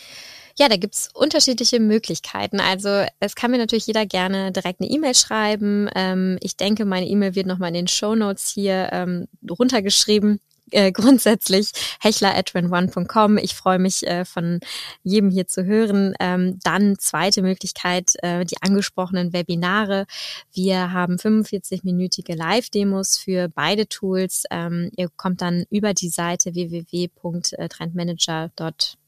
Ja, 0.60 0.68
da 0.68 0.76
gibt's 0.76 1.08
unterschiedliche 1.14 1.80
Möglichkeiten. 1.80 2.60
Also 2.60 3.06
es 3.18 3.34
kann 3.34 3.50
mir 3.50 3.56
natürlich 3.56 3.86
jeder 3.86 4.04
gerne 4.04 4.52
direkt 4.52 4.82
eine 4.82 4.90
E-Mail 4.90 5.14
schreiben. 5.14 5.88
Ähm, 5.94 6.36
ich 6.42 6.58
denke, 6.58 6.84
meine 6.84 7.06
E-Mail 7.06 7.34
wird 7.34 7.46
nochmal 7.46 7.68
in 7.68 7.74
den 7.74 7.88
Show 7.88 8.14
Notes 8.14 8.50
hier 8.50 8.90
ähm, 8.92 9.26
runtergeschrieben. 9.48 10.38
Äh, 10.70 10.92
grundsätzlich 10.92 11.72
hechler 11.98 12.36
at 12.36 12.54
one.com. 12.54 13.38
Ich 13.38 13.54
freue 13.54 13.78
mich 13.78 14.06
äh, 14.06 14.26
von 14.26 14.60
jedem 15.02 15.30
hier 15.30 15.46
zu 15.46 15.64
hören. 15.64 16.12
Ähm, 16.20 16.58
dann 16.62 16.98
zweite 16.98 17.40
Möglichkeit, 17.40 18.12
äh, 18.22 18.44
die 18.44 18.60
angesprochenen 18.60 19.32
Webinare. 19.32 20.04
Wir 20.52 20.92
haben 20.92 21.16
45-minütige 21.16 22.36
Live-Demos 22.36 23.16
für 23.16 23.48
beide 23.48 23.88
Tools. 23.88 24.44
Ähm, 24.50 24.90
ihr 24.94 25.08
kommt 25.16 25.40
dann 25.40 25.64
über 25.70 25.94
die 25.94 26.10
Seite 26.10 26.54
www.trendmanager.com 26.54 28.99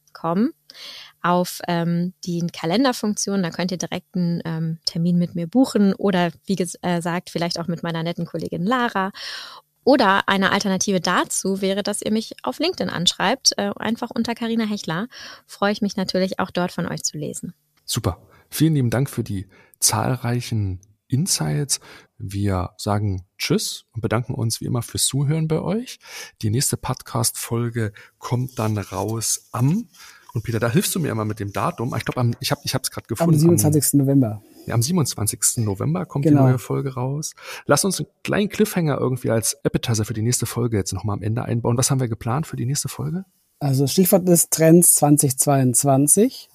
auf 1.22 1.60
ähm, 1.68 2.14
die 2.24 2.46
Kalenderfunktion. 2.52 3.42
Da 3.42 3.50
könnt 3.50 3.70
ihr 3.70 3.78
direkt 3.78 4.14
einen 4.14 4.40
ähm, 4.44 4.78
Termin 4.84 5.18
mit 5.18 5.34
mir 5.34 5.46
buchen 5.46 5.94
oder 5.94 6.30
wie 6.46 6.56
gesagt, 6.56 7.30
vielleicht 7.30 7.58
auch 7.58 7.68
mit 7.68 7.82
meiner 7.82 8.02
netten 8.02 8.26
Kollegin 8.26 8.64
Lara. 8.64 9.12
Oder 9.84 10.28
eine 10.28 10.52
Alternative 10.52 11.00
dazu 11.00 11.60
wäre, 11.60 11.82
dass 11.82 12.02
ihr 12.02 12.12
mich 12.12 12.34
auf 12.44 12.60
LinkedIn 12.60 12.88
anschreibt, 12.88 13.52
äh, 13.56 13.72
einfach 13.76 14.10
unter 14.10 14.34
Karina 14.34 14.64
Hechler. 14.64 15.08
Freue 15.46 15.72
ich 15.72 15.82
mich 15.82 15.96
natürlich 15.96 16.38
auch 16.38 16.50
dort 16.50 16.70
von 16.70 16.86
euch 16.86 17.02
zu 17.02 17.18
lesen. 17.18 17.52
Super. 17.84 18.22
Vielen 18.48 18.74
lieben 18.74 18.90
Dank 18.90 19.10
für 19.10 19.24
die 19.24 19.48
zahlreichen 19.80 20.80
Insights. 21.12 21.80
Wir 22.18 22.70
sagen 22.78 23.24
Tschüss 23.38 23.84
und 23.92 24.00
bedanken 24.00 24.34
uns 24.34 24.60
wie 24.60 24.64
immer 24.64 24.82
fürs 24.82 25.06
Zuhören 25.06 25.48
bei 25.48 25.60
euch. 25.60 25.98
Die 26.40 26.50
nächste 26.50 26.76
Podcast-Folge 26.76 27.92
kommt 28.18 28.58
dann 28.58 28.78
raus 28.78 29.48
am 29.52 29.88
und 30.34 30.44
Peter, 30.44 30.58
da 30.58 30.70
hilfst 30.70 30.94
du 30.94 31.00
mir 31.00 31.10
immer 31.10 31.26
mit 31.26 31.40
dem 31.40 31.52
Datum. 31.52 31.94
Ich 31.96 32.04
glaube, 32.04 32.30
ich 32.40 32.50
habe 32.50 32.62
ich 32.64 32.74
es 32.74 32.90
gerade 32.90 33.06
gefunden. 33.06 33.34
Am 33.34 33.38
27. 33.38 33.92
Am, 33.92 33.98
November. 33.98 34.42
Ja, 34.66 34.74
am 34.74 34.82
27. 34.82 35.58
November 35.58 36.06
kommt 36.06 36.24
genau. 36.24 36.40
die 36.40 36.48
neue 36.48 36.58
Folge 36.58 36.94
raus. 36.94 37.34
Lass 37.66 37.84
uns 37.84 38.00
einen 38.00 38.08
kleinen 38.24 38.48
Cliffhanger 38.48 38.98
irgendwie 38.98 39.30
als 39.30 39.62
Appetizer 39.64 40.04
für 40.04 40.14
die 40.14 40.22
nächste 40.22 40.46
Folge 40.46 40.78
jetzt 40.78 40.92
nochmal 40.92 41.16
am 41.16 41.22
Ende 41.22 41.44
einbauen. 41.44 41.76
Was 41.76 41.90
haben 41.90 42.00
wir 42.00 42.08
geplant 42.08 42.46
für 42.46 42.56
die 42.56 42.64
nächste 42.64 42.88
Folge? 42.88 43.24
Also 43.58 43.86
Stichwort 43.86 44.28
ist 44.28 44.50
Trends 44.50 44.94
2022. 44.96 46.48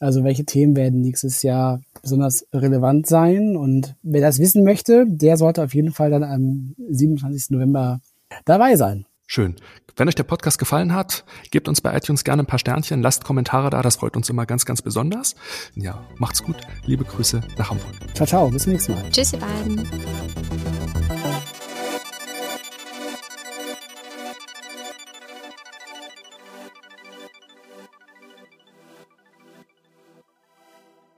Also 0.00 0.24
welche 0.24 0.44
Themen 0.44 0.76
werden 0.76 1.00
nächstes 1.00 1.42
Jahr 1.42 1.80
besonders 2.02 2.46
relevant 2.52 3.06
sein? 3.06 3.56
Und 3.56 3.94
wer 4.02 4.20
das 4.20 4.38
wissen 4.38 4.64
möchte, 4.64 5.06
der 5.06 5.36
sollte 5.36 5.62
auf 5.62 5.74
jeden 5.74 5.92
Fall 5.92 6.10
dann 6.10 6.24
am 6.24 6.74
27. 6.88 7.50
November 7.50 8.00
dabei 8.44 8.76
sein. 8.76 9.06
Schön. 9.26 9.56
Wenn 9.96 10.08
euch 10.08 10.14
der 10.14 10.24
Podcast 10.24 10.58
gefallen 10.58 10.92
hat, 10.92 11.24
gebt 11.50 11.68
uns 11.68 11.80
bei 11.80 11.96
iTunes 11.96 12.24
gerne 12.24 12.42
ein 12.42 12.46
paar 12.46 12.58
Sternchen, 12.58 13.00
lasst 13.00 13.24
Kommentare 13.24 13.70
da, 13.70 13.80
das 13.80 13.96
freut 13.96 14.16
uns 14.16 14.28
immer 14.28 14.44
ganz, 14.44 14.66
ganz 14.66 14.82
besonders. 14.82 15.36
Ja, 15.76 16.04
macht's 16.18 16.42
gut. 16.42 16.56
Liebe 16.84 17.04
Grüße 17.04 17.40
nach 17.56 17.70
Hamburg. 17.70 17.94
Ciao, 18.14 18.26
ciao, 18.26 18.50
bis 18.50 18.64
zum 18.64 18.72
nächsten 18.72 18.92
Mal. 18.92 19.04
Tschüss, 19.10 19.32
ihr 19.32 19.38
beiden. 19.38 21.13